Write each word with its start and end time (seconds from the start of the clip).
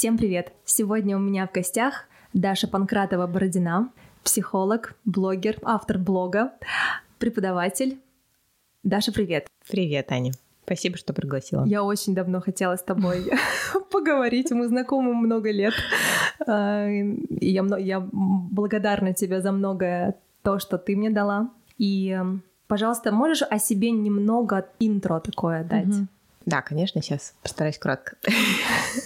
Всем 0.00 0.16
привет! 0.16 0.54
Сегодня 0.64 1.14
у 1.14 1.20
меня 1.20 1.46
в 1.46 1.52
гостях 1.52 2.06
Даша 2.32 2.66
Панкратова-Бородина, 2.66 3.90
психолог, 4.24 4.94
блогер, 5.04 5.58
автор 5.62 5.98
блога, 5.98 6.54
преподаватель. 7.18 8.00
Даша, 8.82 9.12
привет! 9.12 9.48
Привет, 9.68 10.10
Аня. 10.10 10.32
Спасибо, 10.64 10.96
что 10.96 11.12
пригласила. 11.12 11.66
Я 11.66 11.84
очень 11.84 12.14
давно 12.14 12.40
хотела 12.40 12.76
с 12.76 12.82
тобой 12.82 13.30
поговорить. 13.90 14.50
Мы 14.52 14.68
знакомы 14.68 15.12
много 15.12 15.50
лет. 15.50 15.74
А, 16.46 16.88
и 16.88 17.50
я, 17.50 17.62
я 17.76 18.00
благодарна 18.00 19.12
тебе 19.12 19.42
за 19.42 19.52
многое 19.52 20.16
то, 20.40 20.58
что 20.58 20.78
ты 20.78 20.96
мне 20.96 21.10
дала. 21.10 21.50
И, 21.76 22.18
пожалуйста, 22.68 23.12
можешь 23.12 23.42
о 23.42 23.58
себе 23.58 23.90
немного 23.90 24.66
интро 24.78 25.20
такое 25.20 25.62
дать? 25.62 25.94
Да, 26.46 26.62
конечно, 26.62 27.02
сейчас 27.02 27.34
постараюсь 27.42 27.78
кратко. 27.78 28.16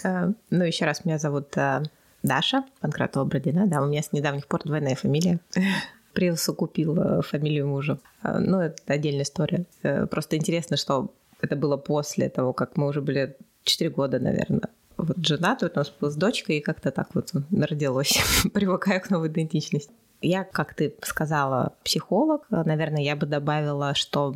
Э, 0.03 0.33
ну, 0.51 0.65
еще 0.65 0.87
раз, 0.87 1.05
меня 1.05 1.19
зовут 1.19 1.57
э, 1.57 1.83
Даша 2.23 2.65
Панкратова-Бродина. 2.81 3.67
Да, 3.67 3.83
у 3.83 3.87
меня 3.87 4.03
с 4.03 4.13
недавних 4.13 4.47
пор 4.47 4.63
двойная 4.65 4.95
фамилия. 4.95 5.41
Присукупила 6.15 7.23
фамилию 7.23 7.69
мужа. 7.69 7.99
Э, 8.23 8.39
ну, 8.39 8.61
это 8.61 8.77
отдельная 8.87 9.25
история. 9.25 9.67
Просто 10.11 10.37
интересно, 10.37 10.77
что 10.77 11.13
это 11.41 11.57
было 11.57 11.77
после 11.77 12.29
того, 12.29 12.53
как 12.53 12.77
мы 12.77 12.87
уже 12.89 13.03
были 13.03 13.37
4 13.65 13.91
года, 13.91 14.19
наверное, 14.19 14.69
вот 14.97 15.19
женаты, 15.19 15.67
вот 15.67 15.77
у 15.77 15.81
нас 15.81 15.93
с 16.01 16.17
дочкой, 16.17 16.59
и 16.59 16.61
как-то 16.61 16.91
так 16.91 17.09
вот 17.15 17.33
родилось, 17.51 18.19
привыкая 18.53 19.01
к 19.01 19.11
новой 19.11 19.29
идентичности. 19.29 19.93
Я, 20.23 20.45
как 20.45 20.75
ты 20.75 20.95
сказала, 21.03 21.75
психолог. 21.85 22.47
Наверное, 22.49 23.03
я 23.03 23.17
бы 23.17 23.27
добавила, 23.27 23.95
что 23.95 24.35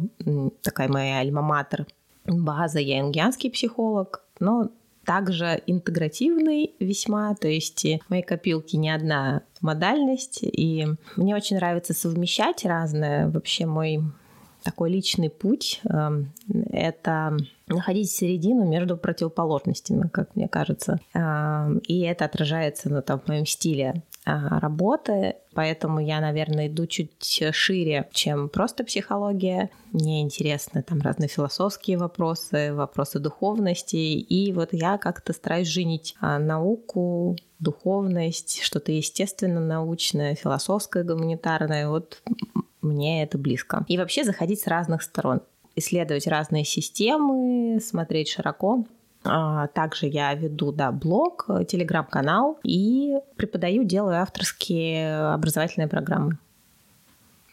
такая 0.63 0.89
моя 0.89 1.21
альма-матер 1.21 1.87
база, 2.29 2.79
я 2.79 3.01
ингианский 3.01 3.51
психолог, 3.51 4.23
но 4.41 4.71
также 5.05 5.63
интегративный 5.67 6.75
весьма, 6.81 7.35
то 7.35 7.49
есть 7.49 7.83
в 7.83 8.11
моей 8.11 8.23
копилке 8.23 8.77
не 8.77 8.91
одна 8.91 9.43
модальность, 9.63 10.41
и 10.43 10.87
мне 11.17 11.35
очень 11.35 11.57
нравится 11.57 11.95
совмещать 11.95 12.65
разное. 12.67 13.31
Вообще 13.31 13.65
мой 13.65 14.03
такой 14.63 14.91
личный 14.91 15.31
путь 15.31 15.81
эм,— 15.85 16.33
это 16.71 17.37
находить 17.67 18.11
середину 18.11 18.67
между 18.67 18.97
противоположностями, 18.97 20.09
как 20.09 20.35
мне 20.37 20.49
кажется. 20.49 21.01
Эм, 21.15 21.79
и 21.79 22.01
это 22.01 22.25
отражается 22.25 22.91
ну, 22.91 23.03
там, 23.03 23.21
в 23.21 23.29
моем 23.29 23.47
стиле 23.47 24.03
а, 24.25 24.61
работы, 24.61 25.37
поэтому 25.55 26.01
я, 26.01 26.21
наверное, 26.21 26.69
иду 26.69 26.87
чуть 26.87 27.43
шире, 27.53 28.09
чем 28.13 28.51
просто 28.51 28.85
психология. 28.85 29.71
Мне 29.93 30.21
интересны 30.21 30.83
там 30.83 31.01
разные 31.01 31.29
философские 31.29 31.97
вопросы, 31.97 32.75
вопросы 32.75 33.21
духовности, 33.21 33.97
и 33.97 34.53
вот 34.53 34.69
я 34.73 34.99
как-то 34.99 35.33
стараюсь 35.33 35.69
женить 35.69 36.15
а, 36.21 36.39
науку, 36.39 37.37
духовность, 37.59 38.61
что-то 38.61 38.93
естественно 38.93 39.61
научное, 39.61 40.35
философское, 40.35 41.05
гуманитарное. 41.05 41.89
Вот 41.89 42.23
мне 42.81 43.23
это 43.23 43.39
близко. 43.39 43.85
И 43.89 43.99
вообще 43.99 44.25
заходить 44.25 44.61
с 44.61 44.67
разных 44.67 45.03
сторон 45.03 45.41
исследовать 45.77 46.27
разные 46.27 46.65
системы, 46.65 47.81
смотреть 47.81 48.29
широко. 48.31 48.85
А, 49.25 49.69
также 49.69 50.07
я 50.07 50.35
веду 50.35 50.73
да, 50.73 50.93
блог, 50.93 51.47
телеграм-канал 51.69 52.59
и 52.63 53.17
преподаю, 53.37 53.85
делаю 53.85 54.21
авторские 54.21 55.33
образовательные 55.33 55.89
программы. 55.89 56.39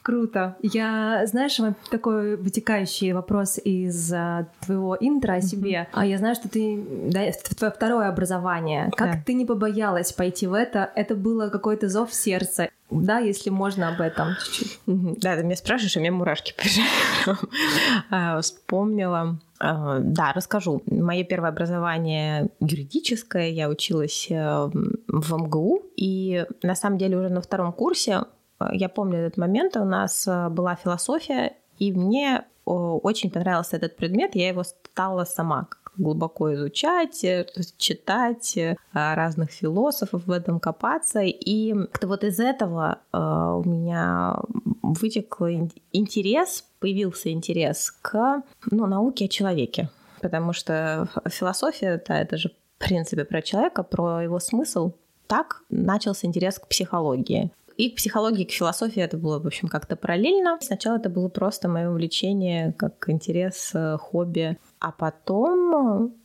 Круто. 0.06 0.56
Я, 0.62 1.24
знаешь, 1.26 1.60
такой 1.90 2.36
вытекающий 2.38 3.12
вопрос 3.14 3.58
из 3.58 4.14
а, 4.14 4.46
твоего 4.64 4.96
интро 5.00 5.34
о 5.34 5.42
себе. 5.42 5.72
Mm-hmm. 5.72 5.94
А 5.94 6.06
я 6.06 6.20
знаю, 6.20 6.36
что 6.36 6.48
ты, 6.48 6.80
да, 7.10 7.22
твое 7.58 7.74
второе 7.74 8.08
образование. 8.08 8.92
Как 8.96 9.14
да. 9.14 9.22
ты 9.26 9.34
не 9.34 9.48
побоялась 9.48 10.14
пойти 10.14 10.46
в 10.46 10.54
это? 10.54 10.92
Это 10.96 11.16
было 11.16 11.50
какой-то 11.50 11.90
зов 11.90 12.14
сердца. 12.14 12.70
Да, 12.92 13.18
если 13.18 13.50
можно 13.50 13.90
об 13.90 14.00
этом 14.00 14.36
чуть-чуть. 14.44 14.80
Mm-hmm. 14.86 15.18
Да, 15.22 15.38
ты 15.38 15.44
меня 15.44 15.56
спрашиваешь, 15.56 15.98
а 15.98 16.00
мне 16.00 16.12
мурашки 16.12 16.54
побежали. 16.56 18.42
Вспомнила. 18.42 19.40
Да, 19.60 20.34
расскажу. 20.36 20.84
Мое 20.86 21.24
первое 21.24 21.50
образование 21.50 22.50
юридическое. 22.60 23.50
Я 23.50 23.70
училась 23.70 24.28
э, 24.30 24.70
в 25.08 25.34
МГУ. 25.36 25.82
И 25.96 26.46
на 26.62 26.76
самом 26.76 27.00
деле 27.00 27.18
уже 27.18 27.30
на 27.30 27.42
втором 27.42 27.74
курсе 27.74 28.26
я 28.72 28.90
помню 28.90 29.20
этот 29.20 29.38
момент, 29.38 29.76
у 29.78 29.86
нас 29.86 30.28
э, 30.28 30.50
была 30.50 30.76
философия, 30.76 31.54
и 31.78 31.92
мне 31.92 32.46
очень 32.66 33.30
понравился 33.30 33.76
этот 33.76 33.96
предмет, 33.96 34.36
я 34.36 34.48
его 34.48 34.64
стала 34.64 35.24
сама 35.26 35.68
глубоко 35.98 36.54
изучать, 36.54 37.24
э, 37.24 37.46
читать 37.78 38.58
э, 38.58 38.76
разных 38.94 39.52
философов, 39.52 40.26
в 40.26 40.32
этом 40.32 40.60
копаться. 40.60 41.22
И 41.22 41.74
вот 42.02 42.24
из 42.24 42.40
этого 42.40 43.00
у 43.12 43.64
меня 43.68 44.40
вытекл 44.82 45.46
интерес, 45.92 46.66
появился 46.80 47.32
интерес 47.32 47.92
к 48.02 48.42
ну, 48.72 48.88
науке 48.88 49.26
о 49.26 49.30
человеке. 49.30 49.90
Потому 50.22 50.54
что 50.54 51.08
философия, 51.28 52.02
да, 52.08 52.20
это 52.20 52.38
же 52.38 52.50
в 52.50 52.80
принципе 52.80 53.26
про 53.26 53.42
человека, 53.42 53.84
про 53.84 54.22
его 54.22 54.40
смысл. 54.40 54.92
Так 55.28 55.64
начался 55.70 56.28
интерес 56.28 56.60
к 56.60 56.68
психологии. 56.68 57.52
И 57.78 57.90
к 57.90 57.96
психологии, 57.96 58.44
и 58.44 58.48
к 58.48 58.52
философии 58.52 59.02
это 59.02 59.18
было, 59.18 59.40
в 59.40 59.46
общем, 59.46 59.68
как-то 59.68 59.96
параллельно. 59.96 60.58
Сначала 60.62 60.98
это 60.98 61.10
было 61.10 61.28
просто 61.28 61.68
мое 61.68 61.90
увлечение, 61.90 62.74
как 62.74 63.10
интерес, 63.10 63.72
э, 63.74 63.98
хобби. 63.98 64.58
А 64.80 64.92
потом 64.92 66.16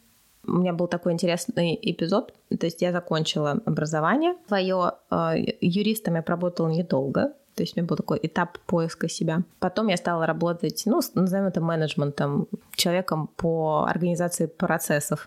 у 0.47 0.53
меня 0.53 0.73
был 0.73 0.87
такой 0.87 1.13
интересный 1.13 1.79
эпизод. 1.81 2.35
То 2.59 2.67
есть 2.67 2.83
я 2.83 2.93
закончила 2.93 3.61
образование 3.65 4.35
свое. 4.47 4.93
Э, 5.11 5.35
юристом 5.61 6.15
я 6.15 6.23
проработала 6.23 6.69
недолго. 6.69 7.33
То 7.61 7.65
есть 7.65 7.77
у 7.77 7.81
меня 7.81 7.87
был 7.87 7.97
такой 7.97 8.19
этап 8.23 8.59
поиска 8.61 9.07
себя. 9.07 9.43
Потом 9.59 9.89
я 9.89 9.99
стала 9.99 10.25
работать, 10.25 10.85
ну, 10.87 11.03
назовем 11.13 11.45
это 11.45 11.61
менеджментом, 11.61 12.49
человеком 12.75 13.29
по 13.37 13.85
организации 13.87 14.47
процессов. 14.47 15.27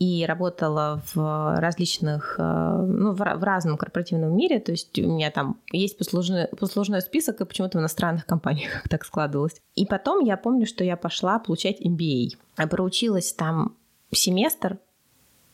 И 0.00 0.24
работала 0.26 1.00
в 1.14 1.60
различных, 1.60 2.34
э, 2.40 2.42
ну, 2.42 3.12
в 3.12 3.20
разном 3.20 3.76
корпоративном 3.76 4.36
мире. 4.36 4.58
То 4.58 4.72
есть 4.72 4.98
у 4.98 5.06
меня 5.06 5.30
там 5.30 5.60
есть 5.70 5.96
послужной, 5.96 6.48
послужной 6.48 7.02
список, 7.02 7.40
и 7.40 7.44
почему-то 7.44 7.78
в 7.78 7.80
иностранных 7.80 8.26
компаниях 8.26 8.82
так 8.90 9.04
складывалось. 9.04 9.60
И 9.76 9.86
потом 9.86 10.24
я 10.24 10.36
помню, 10.36 10.66
что 10.66 10.82
я 10.82 10.96
пошла 10.96 11.38
получать 11.38 11.80
MBA. 11.80 12.30
Проучилась 12.68 13.32
там 13.32 13.76
семестр, 14.10 14.78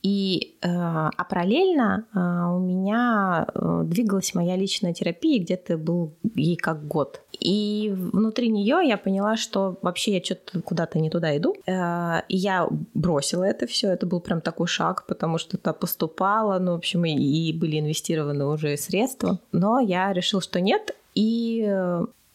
и, 0.05 0.59
э, 0.61 0.69
а 0.69 1.25
параллельно 1.25 2.05
э, 2.13 2.19
у 2.55 2.59
меня 2.59 3.47
э, 3.55 3.83
двигалась 3.87 4.35
моя 4.35 4.55
личная 4.55 4.93
терапия, 4.93 5.41
где-то 5.41 5.79
был 5.79 6.13
ей 6.35 6.57
как 6.57 6.87
год. 6.87 7.23
И 7.41 7.91
внутри 7.97 8.51
нее 8.51 8.81
я 8.87 8.99
поняла, 8.99 9.37
что 9.37 9.79
вообще 9.81 10.19
я 10.19 10.23
что-то 10.23 10.61
куда-то 10.61 10.99
не 10.99 11.09
туда 11.09 11.35
иду. 11.37 11.55
И 11.67 12.37
я 12.37 12.69
бросила 12.93 13.45
это 13.45 13.67
все. 13.67 13.89
Это 13.89 14.05
был 14.07 14.21
прям 14.21 14.43
такой 14.43 14.67
шаг, 14.67 15.07
потому 15.07 15.39
что 15.39 15.57
это 15.57 15.73
поступало, 15.73 16.59
ну, 16.59 16.73
в 16.73 16.77
общем, 16.77 17.05
и 17.07 17.53
были 17.55 17.81
инвестированы 17.81 18.45
уже 18.45 18.77
средства. 18.77 19.41
Но 19.53 19.81
я 19.81 20.13
решила, 20.13 20.43
что 20.43 20.61
нет. 20.61 20.95
И 21.15 21.67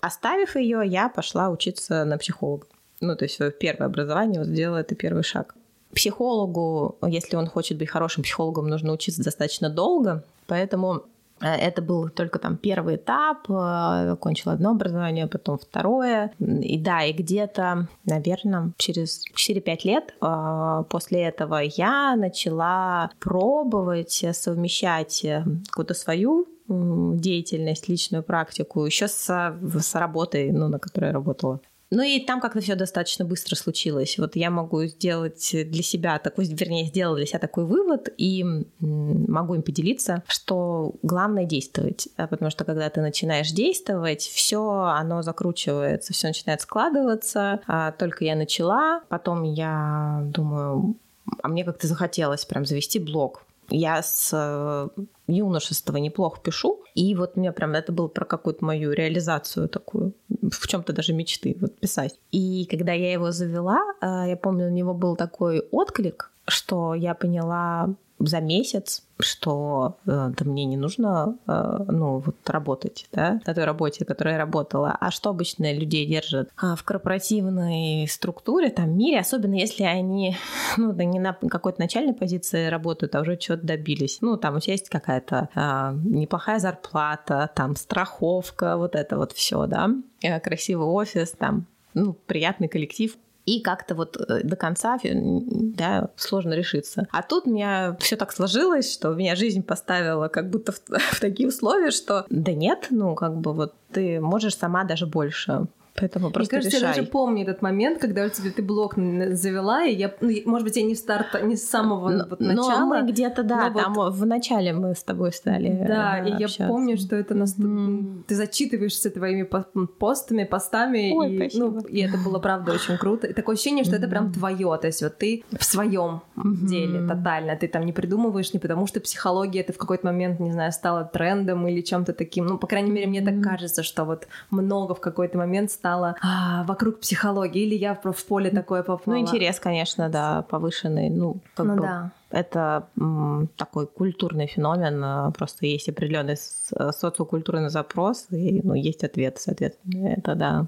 оставив 0.02 0.56
ее, 0.56 0.82
я 0.86 1.08
пошла 1.10 1.50
учиться 1.50 2.04
на 2.04 2.18
психолога. 2.18 2.66
Ну, 3.00 3.16
то 3.16 3.26
есть 3.26 3.36
свое 3.36 3.52
первое 3.52 3.88
образование 3.88 4.42
вот 4.42 4.50
сделала 4.50 4.78
это 4.78 4.96
первый 4.96 5.24
шаг. 5.24 5.56
Психологу, 5.94 6.98
если 7.08 7.36
он 7.36 7.48
хочет 7.48 7.78
быть 7.78 7.90
хорошим 7.90 8.24
психологом, 8.24 8.68
нужно 8.68 8.94
учиться 8.94 9.24
достаточно 9.24 9.70
долго, 9.70 10.24
поэтому 10.46 11.04
э, 11.42 11.48
это 11.48 11.82
был 11.82 12.10
только 12.10 12.38
там 12.38 12.58
первый 12.58 12.98
этап, 12.98 13.50
э, 13.50 14.12
окончила 14.12 14.54
одно 14.54 14.72
образование, 14.72 15.26
потом 15.28 15.58
второе. 15.58 16.32
И 16.40 16.78
да, 16.78 17.04
и 17.04 17.12
где-то, 17.12 17.88
наверное, 18.06 18.72
через 18.78 19.26
4-5 19.36 19.80
лет 19.84 20.14
э, 20.22 20.84
после 20.90 21.24
этого 21.24 21.56
я 21.58 22.16
начала 22.16 23.10
пробовать 23.20 24.26
совмещать 24.34 25.26
какую-то 25.70 25.96
свою 25.96 26.48
деятельность, 26.68 27.90
личную 27.90 28.24
практику 28.24 28.86
еще 28.86 29.08
с, 29.08 29.26
с 29.26 29.96
работой, 29.96 30.52
ну, 30.52 30.68
на 30.68 30.78
которой 30.78 31.06
я 31.06 31.14
работала. 31.14 31.60
Ну 31.92 32.04
и 32.04 32.20
там 32.20 32.40
как-то 32.40 32.62
все 32.62 32.76
достаточно 32.76 33.26
быстро 33.26 33.56
случилось. 33.56 34.20
Вот 34.20 34.36
я 34.36 34.52
могу 34.52 34.84
сделать 34.86 35.50
для 35.52 35.82
себя 35.82 36.20
такой, 36.20 36.46
вернее, 36.46 36.86
сделала 36.86 37.18
для 37.18 37.26
себя 37.26 37.40
такой 37.40 37.66
вывод 37.66 38.10
и 38.16 38.46
могу 38.80 39.56
им 39.56 39.64
поделиться, 39.64 40.24
что 40.28 40.94
главное 41.02 41.46
действовать, 41.46 42.08
а 42.16 42.28
потому 42.28 42.52
что 42.52 42.64
когда 42.64 42.90
ты 42.92 43.02
начинаешь 43.02 43.52
действовать, 43.52 44.22
все 44.22 44.62
оно 44.96 45.24
закручивается, 45.24 46.14
все 46.14 46.28
начинает 46.28 46.62
складываться. 46.62 47.62
А 47.66 47.92
только 47.94 48.24
я 48.24 48.36
начала, 48.36 49.02
потом 49.10 49.42
я 49.42 50.22
думаю, 50.26 50.96
а 51.42 51.48
мне 51.48 51.64
как-то 51.64 51.88
захотелось 51.88 52.46
прям 52.46 52.66
завести 52.66 53.00
блог. 53.00 53.44
Я 53.70 54.02
с 54.02 54.32
э, 54.34 55.04
юношества 55.28 55.98
неплохо 55.98 56.42
пишу, 56.42 56.84
и 56.96 57.16
вот 57.16 57.38
мне 57.38 57.52
прям 57.52 57.74
это 57.74 57.92
было 57.92 58.08
про 58.08 58.26
какую-то 58.26 58.66
мою 58.66 58.92
реализацию 58.92 59.70
такую, 59.70 60.14
в 60.42 60.68
чем-то 60.68 60.94
даже 60.94 61.14
мечты, 61.14 61.58
вот 61.60 61.80
писать. 61.80 62.20
И 62.32 62.66
когда 62.70 62.94
я 62.94 63.12
его 63.12 63.32
завела, 63.32 63.80
э, 64.02 64.30
я 64.30 64.38
помню, 64.38 64.68
у 64.68 64.72
него 64.72 64.94
был 64.94 65.16
такой 65.16 65.60
отклик, 65.72 66.32
что 66.48 66.94
я 66.94 67.14
поняла, 67.14 67.96
за 68.20 68.42
месяц, 68.42 69.04
что 69.20 69.98
э, 70.06 70.32
да 70.38 70.46
мне 70.46 70.66
не 70.66 70.78
нужно 70.78 71.38
э, 71.48 71.86
ну, 71.88 72.20
вот 72.20 72.36
работать 72.50 73.08
да, 73.12 73.42
на 73.46 73.54
той 73.54 73.64
работе, 73.66 74.06
которой 74.06 74.34
я 74.34 74.38
работала. 74.38 74.96
А 75.00 75.12
что 75.12 75.30
обычно 75.30 75.74
людей 75.74 76.06
держат 76.06 76.50
а, 76.58 76.76
в 76.76 76.84
корпоративной 76.84 78.08
структуре, 78.10 78.70
там, 78.70 78.98
мире, 78.98 79.20
особенно 79.20 79.56
если 79.56 79.84
они 79.84 80.38
ну, 80.78 80.94
да, 80.94 81.04
не 81.04 81.20
на 81.20 81.34
какой-то 81.34 81.80
начальной 81.82 82.14
позиции 82.14 82.68
работают, 82.68 83.16
а 83.16 83.22
уже 83.22 83.38
чего-то 83.38 83.66
добились. 83.66 84.20
Ну, 84.22 84.38
там 84.38 84.56
у 84.56 84.60
тебя 84.60 84.74
есть 84.74 84.90
какая-то 84.90 85.50
а, 85.56 85.94
неплохая 86.04 86.60
зарплата, 86.60 87.50
там 87.56 87.76
страховка, 87.76 88.78
вот 88.78 88.96
это 88.96 89.18
вот 89.18 89.32
все, 89.32 89.66
да, 89.66 89.90
э, 90.22 90.40
красивый 90.40 90.88
офис, 90.88 91.32
там 91.32 91.66
ну, 91.94 92.14
приятный 92.28 92.68
коллектив 92.68 93.18
и 93.50 93.62
как-то 93.62 93.96
вот 93.96 94.18
э, 94.18 94.44
до 94.44 94.56
конца 94.56 95.00
да, 95.04 96.10
сложно 96.16 96.54
решиться. 96.54 97.08
А 97.12 97.24
тут 97.24 97.48
у 97.48 97.52
меня 97.52 97.98
все 98.00 98.16
так 98.16 98.32
сложилось, 98.32 98.94
что 98.94 99.14
меня 99.14 99.36
жизнь 99.36 99.64
поставила 99.64 100.28
как 100.28 100.50
будто 100.50 100.72
в, 100.72 100.82
в 100.90 101.20
такие 101.20 101.50
условия, 101.50 101.92
что 101.92 102.26
да 102.30 102.54
нет, 102.54 102.88
ну 102.92 103.16
как 103.16 103.38
бы 103.38 103.54
вот 103.54 103.74
ты 103.92 104.20
можешь 104.20 104.56
сама 104.56 104.84
даже 104.84 105.08
больше. 105.08 105.68
Поэтому 106.00 106.32
просто 106.32 106.56
Мне 106.56 106.62
кажется, 106.62 106.78
решай. 106.78 106.90
я 106.90 106.96
даже 106.96 107.08
помню 107.08 107.44
этот 107.44 107.62
момент, 107.62 108.00
когда 108.00 108.26
у 108.26 108.30
тебя 108.30 108.52
ты 108.52 108.62
блог 108.62 108.96
завела, 108.96 109.84
и 109.84 109.96
я, 109.96 110.14
ну, 110.22 110.32
может 110.46 110.66
быть, 110.66 110.78
я 110.78 110.84
не 110.84 110.96
старта, 110.96 111.42
не 111.42 111.56
с 111.56 111.70
самого 111.70 112.10
но, 112.10 112.26
вот 112.30 112.40
начала. 112.40 112.80
Но 112.80 112.86
мы 112.86 113.12
где-то, 113.12 113.44
да, 113.44 113.70
там 113.70 113.94
вот... 113.94 114.14
в 114.14 114.26
начале 114.26 114.74
мы 114.74 114.96
с 114.96 115.04
тобой 115.04 115.32
стали 115.32 115.86
Да, 115.88 116.20
и 116.20 116.32
общаться. 116.32 116.64
я 116.64 116.70
помню, 116.70 116.98
что 116.98 117.16
это 117.16 117.36
нас... 117.36 117.58
Mm. 117.58 118.24
Ты 118.28 118.36
зачитываешься 118.36 119.10
твоими 119.10 119.44
постами, 119.44 120.44
постами, 120.44 121.12
Ой, 121.14 121.48
и, 121.48 121.58
ну, 121.58 121.80
и 121.82 122.02
это 122.02 122.18
было, 122.18 122.40
правда, 122.40 122.74
очень 122.74 122.98
круто. 122.98 123.28
И 123.28 123.34
такое 123.34 123.56
ощущение, 123.56 123.84
что 123.84 123.96
mm-hmm. 123.96 124.00
это 124.00 124.08
прям 124.08 124.32
твое, 124.32 124.78
то 124.82 124.88
есть 124.88 125.02
вот 125.02 125.18
ты 125.18 125.44
в 125.58 125.64
своем 125.64 126.22
mm-hmm. 126.36 126.66
деле 126.66 127.08
тотально, 127.08 127.56
ты 127.56 127.68
там 127.68 127.86
не 127.86 127.94
придумываешь 127.94 128.54
не 128.54 128.60
потому, 128.60 128.88
что 128.88 129.00
психология 129.00 129.62
это 129.62 129.74
в 129.74 129.78
какой-то 129.78 130.06
момент, 130.06 130.40
не 130.40 130.52
знаю, 130.52 130.72
стала 130.72 131.04
трендом 131.04 131.68
или 131.68 131.82
чем-то 131.82 132.14
таким, 132.14 132.46
ну, 132.46 132.58
по 132.58 132.68
крайней 132.68 132.92
мере, 132.92 133.08
мне 133.08 133.22
так 133.22 133.42
кажется, 133.42 133.84
что 133.84 134.06
вот 134.06 134.28
много 134.52 134.96
в 134.96 135.00
какой-то 135.00 135.38
момент 135.38 135.72
стало 135.72 135.89
стала 135.90 136.16
а, 136.22 136.64
вокруг 136.64 137.00
психологии, 137.00 137.64
или 137.64 137.76
я 137.76 137.94
в 137.96 138.26
поле 138.26 138.50
такое 138.50 138.84
попала? 138.84 139.16
Ну, 139.16 139.22
интерес, 139.22 139.60
конечно, 139.60 140.10
да, 140.10 140.44
повышенный. 140.44 141.10
Ну, 141.10 141.38
как 141.56 141.66
ну 141.66 141.76
бы 141.76 141.82
да. 141.82 142.12
Это 142.32 142.88
м, 143.00 143.50
такой 143.56 143.88
культурный 143.88 144.46
феномен, 144.46 145.04
а, 145.04 145.32
просто 145.32 145.66
есть 145.66 145.90
определенный 145.90 146.38
социокультурный 146.38 147.70
запрос, 147.70 148.28
и 148.30 148.62
ну, 148.64 148.76
есть 148.76 149.04
ответ, 149.04 149.38
соответственно, 149.40 150.10
это 150.10 150.36
да. 150.36 150.68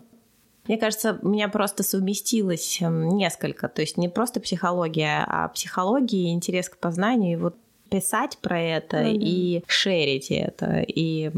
Мне 0.67 0.77
кажется, 0.77 1.19
у 1.21 1.29
меня 1.29 1.49
просто 1.49 1.83
совместилось 1.83 2.79
несколько, 2.81 3.67
то 3.67 3.81
есть 3.81 3.97
не 3.97 4.09
просто 4.09 4.39
психология, 4.39 5.23
а 5.27 5.47
психология, 5.49 6.31
интерес 6.33 6.69
к 6.69 6.77
познанию, 6.77 7.33
и 7.33 7.41
вот 7.41 7.55
писать 7.91 8.37
про 8.41 8.59
это 8.59 8.97
mm-hmm. 8.97 9.17
и 9.19 9.63
шерить 9.67 10.31
это, 10.31 10.79
и 10.79 11.29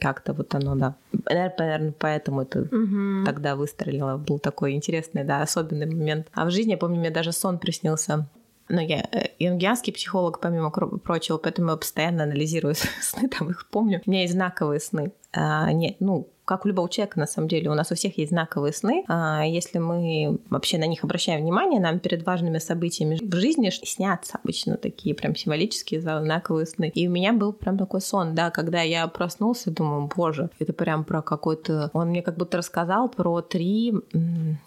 как-то 0.00 0.34
вот 0.34 0.54
оно, 0.54 0.74
да. 0.76 0.94
Наверное, 1.28 1.92
поэтому 1.98 2.42
это 2.42 2.60
угу. 2.60 3.24
тогда 3.24 3.56
выстрелило. 3.56 4.16
Был 4.16 4.38
такой 4.38 4.72
интересный, 4.72 5.24
да, 5.24 5.42
особенный 5.42 5.86
момент. 5.86 6.28
А 6.32 6.44
в 6.44 6.50
жизни, 6.50 6.72
я 6.72 6.78
помню, 6.78 7.00
мне 7.00 7.10
даже 7.10 7.32
сон 7.32 7.58
приснился. 7.58 8.28
Но 8.68 8.80
я 8.80 9.06
э, 9.12 9.28
юнгианский 9.38 9.92
психолог, 9.92 10.40
помимо 10.40 10.70
прочего, 10.70 11.36
поэтому 11.36 11.70
я 11.70 11.76
постоянно 11.76 12.22
анализирую 12.22 12.74
сны, 13.02 13.28
там 13.28 13.50
их 13.50 13.68
помню. 13.70 14.00
У 14.06 14.10
меня 14.10 14.22
есть 14.22 14.34
знаковые 14.34 14.80
сны. 14.80 15.12
А, 15.32 15.70
не, 15.72 15.96
ну, 16.00 16.28
как 16.44 16.64
у 16.64 16.68
любого 16.68 16.88
человека, 16.88 17.18
на 17.18 17.26
самом 17.26 17.48
деле, 17.48 17.70
у 17.70 17.74
нас 17.74 17.90
у 17.90 17.94
всех 17.94 18.18
есть 18.18 18.30
знаковые 18.30 18.72
сны. 18.72 19.04
А 19.08 19.44
если 19.44 19.78
мы 19.78 20.38
вообще 20.50 20.78
на 20.78 20.86
них 20.86 21.04
обращаем 21.04 21.40
внимание, 21.42 21.80
нам 21.80 21.98
перед 21.98 22.24
важными 22.24 22.58
событиями 22.58 23.18
в 23.20 23.34
жизни 23.36 23.70
снятся 23.70 24.38
обычно 24.42 24.76
такие 24.76 25.14
прям 25.14 25.34
символические 25.34 26.00
знаковые 26.00 26.66
сны. 26.66 26.92
И 26.94 27.08
у 27.08 27.10
меня 27.10 27.32
был 27.32 27.52
прям 27.52 27.78
такой 27.78 28.00
сон, 28.00 28.34
да, 28.34 28.50
когда 28.50 28.82
я 28.82 29.06
проснулся, 29.08 29.70
думаю, 29.70 30.10
боже, 30.14 30.50
это 30.58 30.72
прям 30.72 31.04
про 31.04 31.22
какой-то... 31.22 31.90
Он 31.92 32.08
мне 32.08 32.22
как 32.22 32.36
будто 32.36 32.58
рассказал 32.58 33.08
про 33.08 33.40
три 33.40 33.94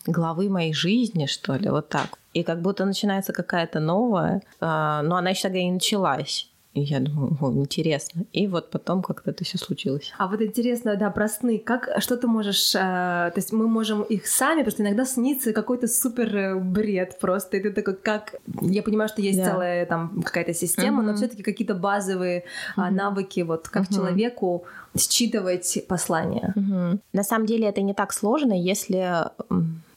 главы 0.06 0.50
моей 0.50 0.74
жизни, 0.74 1.26
что 1.26 1.56
ли, 1.56 1.70
вот 1.70 1.90
так. 1.90 2.18
И 2.34 2.44
как 2.44 2.62
будто 2.62 2.86
начинается 2.86 3.34
какая-то 3.34 3.80
новая, 3.80 4.42
а, 4.60 5.02
но 5.02 5.16
она 5.16 5.32
еще 5.32 5.44
тогда 5.44 5.60
и 5.60 5.72
началась. 5.72 6.50
И 6.78 6.82
я 6.82 7.00
думаю, 7.00 7.36
о, 7.42 7.52
интересно. 7.54 8.26
И 8.34 8.48
вот 8.48 8.70
потом 8.70 9.02
как-то 9.02 9.32
это 9.32 9.44
все 9.44 9.58
случилось. 9.58 10.14
А 10.20 10.28
вот 10.28 10.42
интересно, 10.44 10.96
да, 10.96 11.10
про 11.10 11.28
сны. 11.28 11.58
Как, 11.58 11.90
что 11.98 12.18
ты 12.18 12.28
можешь... 12.28 12.76
Э, 12.76 13.32
то 13.34 13.38
есть 13.38 13.52
мы 13.52 13.68
можем 13.68 14.04
их 14.04 14.28
сами, 14.28 14.60
потому 14.60 14.72
что 14.72 14.84
иногда 14.84 15.06
снится 15.06 15.54
какой-то 15.54 15.88
супер 15.88 16.36
э, 16.36 16.56
бред 16.56 17.18
просто. 17.20 17.58
И 17.58 17.62
ты 17.62 17.72
такой, 17.72 17.96
как... 17.96 18.36
Я 18.62 18.84
понимаю, 18.84 19.10
что 19.10 19.24
есть 19.24 19.40
да. 19.40 19.52
целая 19.52 19.88
там 19.88 20.22
какая-то 20.22 20.54
система, 20.54 21.00
угу. 21.00 21.08
но 21.08 21.16
все 21.16 21.28
таки 21.28 21.42
какие-то 21.42 21.74
базовые 21.74 22.44
угу. 22.78 22.86
навыки, 22.92 23.40
вот 23.40 23.70
как 23.70 23.84
угу. 23.84 23.96
человеку 23.96 24.66
считывать 24.96 25.84
послание. 25.88 26.54
Угу. 26.56 27.00
На 27.14 27.24
самом 27.24 27.48
деле 27.48 27.68
это 27.68 27.82
не 27.82 27.96
так 27.96 28.14
сложно, 28.14 28.54
если 28.54 29.32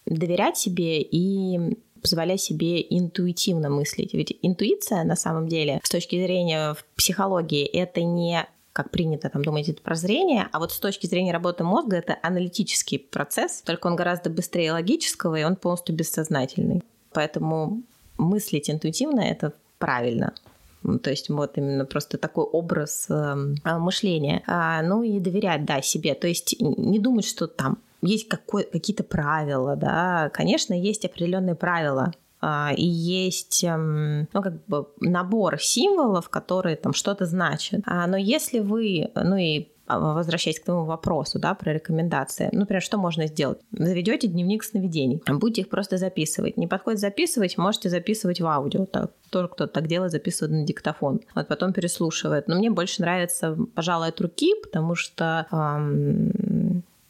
доверять 0.07 0.57
себе 0.57 1.03
и 1.03 1.77
позволять 2.01 2.41
себе 2.41 2.81
интуитивно 2.81 3.71
мыслить. 3.71 4.15
Ведь 4.15 4.39
интуиция 4.43 5.05
на 5.05 5.17
самом 5.17 5.49
деле 5.49 5.81
с 5.83 5.91
точки 5.91 6.21
зрения 6.23 6.77
психологии 6.97 7.65
это 7.65 8.03
не 8.03 8.47
как 8.73 8.91
принято 8.91 9.29
там 9.29 9.45
думать, 9.45 9.69
это 9.69 9.83
прозрение, 9.83 10.49
а 10.53 10.61
вот 10.61 10.73
с 10.73 10.79
точки 10.79 11.07
зрения 11.07 11.33
работы 11.33 11.65
мозга 11.65 11.97
это 11.97 12.17
аналитический 12.23 13.01
процесс, 13.01 13.63
только 13.63 13.89
он 13.89 13.97
гораздо 13.97 14.31
быстрее 14.31 14.73
логического, 14.73 15.35
и 15.35 15.43
он 15.43 15.57
полностью 15.57 15.95
бессознательный. 15.95 16.83
Поэтому 17.13 17.83
мыслить 18.17 18.71
интуитивно— 18.71 19.21
это 19.23 19.55
правильно. 19.79 20.35
То 21.03 21.11
есть 21.11 21.29
вот 21.29 21.59
именно 21.59 21.85
просто 21.85 22.17
такой 22.17 22.45
образ 22.45 23.07
э, 23.11 23.35
мышления. 23.79 24.43
А, 24.47 24.83
ну 24.83 25.03
и 25.03 25.19
доверять, 25.19 25.65
да, 25.67 25.83
себе. 25.83 26.15
То 26.15 26.27
есть 26.27 26.57
не 26.59 26.99
думать, 26.99 27.27
что 27.27 27.47
там 27.47 27.79
есть 28.03 28.29
какие-то 28.29 29.05
правила, 29.05 29.77
да, 29.77 30.31
конечно, 30.33 30.75
есть 30.75 31.05
определенные 31.05 31.55
правила, 31.55 32.13
а, 32.41 32.73
и 32.75 32.85
есть 32.85 33.63
эм, 33.65 34.29
ну, 34.33 34.43
как 34.43 34.65
бы 34.67 34.89
набор 35.01 35.61
символов, 35.61 36.31
которые 36.31 36.77
там 36.77 36.95
что-то 36.95 37.27
значат. 37.27 37.83
А, 37.85 38.07
но 38.07 38.17
если 38.17 38.61
вы, 38.61 39.11
ну 39.15 39.37
и 39.37 39.69
а, 39.91 39.99
возвращаясь 40.15 40.61
к 40.61 40.65
твоему 40.65 40.85
вопросу, 40.85 41.39
да, 41.39 41.55
про 41.55 41.73
рекомендации. 41.73 42.49
Ну, 42.53 42.61
например, 42.61 42.81
что 42.81 42.97
можно 42.97 43.27
сделать? 43.27 43.59
Заведете 43.73 44.29
дневник 44.29 44.63
сновидений, 44.63 45.21
будете 45.27 45.63
их 45.63 45.69
просто 45.69 45.97
записывать. 45.97 46.57
Не 46.57 46.69
подходит 46.69 47.01
записывать, 47.01 47.59
можете 47.59 47.91
записывать 47.91 48.41
в 48.41 48.47
аудио. 48.47 48.87
Так, 48.87 49.11
тоже 49.31 49.49
кто-то 49.49 49.73
так 49.73 49.89
делает, 49.89 50.13
записывает 50.13 50.53
на 50.53 50.65
диктофон. 50.65 51.21
Вот 51.35 51.49
потом 51.49 51.73
переслушивает. 51.73 52.47
Но 52.47 52.57
мне 52.57 52.71
больше 52.71 53.03
нравится, 53.03 53.57
пожалуй, 53.75 54.09
от 54.09 54.21
руки, 54.21 54.55
потому 54.63 54.95
что 54.95 55.47
эм, 55.51 56.31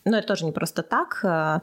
но 0.04 0.18
это 0.18 0.28
тоже 0.28 0.44
не 0.44 0.52
просто 0.52 0.82
так. 0.82 1.20
А, 1.22 1.60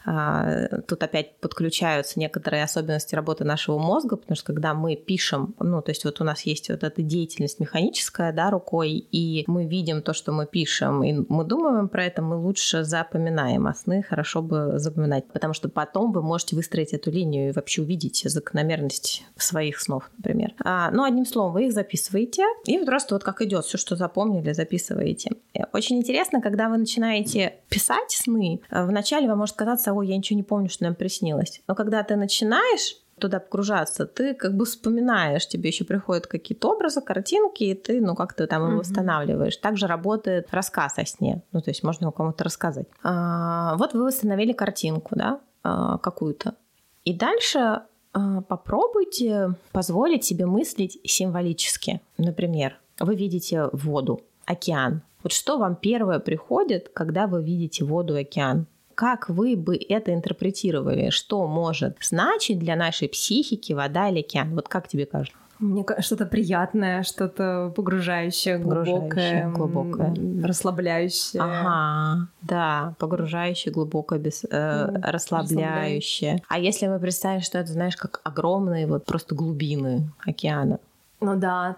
тут 0.88 1.02
опять 1.04 1.38
подключаются 1.40 2.20
некоторые 2.20 2.64
особенности 2.64 3.16
работы 3.16 3.44
нашего 3.44 3.78
мозга, 3.78 4.16
потому 4.16 4.36
что 4.36 4.46
когда 4.54 4.74
мы 4.74 4.96
пишем, 4.96 5.56
ну, 5.60 5.82
то 5.82 5.92
есть 5.92 6.06
вот 6.06 6.22
у 6.22 6.24
нас 6.24 6.42
есть 6.44 6.70
вот 6.70 6.84
эта 6.84 7.02
деятельность 7.02 7.60
механическая, 7.60 8.32
да, 8.32 8.50
рукой, 8.50 8.92
и 8.92 9.44
мы 9.48 9.66
видим 9.66 10.02
то, 10.02 10.14
что 10.14 10.32
мы 10.32 10.46
пишем, 10.46 11.04
и 11.04 11.14
мы 11.28 11.44
думаем 11.44 11.90
про 11.90 12.06
это, 12.06 12.22
мы 12.22 12.38
лучше 12.38 12.84
запоминаем, 12.84 13.68
а 13.68 13.74
сны 13.74 14.04
хорошо 14.04 14.42
бы 14.42 14.74
запоминать, 14.78 15.28
потому 15.28 15.54
что 15.54 15.70
потом 15.70 16.12
вы 16.12 16.22
можете 16.22 16.56
выстроить 16.56 16.94
эту 16.94 17.12
линию 17.12 17.50
и 17.50 17.52
вообще 17.52 17.82
увидеть 17.82 18.24
закономерность 18.26 19.24
своих 19.36 19.80
снов, 19.80 20.10
например. 20.18 20.54
А, 20.64 20.92
ну, 20.92 21.04
одним 21.04 21.26
словом, 21.26 21.54
вы 21.54 21.68
их 21.68 21.74
записываете, 21.74 22.44
и 22.66 22.78
просто 22.86 23.16
вот 23.16 23.24
как 23.24 23.42
идет, 23.42 23.66
все, 23.66 23.78
что 23.78 23.96
запомнили, 23.96 24.52
записываете. 24.54 25.32
Очень 25.74 25.98
интересно, 25.98 26.42
когда 26.42 26.70
вы 26.70 26.78
начинаете 26.78 27.56
писать 27.70 28.27
сны, 28.28 28.62
э, 28.70 28.86
вначале 28.86 29.28
вам 29.28 29.40
может 29.40 29.56
казаться, 29.56 29.94
ой, 29.94 30.08
я 30.08 30.18
ничего 30.18 30.38
не 30.38 30.44
помню, 30.44 30.70
что 30.70 30.84
нам 30.84 30.96
приснилось. 30.96 31.62
Но 31.68 31.76
когда 31.76 32.04
ты 32.04 32.16
начинаешь 32.16 32.98
туда 33.20 33.40
погружаться, 33.40 34.06
ты 34.06 34.34
как 34.34 34.56
бы 34.56 34.66
вспоминаешь, 34.66 35.48
тебе 35.48 35.70
еще 35.70 35.86
приходят 35.86 36.28
какие-то 36.28 36.70
образы, 36.70 37.02
картинки, 37.02 37.64
и 37.64 37.74
ты, 37.74 38.02
ну, 38.02 38.16
как-то 38.16 38.48
там 38.48 38.68
его 38.68 38.80
восстанавливаешь. 38.80 39.58
Также 39.58 39.88
работает 39.88 40.48
рассказ 40.52 40.98
о 40.98 41.06
сне, 41.06 41.42
ну, 41.52 41.62
то 41.62 41.72
есть 41.72 41.84
можно 41.84 42.06
его 42.06 42.12
кому-то 42.12 42.44
рассказать. 42.44 42.88
А, 43.04 43.76
вот 43.78 43.94
вы 43.94 44.06
восстановили 44.06 44.54
картинку, 44.54 45.16
да, 45.16 45.40
а, 45.64 45.98
какую-то. 45.98 46.56
И 47.06 47.14
дальше 47.14 47.82
а, 48.14 48.42
попробуйте 48.42 49.54
позволить 49.72 50.24
себе 50.24 50.46
мыслить 50.46 51.00
символически. 51.04 52.02
Например, 52.18 52.78
вы 53.00 53.16
видите 53.16 53.70
воду, 53.72 54.22
океан. 54.46 55.02
Вот 55.28 55.34
что 55.34 55.58
вам 55.58 55.76
первое 55.76 56.20
приходит, 56.20 56.88
когда 56.94 57.28
вы 57.28 57.44
видите 57.44 57.84
воду 57.84 58.16
и 58.16 58.22
океан? 58.22 58.66
Как 58.96 59.28
вы 59.28 59.58
бы 59.58 59.76
это 59.76 60.14
интерпретировали? 60.14 61.10
Что 61.10 61.46
может 61.48 61.98
значить 62.00 62.60
для 62.60 62.78
нашей 62.78 63.10
психики 63.10 63.74
вода 63.74 64.08
или 64.08 64.22
океан? 64.22 64.56
Вот 64.56 64.70
как 64.70 64.88
тебе 64.88 65.06
кажется? 65.06 65.38
Мне 65.60 65.84
кажется, 65.84 66.06
что-то 66.06 66.28
приятное, 66.28 67.04
что-то 67.04 67.74
погружающее, 67.76 68.58
глубокое, 68.58 69.52
глубокое, 69.52 70.16
расслабляющее. 70.42 71.44
Ага, 71.44 72.30
да, 72.42 72.96
погружающее, 72.98 73.74
глубокое, 73.74 74.20
без, 74.20 74.46
э, 74.50 74.88
ну, 74.94 75.02
расслабляющее. 75.04 76.42
А 76.48 76.58
если 76.58 76.88
мы 76.88 77.00
представим, 77.00 77.42
что 77.42 77.58
это, 77.58 77.74
знаешь, 77.74 77.98
как 77.98 78.22
огромные 78.24 78.88
вот 78.88 79.04
просто 79.04 79.36
глубины 79.36 80.10
океана, 80.26 80.80
Ну 81.20 81.36
да, 81.36 81.78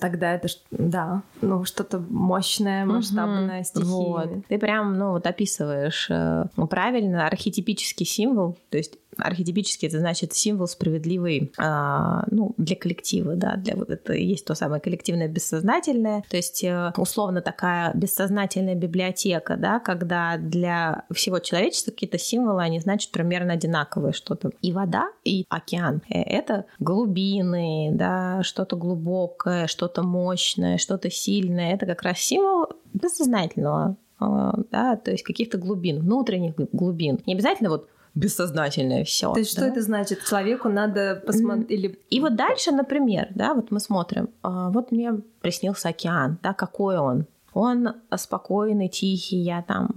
тогда 0.00 0.34
это 0.34 0.48
да, 0.70 1.22
ну 1.40 1.64
что-то 1.64 1.98
мощное, 1.98 2.84
масштабное, 2.84 3.58
угу, 3.58 3.64
стихийное. 3.64 4.26
Вот. 4.26 4.46
Ты 4.46 4.58
прям, 4.58 4.96
ну 4.96 5.10
вот 5.10 5.26
описываешь 5.26 6.08
э, 6.10 6.44
правильно 6.70 7.26
архетипический 7.26 8.06
символ, 8.06 8.56
то 8.70 8.78
есть 8.78 8.98
архетипически 9.18 9.86
это 9.86 9.98
значит 9.98 10.32
символ 10.32 10.66
справедливый 10.66 11.52
а, 11.58 12.24
ну, 12.30 12.54
для 12.56 12.76
коллектива, 12.76 13.34
да, 13.34 13.56
для 13.56 13.76
вот 13.76 13.90
это 13.90 14.12
есть 14.12 14.44
то 14.44 14.54
самое 14.54 14.80
коллективное 14.80 15.28
бессознательное, 15.28 16.24
то 16.28 16.36
есть 16.36 16.62
э, 16.64 16.92
условно 16.96 17.40
такая 17.40 17.92
бессознательная 17.94 18.74
библиотека, 18.74 19.56
да, 19.56 19.80
когда 19.80 20.36
для 20.36 21.04
всего 21.12 21.38
человечества 21.38 21.90
какие-то 21.90 22.18
символы, 22.18 22.62
они 22.62 22.80
значат 22.80 23.10
примерно 23.12 23.54
одинаковые 23.54 24.12
что-то. 24.12 24.50
И 24.62 24.72
вода, 24.72 25.08
и 25.24 25.44
океан— 25.48 26.02
это 26.08 26.66
глубины, 26.78 27.90
да, 27.92 28.42
что-то 28.42 28.76
глубокое, 28.76 29.66
что-то 29.66 30.02
мощное, 30.02 30.78
что-то 30.78 31.10
сильное. 31.10 31.74
Это 31.74 31.86
как 31.86 32.02
раз 32.02 32.18
символ 32.18 32.66
бессознательного 32.94 33.96
а, 34.20 34.54
да, 34.70 34.96
то 34.96 35.12
есть 35.12 35.22
каких-то 35.22 35.58
глубин, 35.58 36.00
внутренних 36.00 36.54
глубин. 36.72 37.20
Не 37.26 37.34
обязательно 37.34 37.70
вот 37.70 37.88
бессознательное 38.14 39.04
все. 39.04 39.32
То 39.32 39.38
есть 39.38 39.56
да? 39.56 39.62
что 39.62 39.70
это 39.70 39.82
значит? 39.82 40.24
Человеку 40.24 40.68
надо 40.68 41.22
посмотреть 41.26 41.70
или... 41.70 41.98
И 42.10 42.20
вот 42.20 42.36
дальше, 42.36 42.72
например, 42.72 43.28
да, 43.34 43.54
вот 43.54 43.70
мы 43.70 43.80
смотрим, 43.80 44.28
а, 44.42 44.70
вот 44.70 44.92
мне 44.92 45.14
приснился 45.40 45.88
океан, 45.88 46.38
да, 46.42 46.52
какой 46.52 46.98
он? 46.98 47.26
Он 47.54 47.94
спокойный, 48.16 48.88
тихий, 48.88 49.38
я 49.38 49.62
там 49.62 49.90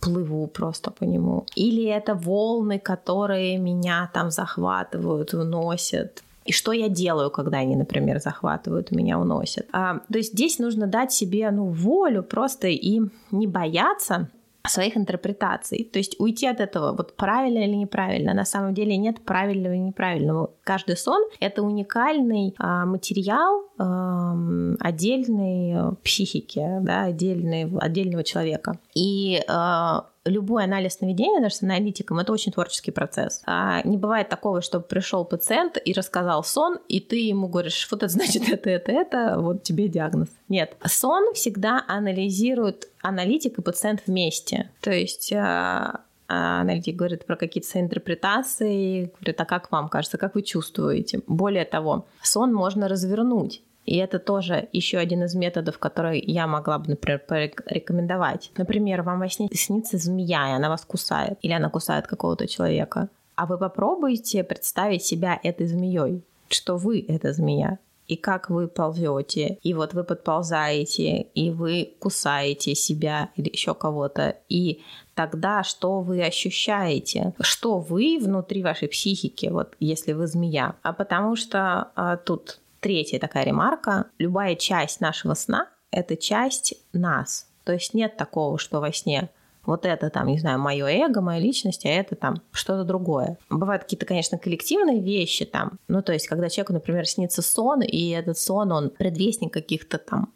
плыву 0.00 0.46
просто 0.46 0.90
по 0.90 1.04
нему. 1.04 1.46
Или 1.54 1.84
это 1.84 2.14
волны, 2.14 2.78
которые 2.78 3.58
меня 3.58 4.10
там 4.12 4.30
захватывают, 4.30 5.34
уносят. 5.34 6.22
И 6.44 6.52
что 6.52 6.72
я 6.72 6.88
делаю, 6.88 7.30
когда 7.30 7.58
они, 7.58 7.76
например, 7.76 8.20
захватывают, 8.20 8.90
меня 8.90 9.18
уносят. 9.18 9.66
А, 9.72 10.00
то 10.10 10.18
есть 10.18 10.32
здесь 10.32 10.58
нужно 10.58 10.86
дать 10.86 11.12
себе 11.12 11.50
ну, 11.50 11.66
волю 11.66 12.22
просто 12.22 12.68
и 12.68 13.00
не 13.30 13.46
бояться 13.46 14.28
своих 14.68 14.96
интерпретаций. 14.96 15.88
То 15.92 15.98
есть 15.98 16.16
уйти 16.18 16.46
от 16.46 16.60
этого, 16.60 16.92
вот 16.92 17.16
правильно 17.16 17.58
или 17.58 17.74
неправильно. 17.74 18.34
На 18.34 18.44
самом 18.44 18.74
деле 18.74 18.96
нет 18.96 19.20
правильного 19.24 19.74
и 19.74 19.78
неправильного. 19.78 20.50
Каждый 20.62 20.96
сон— 20.96 21.22
это 21.40 21.62
уникальный 21.62 22.54
а, 22.58 22.86
материал 22.86 23.64
а, 23.78 24.36
отдельной 24.80 25.96
психики, 26.02 26.64
да, 26.80 27.04
отдельной, 27.04 27.70
отдельного 27.78 28.22
человека. 28.22 28.78
И 28.94 29.42
а, 29.48 30.06
любой 30.24 30.64
анализ 30.64 30.94
сновидения, 30.94 31.40
даже 31.40 31.56
с 31.56 31.62
аналитиком, 31.62 32.18
это 32.18 32.32
очень 32.32 32.52
творческий 32.52 32.90
процесс. 32.90 33.42
А 33.46 33.82
не 33.82 33.96
бывает 33.96 34.28
такого, 34.28 34.62
чтобы 34.62 34.84
пришел 34.84 35.24
пациент 35.24 35.78
и 35.84 35.92
рассказал 35.92 36.44
сон, 36.44 36.78
и 36.88 37.00
ты 37.00 37.16
ему 37.16 37.48
говоришь, 37.48 37.88
вот 37.90 38.02
это 38.02 38.12
значит 38.12 38.48
это, 38.48 38.70
это, 38.70 38.92
это, 38.92 39.36
вот 39.38 39.62
тебе 39.62 39.88
диагноз. 39.88 40.28
Нет. 40.48 40.76
Сон 40.84 41.34
всегда 41.34 41.84
анализирует 41.88 42.88
аналитик 43.02 43.58
и 43.58 43.62
пациент 43.62 44.02
вместе. 44.06 44.70
То 44.80 44.92
есть 44.92 45.32
а, 45.32 46.02
а 46.28 46.60
аналитик 46.62 46.96
говорит 46.96 47.26
про 47.26 47.36
какие-то 47.36 47.80
интерпретации, 47.80 49.12
говорит, 49.20 49.40
а 49.40 49.44
как 49.44 49.70
вам 49.70 49.88
кажется, 49.88 50.18
как 50.18 50.34
вы 50.34 50.42
чувствуете? 50.42 51.20
Более 51.26 51.64
того, 51.64 52.06
сон 52.22 52.54
можно 52.54 52.88
развернуть. 52.88 53.62
И 53.84 53.96
это 53.96 54.18
тоже 54.18 54.68
еще 54.72 54.98
один 54.98 55.24
из 55.24 55.34
методов, 55.34 55.78
который 55.78 56.20
я 56.20 56.46
могла 56.46 56.78
бы, 56.78 56.90
например, 56.90 57.20
порекомендовать. 57.26 58.50
Например, 58.56 59.02
вам 59.02 59.20
во 59.20 59.28
сне 59.28 59.48
снится 59.52 59.98
змея, 59.98 60.50
и 60.50 60.52
она 60.52 60.68
вас 60.68 60.84
кусает, 60.84 61.38
или 61.42 61.52
она 61.52 61.68
кусает 61.68 62.06
какого-то 62.06 62.46
человека. 62.46 63.08
А 63.34 63.46
вы 63.46 63.58
попробуйте 63.58 64.44
представить 64.44 65.02
себя 65.02 65.38
этой 65.42 65.66
змеей, 65.66 66.22
что 66.48 66.76
вы 66.76 67.04
эта 67.08 67.32
змея, 67.32 67.78
и 68.08 68.16
как 68.16 68.50
вы 68.50 68.68
ползете, 68.68 69.58
и 69.62 69.74
вот 69.74 69.94
вы 69.94 70.04
подползаете, 70.04 71.22
и 71.34 71.50
вы 71.50 71.94
кусаете 71.98 72.74
себя 72.74 73.30
или 73.36 73.48
еще 73.48 73.74
кого-то, 73.74 74.36
и 74.48 74.82
тогда 75.14 75.62
что 75.62 76.00
вы 76.00 76.22
ощущаете, 76.22 77.32
что 77.40 77.78
вы 77.78 78.18
внутри 78.20 78.62
вашей 78.62 78.88
психики, 78.88 79.46
вот 79.46 79.76
если 79.80 80.12
вы 80.12 80.26
змея. 80.26 80.76
А 80.82 80.92
потому 80.92 81.36
что 81.36 81.90
а, 81.94 82.16
тут 82.16 82.60
Третья 82.82 83.20
такая 83.20 83.44
ремарка. 83.44 84.06
Любая 84.18 84.56
часть 84.56 85.00
нашего 85.00 85.34
сна— 85.34 85.68
это 85.92 86.16
часть 86.16 86.74
нас. 86.92 87.46
То 87.62 87.72
есть 87.72 87.94
нет 87.94 88.16
такого, 88.16 88.58
что 88.58 88.80
во 88.80 88.92
сне 88.92 89.30
вот 89.64 89.86
это 89.86 90.10
там, 90.10 90.26
не 90.26 90.40
знаю, 90.40 90.58
мое 90.58 90.86
эго, 90.88 91.20
моя 91.20 91.38
личность, 91.38 91.86
а 91.86 91.88
это 91.88 92.16
там 92.16 92.42
что-то 92.50 92.82
другое. 92.82 93.38
Бывают 93.48 93.84
какие-то, 93.84 94.04
конечно, 94.04 94.36
коллективные 94.36 95.00
вещи 95.00 95.44
там. 95.44 95.78
Ну, 95.86 96.02
то 96.02 96.12
есть, 96.12 96.26
когда 96.26 96.48
человеку, 96.48 96.72
например, 96.72 97.06
снится 97.06 97.40
сон, 97.40 97.82
и 97.82 98.08
этот 98.08 98.36
сон, 98.36 98.72
он 98.72 98.90
предвестник 98.90 99.52
каких-то 99.52 99.98
там 99.98 100.32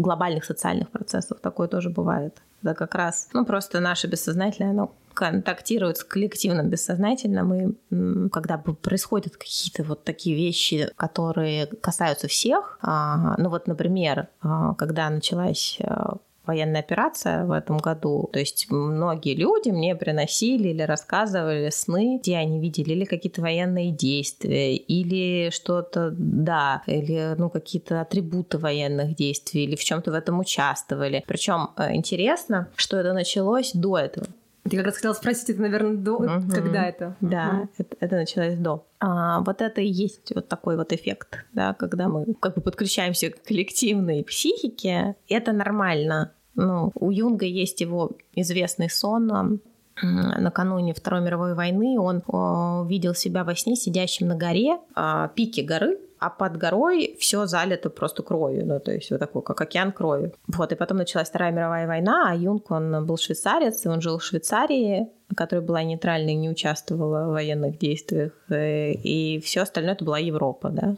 глобальных 0.00 0.44
социальных 0.44 0.90
процессов. 0.90 1.40
Такое 1.40 1.68
тоже 1.68 1.90
бывает. 1.90 2.42
Да, 2.62 2.74
как 2.74 2.94
раз, 2.94 3.28
ну, 3.32 3.44
просто 3.44 3.80
наше 3.80 4.06
бессознательное, 4.06 4.70
оно 4.70 4.92
контактирует 5.14 5.98
с 5.98 6.04
коллективным 6.04 6.68
бессознательным, 6.68 7.54
и 7.54 8.28
когда 8.30 8.58
происходят 8.58 9.36
какие-то 9.36 9.82
вот 9.82 10.04
такие 10.04 10.36
вещи, 10.36 10.90
которые 10.96 11.66
касаются 11.66 12.28
всех, 12.28 12.78
а, 12.82 13.34
ну 13.38 13.50
вот, 13.50 13.66
например, 13.66 14.28
а, 14.40 14.74
когда 14.74 15.10
началась 15.10 15.78
а, 15.82 16.16
военная 16.50 16.80
операция 16.80 17.44
в 17.44 17.52
этом 17.52 17.78
году. 17.78 18.28
То 18.32 18.40
есть 18.40 18.66
многие 18.70 19.34
люди 19.34 19.70
мне 19.70 19.94
приносили 19.94 20.68
или 20.68 20.82
рассказывали 20.82 21.70
сны, 21.70 22.18
где 22.18 22.36
они 22.36 22.60
видели 22.60 22.92
или 22.92 23.04
какие-то 23.04 23.40
военные 23.40 23.92
действия, 23.92 24.74
или 24.76 25.50
что-то, 25.50 26.10
да, 26.12 26.82
или 26.86 27.34
ну, 27.38 27.50
какие-то 27.50 28.00
атрибуты 28.00 28.58
военных 28.58 29.14
действий, 29.14 29.64
или 29.64 29.76
в 29.76 29.84
чем-то 29.84 30.10
в 30.10 30.14
этом 30.14 30.40
участвовали. 30.40 31.22
Причем 31.26 31.70
э, 31.76 31.94
интересно, 31.94 32.68
что 32.76 32.96
это 32.96 33.12
началось 33.12 33.72
до 33.72 33.98
этого. 33.98 34.26
Я 34.64 34.78
как 34.78 34.86
раз 34.86 34.96
хотела 34.96 35.14
спросить, 35.14 35.50
это, 35.50 35.62
наверное, 35.62 35.96
до, 35.96 36.16
угу. 36.16 36.50
когда 36.52 36.84
это? 36.84 37.16
Да, 37.20 37.60
угу. 37.62 37.68
это, 37.78 37.96
это 38.00 38.16
началось 38.16 38.54
до. 38.56 38.86
А, 38.98 39.40
вот 39.40 39.62
это 39.62 39.80
и 39.80 39.88
есть 39.88 40.32
вот 40.34 40.48
такой 40.48 40.76
вот 40.76 40.92
эффект, 40.92 41.44
да, 41.52 41.74
когда 41.74 42.08
мы 42.08 42.34
как 42.40 42.54
бы 42.54 42.60
подключаемся 42.60 43.30
к 43.30 43.42
коллективной 43.42 44.22
психике. 44.22 45.16
Это 45.28 45.52
нормально. 45.52 46.32
Ну, 46.54 46.92
у 46.94 47.10
Юнга 47.10 47.46
есть 47.46 47.80
его 47.80 48.12
известный 48.34 48.90
сон 48.90 49.60
накануне 50.02 50.94
Второй 50.94 51.20
мировой 51.20 51.54
войны. 51.54 51.98
Он 51.98 52.86
видел 52.88 53.14
себя 53.14 53.44
во 53.44 53.54
сне 53.54 53.76
сидящим 53.76 54.28
на 54.28 54.36
горе, 54.36 54.78
а, 54.94 55.28
пике 55.28 55.62
горы, 55.62 55.98
а 56.18 56.28
под 56.28 56.58
горой 56.58 57.16
все 57.18 57.46
залито 57.46 57.88
просто 57.88 58.22
кровью, 58.22 58.66
ну, 58.66 58.78
то 58.78 58.92
есть 58.92 59.10
вот 59.10 59.20
такой, 59.20 59.42
как 59.42 59.60
океан 59.60 59.90
крови. 59.90 60.32
Вот, 60.48 60.70
и 60.70 60.74
потом 60.74 60.98
началась 60.98 61.28
Вторая 61.28 61.50
мировая 61.50 61.86
война, 61.86 62.30
а 62.30 62.34
Юнг, 62.34 62.70
он 62.70 63.06
был 63.06 63.16
швейцарец, 63.16 63.86
и 63.86 63.88
он 63.88 64.02
жил 64.02 64.18
в 64.18 64.22
Швейцарии, 64.22 65.08
которая 65.34 65.64
была 65.64 65.82
нейтральной, 65.82 66.34
не 66.34 66.50
участвовала 66.50 67.28
в 67.28 67.32
военных 67.32 67.78
действиях, 67.78 68.32
э, 68.50 68.92
и 68.92 69.40
все 69.40 69.62
остальное 69.62 69.94
это 69.94 70.04
была 70.04 70.18
Европа, 70.18 70.68
да, 70.68 70.94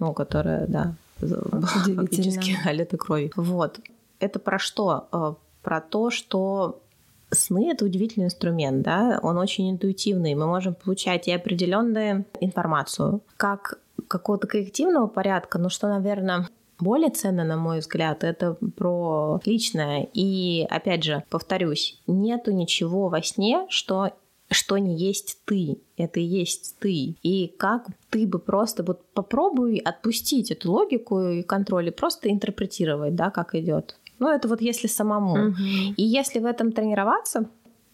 ну, 0.00 0.12
которая, 0.12 0.66
да, 0.66 0.94
фактически 1.20 2.56
залита 2.64 2.96
кровью. 2.96 3.30
Вот. 3.36 3.78
Это 4.18 4.38
про 4.38 4.58
что? 4.58 5.08
Э, 5.12 5.34
про 5.62 5.80
то, 5.80 6.10
что 6.10 6.80
сны 7.30 7.70
это 7.70 7.84
удивительный 7.84 8.26
инструмент, 8.26 8.82
да, 8.82 9.18
он 9.22 9.36
очень 9.36 9.70
интуитивный, 9.70 10.34
мы 10.34 10.46
можем 10.46 10.74
получать 10.74 11.26
и 11.28 11.32
определенную 11.32 12.24
информацию, 12.40 13.20
как 13.36 13.80
какого-то 14.08 14.46
коллективного 14.46 15.06
порядка, 15.06 15.58
но 15.58 15.68
что, 15.68 15.88
наверное, 15.88 16.48
более 16.78 17.10
ценно, 17.10 17.44
на 17.44 17.56
мой 17.56 17.80
взгляд, 17.80 18.22
это 18.22 18.56
про 18.76 19.40
личное. 19.44 20.08
И, 20.12 20.66
опять 20.68 21.04
же, 21.04 21.24
повторюсь, 21.30 22.00
нету 22.06 22.52
ничего 22.52 23.08
во 23.08 23.22
сне, 23.22 23.66
что 23.68 24.12
что 24.48 24.78
не 24.78 24.96
есть 24.96 25.40
ты, 25.44 25.78
это 25.96 26.20
и 26.20 26.24
есть 26.24 26.76
ты. 26.78 27.16
И 27.22 27.52
как 27.58 27.88
ты 28.10 28.28
бы 28.28 28.38
просто 28.38 28.84
вот 28.84 29.04
попробуй 29.12 29.78
отпустить 29.78 30.52
эту 30.52 30.70
логику 30.70 31.20
и 31.20 31.42
контроль 31.42 31.88
и 31.88 31.90
просто 31.90 32.30
интерпретировать, 32.30 33.16
да, 33.16 33.30
как 33.30 33.56
идет. 33.56 33.98
Ну, 34.18 34.28
это 34.28 34.48
вот 34.48 34.60
если 34.60 34.86
самому. 34.86 35.48
Угу. 35.48 35.94
И 35.96 36.02
если 36.02 36.40
в 36.40 36.46
этом 36.46 36.72
тренироваться, 36.72 37.48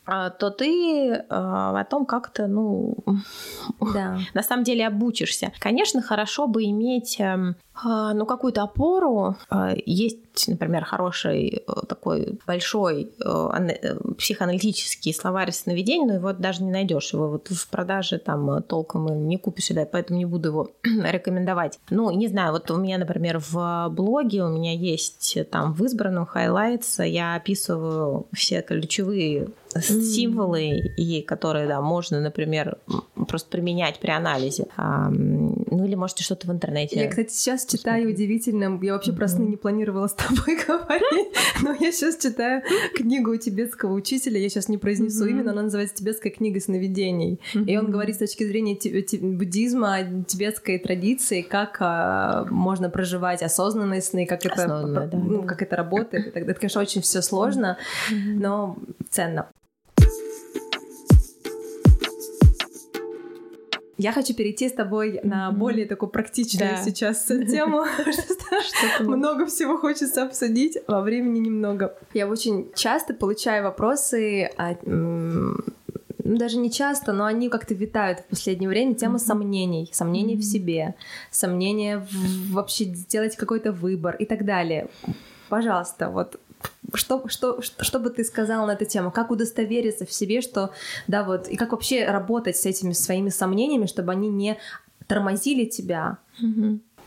а, 0.04 0.30
то 0.30 0.50
ты 0.50 1.10
э, 1.10 1.24
о 1.28 1.84
том 1.88 2.06
как-то, 2.06 2.48
ну, 2.48 2.96
да. 3.94 4.18
на 4.34 4.42
самом 4.42 4.64
деле 4.64 4.86
обучишься. 4.86 5.52
Конечно, 5.60 6.02
хорошо 6.02 6.48
бы 6.48 6.64
иметь, 6.64 7.20
э, 7.20 7.54
ну, 7.84 8.26
какую-то 8.26 8.62
опору. 8.62 9.36
Э, 9.50 9.74
есть, 10.34 10.48
например, 10.48 10.84
хороший 10.84 11.62
э, 11.66 11.72
такой 11.88 12.38
большой 12.46 13.10
э, 13.24 14.14
психоаналитический 14.18 15.14
словарь 15.14 15.52
сновидений, 15.52 16.06
но 16.06 16.14
его 16.14 16.32
даже 16.32 16.62
не 16.62 16.70
найдешь. 16.70 17.12
Его 17.12 17.28
вот 17.28 17.48
в 17.48 17.68
продаже 17.68 18.18
там 18.18 18.62
толком 18.62 19.28
не 19.28 19.38
купишь, 19.38 19.68
да, 19.68 19.84
поэтому 19.84 20.18
не 20.18 20.26
буду 20.26 20.48
его 20.48 20.70
рекомендовать. 20.82 21.78
Ну, 21.90 22.10
не 22.10 22.28
знаю, 22.28 22.52
вот 22.52 22.70
у 22.70 22.76
меня, 22.76 22.98
например, 22.98 23.40
в 23.40 23.88
блоге 23.90 24.44
у 24.44 24.48
меня 24.48 24.72
есть 24.72 25.38
там 25.50 25.72
в 25.72 25.84
избранном 25.84 26.28
highlights 26.32 27.06
я 27.06 27.34
описываю 27.34 28.26
все 28.32 28.62
ключевые 28.62 29.48
символы, 29.80 30.78
и 30.96 31.22
которые, 31.22 31.66
да, 31.66 31.80
можно, 31.80 32.20
например, 32.20 32.78
просто 33.26 33.50
применять 33.50 33.98
при 34.00 34.10
анализе. 34.10 34.66
Ну 34.76 35.84
или 35.84 35.94
можете 35.94 36.24
что-то 36.24 36.46
в 36.46 36.52
интернете. 36.52 37.00
Я, 37.00 37.08
кстати, 37.08 37.32
сейчас 37.32 37.64
читаю 37.64 38.10
удивительно. 38.10 38.78
Я 38.82 38.94
вообще 38.94 39.12
про 39.12 39.28
сны 39.28 39.44
не 39.44 39.56
планировала 39.56 40.08
тобой 40.28 40.56
говорить, 40.66 41.28
но 41.62 41.74
я 41.78 41.92
сейчас 41.92 42.16
читаю 42.16 42.62
книгу 42.94 43.36
тибетского 43.36 43.92
учителя. 43.92 44.38
Я 44.38 44.48
сейчас 44.48 44.68
не 44.68 44.78
произнесу 44.78 45.26
именно, 45.26 45.52
она 45.52 45.62
называется 45.62 45.96
«Тибетская 45.96 46.32
книга 46.32 46.60
сновидений». 46.60 47.40
И 47.54 47.76
он 47.76 47.90
говорит 47.90 48.16
с 48.16 48.18
точки 48.18 48.44
зрения 48.44 48.78
буддизма, 49.20 50.24
тибетской 50.26 50.78
традиции, 50.78 51.42
как 51.42 51.76
а, 51.80 52.46
можно 52.50 52.90
проживать 52.90 53.42
осознанные 53.42 54.02
сны, 54.02 54.26
как 54.26 54.44
это, 54.44 55.10
ну, 55.12 55.42
как 55.44 55.62
это 55.62 55.76
работает. 55.76 56.36
Это, 56.36 56.54
конечно, 56.54 56.80
очень 56.80 57.02
все 57.02 57.22
сложно, 57.22 57.78
но 58.10 58.76
ценно. 59.10 59.48
Я 64.02 64.10
хочу 64.10 64.34
перейти 64.34 64.68
с 64.68 64.72
тобой 64.72 65.20
на 65.22 65.52
более 65.52 65.86
такую 65.86 66.10
практичную 66.10 66.72
да. 66.72 66.82
сейчас 66.82 67.24
тему. 67.26 67.84
Много 69.00 69.46
всего 69.46 69.78
хочется 69.78 70.24
обсудить, 70.24 70.76
а 70.88 71.02
времени 71.02 71.38
немного. 71.38 71.96
Я 72.12 72.26
очень 72.26 72.72
часто 72.74 73.14
получаю 73.14 73.62
вопросы 73.62 74.50
ну, 74.84 75.56
даже 76.18 76.58
не 76.58 76.70
часто, 76.70 77.12
но 77.12 77.26
они 77.26 77.48
как-то 77.48 77.74
витают 77.74 78.20
в 78.20 78.24
последнее 78.24 78.68
время. 78.68 78.94
Тема 78.94 79.16
mm-hmm. 79.16 79.18
сомнений, 79.18 79.90
сомнений 79.92 80.34
mm-hmm. 80.34 80.40
в 80.40 80.44
себе, 80.44 80.94
сомнения 81.30 81.98
в 81.98 82.52
вообще 82.52 82.86
сделать 82.86 83.36
какой-то 83.36 83.70
выбор 83.70 84.16
и 84.16 84.24
так 84.24 84.44
далее. 84.44 84.88
Пожалуйста, 85.48 86.10
вот 86.10 86.40
что, 86.94 87.28
что, 87.28 87.62
что, 87.62 87.84
что 87.84 87.98
бы 87.98 88.10
ты 88.10 88.24
сказала 88.24 88.66
на 88.66 88.72
эту 88.72 88.84
тему? 88.84 89.10
Как 89.10 89.30
удостовериться 89.30 90.06
в 90.06 90.12
себе, 90.12 90.40
что, 90.40 90.70
да, 91.06 91.24
вот, 91.24 91.48
и 91.48 91.56
как 91.56 91.72
вообще 91.72 92.04
работать 92.06 92.56
с 92.56 92.66
этими 92.66 92.92
своими 92.92 93.30
сомнениями, 93.30 93.86
чтобы 93.86 94.12
они 94.12 94.28
не 94.28 94.58
тормозили 95.06 95.64
тебя? 95.64 96.18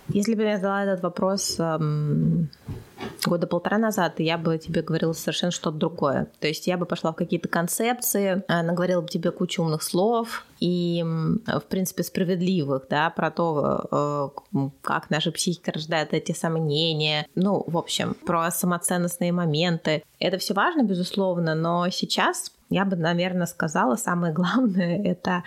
Если 0.10 0.36
бы 0.36 0.44
я 0.44 0.58
задала 0.58 0.84
этот 0.84 1.02
вопрос 1.02 1.56
эм, 1.60 2.50
года 3.26 3.48
полтора 3.48 3.78
назад, 3.78 4.20
я 4.20 4.38
бы 4.38 4.58
тебе 4.58 4.82
говорила 4.82 5.14
совершенно 5.14 5.52
что-то 5.52 5.78
другое. 5.78 6.28
То 6.40 6.48
есть 6.48 6.68
я 6.68 6.78
бы 6.78 6.86
пошла 6.86 7.12
в 7.12 7.16
какие-то 7.16 7.48
концепции, 7.48 8.44
наговорила 8.48 9.02
бы 9.02 9.08
тебе 9.08 9.32
кучу 9.32 9.64
умных 9.64 9.84
слов 9.84 10.46
и, 10.60 11.04
в 11.04 11.64
принципе, 11.68 12.04
справедливых, 12.04 12.84
да, 12.90 13.10
про 13.10 13.32
то, 13.32 14.32
э, 14.54 14.68
как 14.82 15.10
наша 15.10 15.32
психика 15.32 15.72
рождает 15.72 16.14
эти 16.14 16.32
сомнения. 16.32 17.28
Ну, 17.36 17.64
в 17.68 17.78
общем, 17.78 18.16
про 18.26 18.52
самоценностные 18.52 19.32
моменты. 19.32 20.04
Это 20.20 20.38
все 20.38 20.54
важно, 20.54 20.84
безусловно, 20.84 21.56
но 21.56 21.90
сейчас 21.90 22.52
я 22.70 22.86
бы, 22.86 22.96
наверное, 22.96 23.46
сказала, 23.46 23.96
самое 23.96 24.34
главное— 24.34 25.02
это 25.04 25.44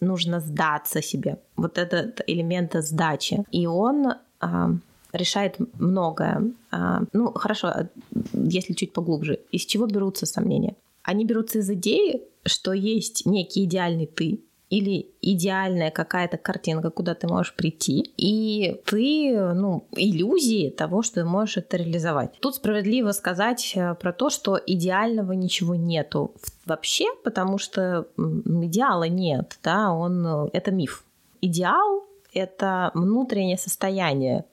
нужно 0.00 0.40
сдаться 0.40 1.02
себе. 1.02 1.38
Вот 1.56 1.78
этот 1.78 2.20
элемент 2.26 2.74
сдачи. 2.74 3.44
И 3.50 3.66
он 3.66 4.14
а, 4.40 4.70
решает 5.12 5.56
многое. 5.80 6.52
А, 6.70 7.02
ну, 7.12 7.32
хорошо, 7.32 7.88
если 8.32 8.74
чуть 8.74 8.92
поглубже. 8.92 9.40
Из 9.50 9.64
чего 9.64 9.86
берутся 9.86 10.26
сомнения? 10.26 10.74
Они 11.02 11.24
берутся 11.24 11.60
из 11.60 11.70
идеи, 11.70 12.22
что 12.44 12.72
есть 12.72 13.26
некий 13.26 13.64
идеальный 13.64 14.06
ты, 14.06 14.40
или 14.70 15.10
идеальная 15.22 15.90
какая-то 15.90 16.36
картинка, 16.36 16.90
куда 16.90 17.14
ты 17.14 17.26
можешь 17.26 17.54
прийти, 17.54 18.12
и 18.16 18.80
ты, 18.84 19.54
ну, 19.54 19.86
иллюзии 19.92 20.70
того, 20.70 21.02
что 21.02 21.16
ты 21.16 21.24
можешь 21.24 21.56
это 21.58 21.76
реализовать. 21.78 22.38
Тут 22.40 22.56
справедливо 22.56 23.12
сказать 23.12 23.72
э, 23.74 23.94
про 23.94 24.12
то, 24.12 24.28
что 24.30 24.60
идеального 24.64 25.32
ничего 25.32 25.74
нету 25.74 26.34
вообще, 26.66 27.06
потому 27.24 27.58
что 27.58 28.08
идеала 28.16 29.08
нет, 29.08 29.58
да, 29.62 29.92
он, 29.92 30.26
э, 30.26 30.48
это 30.52 30.70
миф. 30.70 31.04
Идеал— 31.40 32.04
это 32.34 32.90
внутреннее 32.94 33.56
состояние, 33.56 34.44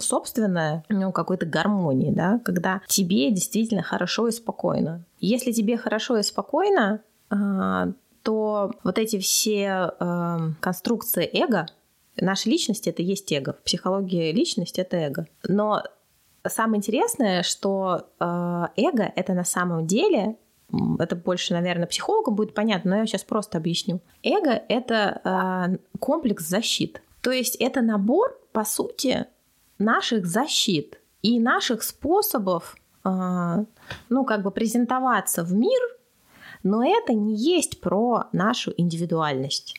собственное, 0.00 0.84
ну, 0.88 1.12
какой-то 1.12 1.46
гармонии, 1.46 2.10
да, 2.10 2.40
когда 2.44 2.80
тебе 2.88 3.30
действительно 3.30 3.82
хорошо 3.82 4.28
и 4.28 4.32
спокойно. 4.32 5.04
Если 5.20 5.52
тебе 5.52 5.76
хорошо 5.76 6.16
и 6.16 6.22
спокойно, 6.22 7.00
а, 8.20 8.24
то 8.24 8.72
вот 8.84 8.98
эти 8.98 9.18
все 9.18 9.92
э, 9.98 10.38
конструкции 10.60 11.28
эго, 11.32 11.66
наша 12.16 12.50
личность 12.50 12.86
это 12.86 13.02
есть 13.02 13.30
эго, 13.32 13.54
в 13.54 13.62
психологии 13.62 14.32
личность 14.32 14.78
это 14.78 14.96
эго. 14.96 15.26
Но 15.46 15.82
самое 16.46 16.78
интересное, 16.78 17.42
что 17.42 18.08
э, 18.18 18.64
эго 18.76 19.12
это 19.16 19.34
на 19.34 19.44
самом 19.44 19.86
деле 19.86 20.36
это 20.98 21.16
больше, 21.16 21.52
наверное, 21.52 21.86
психологам 21.86 22.36
будет 22.36 22.54
понятно, 22.54 22.90
но 22.92 22.96
я 22.98 23.06
сейчас 23.06 23.24
просто 23.24 23.58
объясню. 23.58 24.00
Эго— 24.22 24.62
это 24.68 25.20
э, 25.24 25.98
комплекс 25.98 26.44
защит. 26.44 27.02
То 27.22 27.32
есть 27.32 27.56
это 27.56 27.80
набор, 27.80 28.38
по 28.52 28.64
сути, 28.64 29.26
наших 29.78 30.26
защит 30.26 31.00
и 31.22 31.40
наших 31.40 31.82
способов, 31.82 32.76
э, 33.04 33.64
ну, 34.08 34.24
как 34.24 34.42
бы 34.42 34.52
презентоваться 34.52 35.42
в 35.42 35.52
мир 35.52 35.80
но 36.62 36.84
это 36.84 37.12
не 37.12 37.34
есть 37.34 37.80
про 37.80 38.24
нашу 38.32 38.72
индивидуальность. 38.76 39.74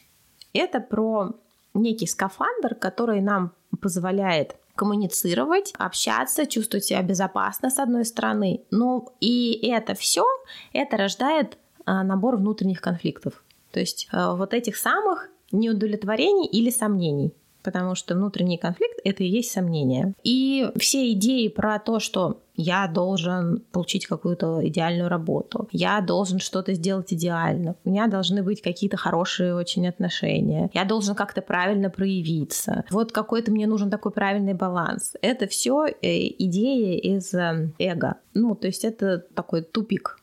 Это 0.53 0.79
про 0.79 1.31
некий 1.73 2.07
скафандр, 2.07 2.75
который 2.75 3.21
нам 3.21 3.51
позволяет 3.81 4.55
коммуницировать, 4.75 5.73
общаться, 5.77 6.45
чувствовать 6.45 6.85
себя 6.85 7.01
безопасно 7.01 7.69
с 7.69 7.77
одной 7.77 8.05
стороны. 8.05 8.61
Но 8.71 9.13
и 9.19 9.59
это 9.67 9.93
все, 9.93 10.25
это 10.73 10.97
рождает 10.97 11.57
а, 11.85 12.03
набор 12.03 12.37
внутренних 12.37 12.81
конфликтов. 12.81 13.43
То 13.71 13.79
есть 13.79 14.07
а, 14.11 14.35
вот 14.35 14.53
этих 14.53 14.75
самых 14.75 15.29
неудовлетворений 15.51 16.47
или 16.47 16.69
сомнений 16.69 17.33
потому 17.63 17.95
что 17.95 18.15
внутренний 18.15 18.57
конфликт— 18.57 18.99
это 19.03 19.23
и 19.23 19.27
есть 19.27 19.51
сомнение. 19.51 20.13
И 20.23 20.69
все 20.77 21.11
идеи 21.11 21.47
про 21.47 21.79
то, 21.79 21.99
что 21.99 22.41
я 22.55 22.87
должен 22.87 23.63
получить 23.71 24.05
какую-то 24.05 24.67
идеальную 24.67 25.09
работу, 25.09 25.67
я 25.71 26.01
должен 26.01 26.39
что-то 26.39 26.73
сделать 26.73 27.13
идеально, 27.13 27.75
у 27.83 27.89
меня 27.89 28.07
должны 28.07 28.43
быть 28.43 28.61
какие-то 28.61 28.97
хорошие 28.97 29.55
очень 29.55 29.87
отношения, 29.87 30.69
я 30.73 30.85
должен 30.85 31.15
как-то 31.15 31.41
правильно 31.41 31.89
проявиться. 31.89 32.83
Вот 32.91 33.11
какой-то 33.11 33.51
мне 33.51 33.67
нужен 33.67 33.89
такой 33.89 34.11
правильный 34.11 34.53
баланс. 34.53 35.13
Это 35.21 35.47
все 35.47 35.85
э, 35.87 35.93
идеи 36.01 36.97
из 36.97 37.33
э, 37.33 37.69
эго. 37.79 38.15
Ну, 38.33 38.55
то 38.55 38.67
есть 38.67 38.85
это 38.85 39.19
такой 39.19 39.61
тупик. 39.61 40.17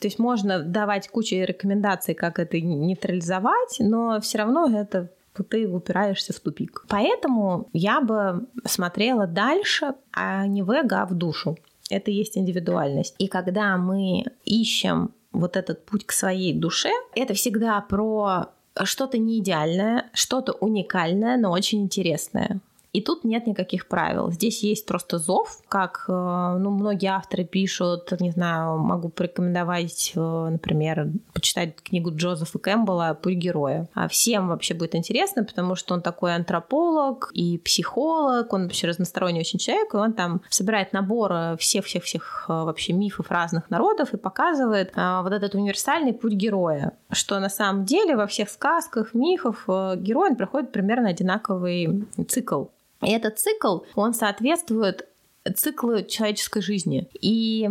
То 0.00 0.06
есть 0.06 0.18
можно 0.18 0.62
давать 0.62 1.08
кучу 1.08 1.36
рекомендаций, 1.36 2.14
как 2.14 2.38
это 2.38 2.60
нейтрализовать, 2.60 3.76
но 3.78 4.20
все 4.20 4.38
равно 4.38 4.66
это 4.66 5.10
ты 5.42 5.68
упираешься 5.68 6.32
в 6.32 6.40
тупик. 6.40 6.84
Поэтому 6.88 7.68
я 7.72 8.00
бы 8.00 8.46
смотрела 8.64 9.26
дальше, 9.26 9.94
а 10.12 10.46
не 10.46 10.62
в 10.62 10.70
эго, 10.70 11.02
а 11.02 11.06
в 11.06 11.14
душу. 11.14 11.58
Это 11.90 12.10
и 12.10 12.14
есть 12.14 12.38
индивидуальность. 12.38 13.14
И 13.18 13.26
когда 13.26 13.76
мы 13.76 14.24
ищем 14.44 15.10
вот 15.32 15.56
этот 15.56 15.84
путь 15.84 16.06
к 16.06 16.12
своей 16.12 16.54
душе, 16.54 16.90
это 17.14 17.34
всегда 17.34 17.80
про 17.80 18.46
что-то 18.84 19.18
не 19.18 19.38
идеальное, 19.38 20.10
что-то 20.12 20.52
уникальное, 20.52 21.36
но 21.36 21.50
очень 21.50 21.82
интересное. 21.82 22.60
И 22.94 23.00
тут 23.00 23.24
нет 23.24 23.48
никаких 23.48 23.88
правил. 23.88 24.30
Здесь 24.30 24.62
есть 24.62 24.86
просто 24.86 25.18
зов, 25.18 25.58
как 25.66 26.04
э, 26.06 26.12
ну, 26.12 26.70
многие 26.70 27.08
авторы 27.08 27.42
пишут, 27.44 28.12
не 28.20 28.30
знаю, 28.30 28.78
могу 28.78 29.08
порекомендовать, 29.08 30.12
э, 30.14 30.48
например, 30.50 31.08
почитать 31.32 31.74
книгу 31.82 32.14
Джозефа 32.14 32.56
Кэмпбелла 32.60 33.18
«Путь 33.20 33.34
героя». 33.34 33.88
А 33.94 34.06
всем 34.06 34.46
вообще 34.46 34.74
будет 34.74 34.94
интересно, 34.94 35.42
потому 35.42 35.74
что 35.74 35.94
он 35.94 36.02
такой 36.02 36.36
антрополог 36.36 37.32
и 37.34 37.58
психолог, 37.58 38.52
он 38.52 38.62
вообще 38.62 38.86
разносторонний 38.86 39.40
очень 39.40 39.58
человек, 39.58 39.92
и 39.92 39.96
он 39.96 40.12
там 40.12 40.42
собирает 40.48 40.92
набор 40.92 41.56
всех-всех-всех 41.58 42.46
э, 42.48 42.52
вообще 42.52 42.92
мифов 42.92 43.28
разных 43.28 43.70
народов 43.70 44.14
и 44.14 44.18
показывает 44.18 44.92
вот 44.94 45.32
этот 45.32 45.56
универсальный 45.56 46.12
путь 46.12 46.34
героя, 46.34 46.92
что 47.10 47.40
на 47.40 47.48
самом 47.48 47.86
деле 47.86 48.14
во 48.14 48.28
всех 48.28 48.48
сказках, 48.50 49.14
мифах 49.14 49.64
герой 49.96 50.36
проходит 50.36 50.70
примерно 50.70 51.08
одинаковый 51.08 52.04
цикл. 52.28 52.66
И 53.04 53.10
этот 53.10 53.38
цикл, 53.38 53.80
он 53.94 54.14
соответствует 54.14 55.08
циклу 55.56 56.02
человеческой 56.02 56.62
жизни. 56.62 57.08
И 57.20 57.68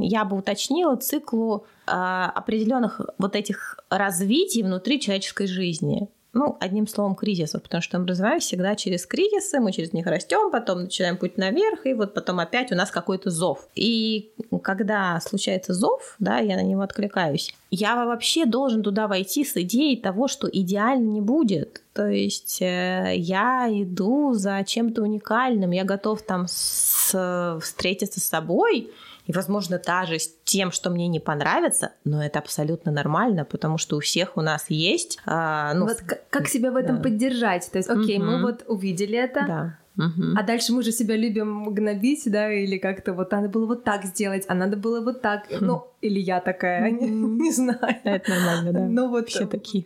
я 0.00 0.24
бы 0.24 0.36
уточнила 0.36 0.96
циклу 0.96 1.66
э, 1.86 1.90
определенных 1.90 3.00
вот 3.18 3.36
этих 3.36 3.78
развитий 3.90 4.62
внутри 4.62 4.98
человеческой 5.00 5.46
жизни 5.46 6.08
ну, 6.34 6.56
одним 6.60 6.86
словом, 6.86 7.14
кризисов, 7.14 7.62
потому 7.62 7.82
что 7.82 7.98
мы 7.98 8.06
развиваемся 8.06 8.48
всегда 8.48 8.74
через 8.74 9.06
кризисы, 9.06 9.60
мы 9.60 9.72
через 9.72 9.92
них 9.92 10.06
растем, 10.06 10.50
потом 10.50 10.84
начинаем 10.84 11.18
путь 11.18 11.36
наверх, 11.36 11.84
и 11.84 11.92
вот 11.92 12.14
потом 12.14 12.40
опять 12.40 12.72
у 12.72 12.74
нас 12.74 12.90
какой-то 12.90 13.30
зов. 13.30 13.68
И 13.74 14.32
когда 14.62 15.20
случается 15.20 15.74
зов, 15.74 16.16
да, 16.18 16.38
я 16.38 16.56
на 16.56 16.62
него 16.62 16.80
откликаюсь, 16.82 17.54
я 17.70 18.04
вообще 18.06 18.46
должен 18.46 18.82
туда 18.82 19.08
войти 19.08 19.44
с 19.44 19.56
идеей 19.56 20.00
того, 20.00 20.26
что 20.26 20.48
идеально 20.50 21.10
не 21.10 21.20
будет. 21.20 21.82
То 21.92 22.06
есть 22.06 22.62
э, 22.62 23.12
я 23.16 23.68
иду 23.70 24.32
за 24.32 24.64
чем-то 24.64 25.02
уникальным, 25.02 25.72
я 25.72 25.84
готов 25.84 26.22
там 26.22 26.46
с, 26.48 27.58
встретиться 27.60 28.20
с 28.20 28.24
собой, 28.24 28.90
и, 29.26 29.32
возможно, 29.32 29.78
та 29.78 30.06
же 30.06 30.18
с 30.18 30.34
тем, 30.44 30.72
что 30.72 30.90
мне 30.90 31.08
не 31.08 31.20
понравится, 31.20 31.92
но 32.04 32.24
это 32.24 32.38
абсолютно 32.38 32.90
нормально, 32.90 33.44
потому 33.44 33.78
что 33.78 33.96
у 33.96 34.00
всех 34.00 34.36
у 34.36 34.40
нас 34.40 34.66
есть... 34.68 35.18
А, 35.26 35.74
ну, 35.74 35.86
вот 35.86 35.98
как, 36.00 36.28
как 36.28 36.48
себя 36.48 36.72
в 36.72 36.76
этом 36.76 36.96
да. 36.96 37.02
поддержать? 37.02 37.70
То 37.70 37.78
есть, 37.78 37.88
окей, 37.88 38.18
угу. 38.18 38.26
мы 38.26 38.42
вот 38.42 38.64
увидели 38.66 39.16
это, 39.16 39.44
да. 39.46 39.78
Угу. 39.96 40.38
А 40.38 40.42
дальше 40.42 40.72
мы 40.72 40.82
же 40.82 40.90
себя 40.90 41.16
любим 41.16 41.72
гнобить, 41.74 42.22
да, 42.26 42.50
или 42.50 42.78
как-то 42.78 43.12
вот 43.12 43.30
надо 43.30 43.48
было 43.48 43.66
вот 43.66 43.84
так 43.84 44.04
сделать, 44.04 44.44
а 44.48 44.54
надо 44.54 44.76
было 44.76 45.02
вот 45.02 45.20
так. 45.20 45.44
Хм. 45.50 45.64
Ну, 45.66 45.86
или 46.00 46.18
я 46.18 46.40
такая, 46.40 46.90
не, 46.90 47.10
не 47.10 47.52
знаю. 47.52 47.96
Это 48.04 48.30
нормально, 48.30 48.72
да. 48.72 48.80
Ну 48.80 49.08
вот 49.08 49.28
все 49.28 49.46
такие. 49.46 49.84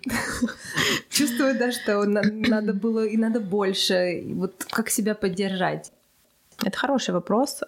Чувствую, 1.11 1.59
да, 1.59 1.73
что 1.73 2.05
надо 2.05 2.73
было 2.73 3.05
и 3.05 3.17
надо 3.17 3.41
больше. 3.41 4.23
Вот 4.29 4.65
как 4.71 4.91
себя 4.91 5.15
поддержать? 5.15 5.93
Это 6.65 6.79
хороший 6.79 7.13
вопрос. 7.13 7.63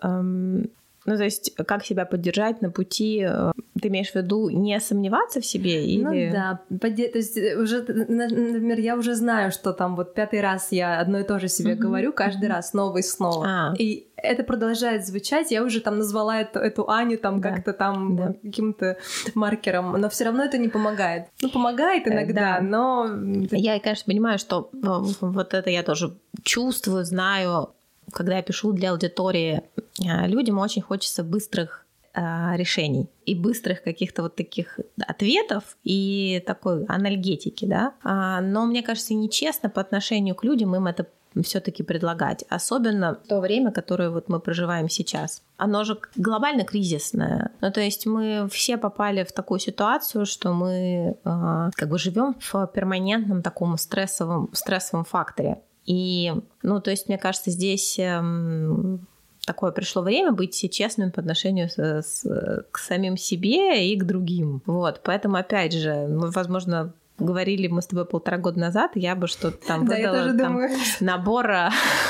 Ну, 1.09 1.17
то 1.17 1.25
есть, 1.25 1.55
как 1.55 1.87
себя 1.87 2.05
поддержать 2.05 2.61
на 2.61 2.71
пути, 2.71 3.27
э, 3.27 3.53
ты 3.81 3.89
имеешь 3.89 4.11
в 4.11 4.15
виду 4.15 4.51
не 4.51 4.79
сомневаться 4.79 5.41
в 5.41 5.47
себе? 5.47 5.87
Или... 5.87 6.03
Ну 6.03 6.33
да, 6.33 6.61
то 6.79 6.87
есть 6.87 7.39
э, 7.39 7.57
уже, 7.57 7.81
например, 7.81 8.79
я 8.79 8.95
уже 8.95 9.15
знаю, 9.15 9.51
что 9.51 9.73
там 9.73 9.97
вот 9.97 10.13
пятый 10.13 10.43
раз 10.43 10.71
я 10.71 11.01
одно 11.01 11.21
и 11.21 11.25
то 11.25 11.39
же 11.39 11.49
себе 11.49 11.73
mm-hmm. 11.73 11.77
говорю, 11.77 12.13
каждый 12.13 12.51
mm-hmm. 12.51 12.53
раз 12.53 12.71
снова 12.71 12.99
и 12.99 13.03
снова. 13.03 13.47
А. 13.49 13.75
И 13.79 14.07
это 14.17 14.45
продолжает 14.45 15.07
звучать, 15.07 15.51
я 15.51 15.63
уже 15.63 15.81
там 15.81 15.97
назвала 15.97 16.43
эту, 16.43 16.59
эту 16.59 16.91
Аню 16.91 17.17
там 17.17 17.41
да. 17.41 17.53
как-то 17.53 17.73
там 17.73 18.17
да. 18.17 18.35
каким-то 18.43 18.99
маркером, 19.35 19.93
но 19.93 20.11
все 20.11 20.25
равно 20.25 20.45
это 20.45 20.59
не 20.59 20.69
помогает. 20.69 21.29
Ну, 21.41 21.49
помогает 21.49 22.07
э, 22.07 22.13
иногда, 22.13 22.59
да. 22.59 22.61
но... 22.61 23.09
Я, 23.51 23.81
конечно, 23.81 24.05
понимаю, 24.05 24.39
что 24.39 24.69
вот 24.73 25.55
это 25.55 25.71
я 25.71 25.83
тоже 25.83 26.19
чувствую, 26.43 27.07
знаю, 27.07 27.71
когда 28.13 28.37
я 28.37 28.43
пишу 28.43 28.73
для 28.73 28.93
аудитории, 28.93 29.63
а, 30.07 30.27
людям 30.27 30.59
очень 30.59 30.83
хочется 30.83 31.23
быстрых 31.23 31.87
а, 32.15 32.57
решений 32.57 33.09
и 33.27 33.35
быстрых 33.35 33.83
каких-то 33.83 34.23
вот 34.23 34.35
таких 34.35 34.81
ответов 35.07 35.77
и 35.85 36.43
такой 36.47 36.85
анальгетики, 36.87 37.65
да. 37.65 37.95
А, 38.03 38.41
но 38.41 38.67
мне 38.67 38.83
кажется, 38.83 39.15
нечестно 39.15 39.69
по 39.71 39.81
отношению 39.81 40.35
к 40.35 40.43
людям 40.43 40.75
им 40.75 40.87
это 40.87 41.07
все-таки 41.43 41.83
предлагать, 41.83 42.45
особенно 42.49 43.15
в 43.15 43.29
то 43.29 43.41
время, 43.41 43.71
которое 43.71 44.11
вот 44.11 44.29
мы 44.29 44.41
проживаем 44.41 44.89
сейчас. 44.89 45.43
Оно 45.57 45.85
же 45.85 45.99
глобально 46.17 46.65
кризисное. 46.65 47.53
Ну, 47.61 47.71
то 47.71 47.81
есть 47.81 48.07
мы 48.07 48.49
все 48.51 48.79
попали 48.79 49.25
в 49.25 49.33
такую 49.33 49.61
ситуацию, 49.61 50.27
что 50.27 50.53
мы 50.53 51.17
э, 51.23 51.71
как 51.75 51.89
бы 51.89 51.99
живем 51.99 52.35
в 52.41 52.67
перманентном 52.75 53.43
таком 53.43 53.77
стрессовом, 53.79 54.51
стрессовом 54.53 55.05
факторе. 55.05 55.61
И, 55.89 56.35
ну, 56.63 56.81
то 56.83 56.91
есть, 56.91 57.09
мне 57.09 57.17
кажется, 57.17 57.51
здесь 57.51 57.99
эм, 57.99 59.07
такое 59.47 59.73
пришло 59.73 60.03
время 60.03 60.33
быть 60.33 60.71
честным 60.71 61.11
по 61.11 61.23
отношению 61.23 61.71
с, 61.71 61.79
с, 61.79 62.65
к 62.71 62.79
самим 62.79 63.17
себе 63.17 63.91
и 63.91 63.99
к 63.99 64.05
другим. 64.05 64.61
Вот, 64.67 65.01
поэтому, 65.03 65.37
опять 65.37 65.73
же, 65.73 66.07
мы, 66.07 66.31
возможно, 66.31 66.93
говорили 67.19 67.69
мы 67.69 67.81
с 67.81 67.87
тобой 67.87 68.05
полтора 68.05 68.37
года 68.37 68.61
назад, 68.61 68.93
я 68.97 69.17
бы 69.17 69.29
что-то 69.29 69.67
там 69.67 69.85
выдала 69.87 70.37
там, 70.37 70.61
набор 71.01 71.51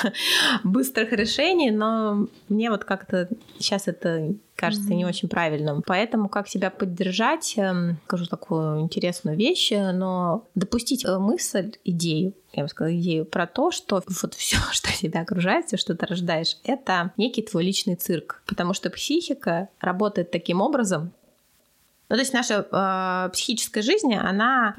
быстрых 0.64 1.12
решений, 1.12 1.70
но 1.70 2.26
мне 2.48 2.70
вот 2.70 2.84
как-то 2.84 3.28
сейчас 3.58 3.86
это 3.86 4.34
кажется 4.56 4.90
mm-hmm. 4.90 4.96
не 4.96 5.06
очень 5.06 5.28
правильным. 5.28 5.82
Поэтому 5.86 6.28
как 6.28 6.48
себя 6.48 6.70
поддержать, 6.70 7.54
эм, 7.56 7.98
скажу 8.06 8.26
такую 8.26 8.80
интересную 8.80 9.36
вещь, 9.36 9.70
но 9.70 10.44
допустить 10.56 11.04
э, 11.04 11.16
мысль, 11.18 11.74
идею, 11.84 12.34
я 12.58 12.64
бы 12.64 12.68
сказала, 12.68 12.94
идею 12.96 13.24
про 13.24 13.46
то, 13.46 13.70
что 13.70 14.02
вот 14.22 14.34
все, 14.34 14.56
что 14.72 14.92
тебя 14.96 15.22
окружает, 15.22 15.66
все, 15.66 15.76
что 15.76 15.94
ты 15.94 16.06
рождаешь, 16.06 16.56
это 16.64 17.12
некий 17.16 17.42
твой 17.42 17.64
личный 17.64 17.96
цирк. 17.96 18.42
Потому 18.46 18.74
что 18.74 18.90
психика 18.90 19.68
работает 19.80 20.30
таким 20.30 20.60
образом, 20.60 21.12
ну, 22.08 22.16
то 22.16 22.20
есть 22.20 22.32
наша 22.32 22.66
э, 22.70 23.32
психическая 23.34 23.82
жизнь, 23.82 24.14
она 24.14 24.72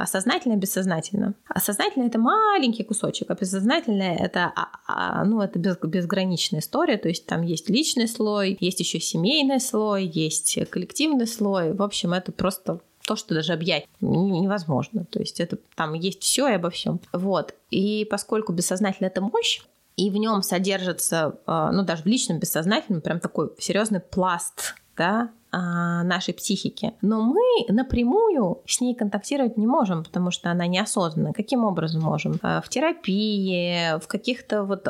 бессознательна. 0.56 1.36
Осознательная 1.48 2.08
это 2.08 2.18
маленький 2.18 2.84
кусочек, 2.84 3.30
а 3.30 3.36
бессознательная 3.36 4.18
это, 4.18 4.52
а, 4.56 4.70
а, 4.88 5.26
ну, 5.26 5.39
это 5.39 5.60
без, 5.60 5.78
безграничная 5.78 6.60
история. 6.60 6.98
То 6.98 7.08
есть 7.08 7.28
там 7.28 7.44
есть 7.44 7.70
личный 7.70 8.08
слой, 8.08 8.58
есть 8.60 8.80
еще 8.80 9.00
семейный 9.00 9.60
слой, 9.60 10.06
есть 10.06 10.58
коллективный 10.72 11.28
слой. 11.28 11.74
В 11.74 11.84
общем, 11.84 12.13
это 12.13 12.32
просто 12.32 12.80
то, 13.10 13.15
что 13.15 13.34
даже 13.34 13.54
объять 13.54 13.86
невозможно. 14.02 15.04
То 15.06 15.19
есть 15.19 15.39
это 15.39 15.58
там 15.76 15.93
есть 15.95 16.22
все 16.22 16.48
и 16.48 16.54
обо 16.54 16.69
всем. 16.69 17.00
Вот. 17.12 17.56
И 17.72 18.08
поскольку 18.08 18.54
бессознательно 18.54 19.08
это 19.08 19.19
мощь, 19.19 19.62
и 19.98 20.12
в 20.12 20.15
нем 20.15 20.43
содержится, 20.43 21.39
э, 21.48 21.69
ну 21.74 21.84
даже 21.84 22.04
в 22.04 22.06
личном 22.06 22.38
бессознательном, 22.38 23.02
прям 23.02 23.19
такой 23.19 23.50
серьезный 23.58 24.00
пласт 24.00 24.76
да, 24.95 25.22
а, 25.22 25.30
нашей 25.52 26.34
психики. 26.34 26.94
Но 27.02 27.22
мы 27.22 27.42
напрямую 27.70 28.62
с 28.66 28.82
ней 28.82 28.94
контактировать 28.94 29.58
не 29.58 29.68
можем, 29.68 30.04
потому 30.04 30.32
что 30.32 30.52
она 30.52 30.68
неосознанна. 30.68 31.34
Каким 31.34 31.64
образом 31.64 32.02
можем? 32.02 32.40
А, 32.42 32.62
в 32.62 32.70
терапии, 32.70 34.00
в 34.00 34.08
каких-то 34.08 34.64
вот 34.64 34.88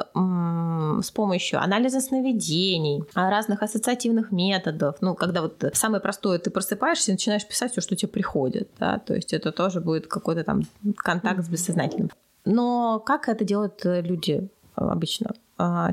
с 1.01 1.11
помощью 1.11 1.61
анализа 1.61 2.01
сновидений, 2.01 3.03
а, 3.13 3.29
разных 3.29 3.63
ассоциативных 3.63 4.31
методов. 4.31 4.97
Ну, 5.01 5.15
когда 5.15 5.41
вот 5.41 5.63
самое 5.73 6.01
простое, 6.01 6.39
ты 6.39 6.49
просыпаешься 6.49 7.11
и 7.11 7.13
начинаешь 7.13 7.47
писать 7.47 7.71
все, 7.71 7.81
что 7.81 7.95
тебе 7.95 8.09
приходит, 8.09 8.69
да, 8.79 8.99
то 8.99 9.13
есть 9.15 9.33
это 9.33 9.51
тоже 9.51 9.81
будет 9.81 10.07
какой-то 10.07 10.43
там 10.43 10.63
контакт 10.97 11.43
с 11.43 11.49
бессознательным. 11.49 12.11
Но 12.45 12.99
как 12.99 13.29
это 13.29 13.45
делают 13.45 13.81
люди 13.83 14.49
обычно? 14.75 15.31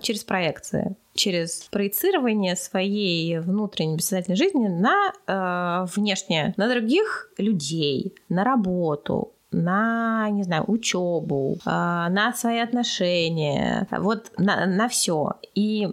Через 0.01 0.25
проекции 0.25 0.97
через 1.17 1.69
проецирование 1.71 2.57
своей 2.57 3.39
внутренней 3.39 3.97
бессознательной 3.97 4.37
жизни 4.37 4.69
на 4.69 5.13
э, 5.27 5.87
внешнее, 5.97 6.55
на 6.57 6.69
других 6.69 7.31
людей, 7.39 8.15
на 8.29 8.45
работу, 8.45 9.33
на, 9.51 10.29
не 10.31 10.43
знаю, 10.43 10.65
учебу, 10.69 11.57
э, 11.65 11.69
на 11.69 12.33
свои 12.35 12.59
отношения, 12.59 13.89
вот 13.91 14.31
на, 14.39 14.67
на 14.67 14.89
все. 14.89 15.33
И 15.55 15.89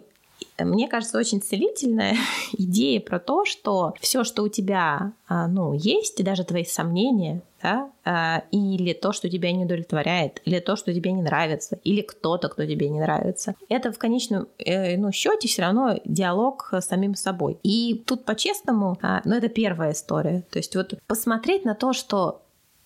мне 0.60 0.88
кажется, 0.88 1.18
очень 1.18 1.42
целительная 1.42 2.16
идея 2.54 3.00
про 3.00 3.20
то, 3.20 3.46
что 3.46 3.94
все, 4.00 4.24
что 4.24 4.44
у 4.44 4.50
тебя 4.50 5.13
а, 5.28 5.48
ну, 5.48 5.74
есть, 5.74 6.24
даже 6.24 6.44
твои 6.44 6.66
сомнения, 6.66 7.42
да, 7.62 7.89
а, 8.04 8.44
или 8.52 8.94
то, 8.94 9.13
что 9.13 9.30
тебя 9.30 9.52
не 9.52 9.66
удовлетворяет, 9.66 10.42
или 10.46 10.60
то, 10.60 10.76
что 10.76 10.94
тебе 10.94 11.12
не 11.12 11.22
нравится, 11.22 11.80
или 11.84 12.02
кто-то, 12.02 12.50
кто 12.50 12.66
тебе 12.66 12.89
не 12.89 13.00
нравится, 13.00 13.56
это 13.70 13.92
в 13.92 13.98
конечном 13.98 14.48
э, 14.60 14.98
ну, 14.98 15.12
счете 15.12 15.48
все 15.48 15.63
равно 15.63 16.00
диалог 16.06 16.70
с 16.72 16.86
самим 16.86 17.16
собой. 17.16 17.58
И 17.63 18.04
тут 18.06 18.26
по-честному, 18.26 18.98
а, 19.02 19.22
ну, 19.26 19.36
это 19.36 19.48
первая 19.50 19.94
история. 19.94 20.44
То 20.52 20.60
есть 20.60 20.76
вот 20.76 20.94
посмотреть 21.08 21.66
на 21.66 21.74
то, 21.74 21.94
что 21.94 22.42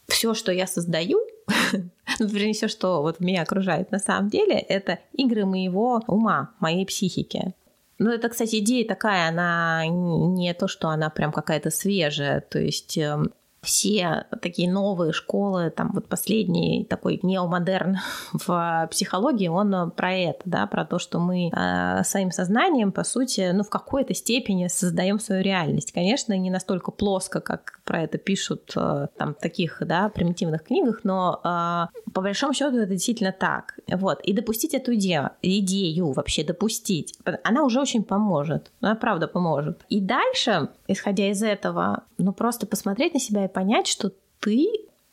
все, 0.07 0.33
что 0.33 0.51
я 0.51 0.67
создаю, 0.67 1.19
ну, 2.19 2.25
вернее, 2.27 2.53
все, 2.53 2.67
что 2.67 3.01
вот 3.01 3.19
меня 3.19 3.41
окружает, 3.43 3.91
на 3.91 3.99
самом 3.99 4.29
деле, 4.29 4.57
это 4.57 4.99
игры 5.13 5.45
моего 5.45 6.01
ума, 6.07 6.51
моей 6.59 6.85
психики. 6.85 7.53
Ну, 7.99 8.11
это, 8.11 8.29
кстати, 8.29 8.57
идея 8.59 8.87
такая, 8.87 9.29
она 9.29 9.83
не 9.87 10.53
то, 10.53 10.67
что 10.67 10.89
она 10.89 11.09
прям 11.09 11.31
какая-то 11.31 11.71
свежая, 11.71 12.41
то 12.41 12.59
есть 12.59 12.97
эм, 12.97 13.31
все 13.61 14.25
такие 14.41 14.71
новые 14.71 15.13
школы, 15.13 15.69
там 15.69 15.91
вот 15.93 16.07
последний 16.07 16.85
такой 16.85 17.19
неомодерн 17.21 17.97
в 18.33 18.87
психологии, 18.91 19.47
он 19.47 19.91
про 19.91 20.13
это, 20.13 20.41
да, 20.45 20.67
про 20.67 20.85
то, 20.85 20.99
что 20.99 21.19
мы 21.19 21.49
э, 21.49 22.03
своим 22.03 22.31
сознанием, 22.31 22.91
по 22.91 23.03
сути, 23.03 23.51
ну, 23.53 23.63
в 23.63 23.69
какой-то 23.69 24.13
степени 24.13 24.67
создаем 24.67 25.19
свою 25.19 25.41
реальность. 25.43 25.91
Конечно, 25.91 26.37
не 26.37 26.49
настолько 26.49 26.91
плоско, 26.91 27.41
как 27.41 27.81
про 27.83 28.03
это 28.03 28.17
пишут 28.17 28.71
э, 28.75 29.07
там 29.17 29.33
в 29.33 29.39
таких, 29.39 29.81
да, 29.81 30.09
примитивных 30.09 30.63
книгах, 30.63 31.01
но 31.03 31.41
э, 31.43 32.06
по 32.17 32.21
большому 32.21 32.51
счету 32.51 32.77
это 32.77 32.93
действительно 32.93 33.31
так. 33.31 33.77
Вот. 33.87 34.21
И 34.21 34.33
допустить 34.33 34.73
эту 34.73 34.95
идею, 34.95 35.29
идею 35.43 36.13
вообще 36.13 36.43
допустить, 36.43 37.13
она 37.43 37.63
уже 37.63 37.79
очень 37.79 38.03
поможет. 38.03 38.71
Она 38.81 38.95
правда 38.95 39.27
поможет. 39.27 39.85
И 39.87 40.01
дальше, 40.01 40.69
исходя 40.87 41.29
из 41.29 41.43
этого, 41.43 42.05
ну, 42.17 42.33
просто 42.33 42.65
посмотреть 42.65 43.13
на 43.13 43.19
себя 43.19 43.45
и 43.45 43.47
понять, 43.47 43.85
что 43.85 44.11
ты, 44.39 44.67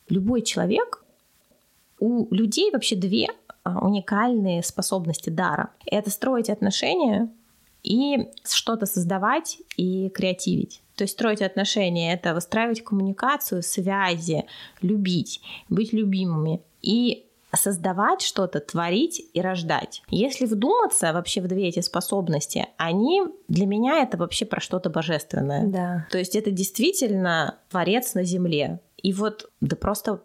любой 0.09 0.41
человек, 0.41 1.05
у 1.99 2.35
людей 2.35 2.71
вообще 2.71 2.97
две 2.97 3.29
а, 3.65 3.85
уникальные 3.85 4.63
способности 4.63 5.29
дара. 5.29 5.69
Это 5.85 6.09
строить 6.09 6.49
отношения 6.49 7.29
и 7.83 8.31
что-то 8.47 8.87
создавать 8.87 9.59
и 9.77 10.09
креативить. 10.09 10.81
То 10.97 11.05
есть 11.05 11.13
строить 11.13 11.43
отношения— 11.43 12.15
это 12.15 12.33
выстраивать 12.33 12.83
коммуникацию, 12.83 13.63
связи, 13.63 14.47
любить, 14.81 15.43
быть 15.69 15.93
любимыми. 15.93 16.63
И 16.85 17.27
создавать 17.57 18.21
что-то, 18.21 18.61
творить 18.61 19.23
и 19.33 19.41
рождать. 19.41 20.03
Если 20.09 20.47
вдуматься 20.47 21.13
вообще 21.13 21.41
в 21.41 21.47
две 21.47 21.69
эти 21.69 21.81
способности, 21.81 22.67
они 22.77 23.23
для 23.49 23.67
меня 23.67 24.03
это 24.03 24.17
вообще 24.17 24.45
про 24.45 24.61
что-то 24.61 24.91
божественное. 24.91 25.67
Да. 25.67 26.07
То 26.11 26.19
есть 26.19 26.37
это 26.37 26.51
действительно 26.51 27.59
творец 27.71 28.15
на 28.15 28.25
земле. 28.25 28.81
И 29.03 29.13
вот 29.13 29.51
да 29.61 29.77
просто 29.77 30.21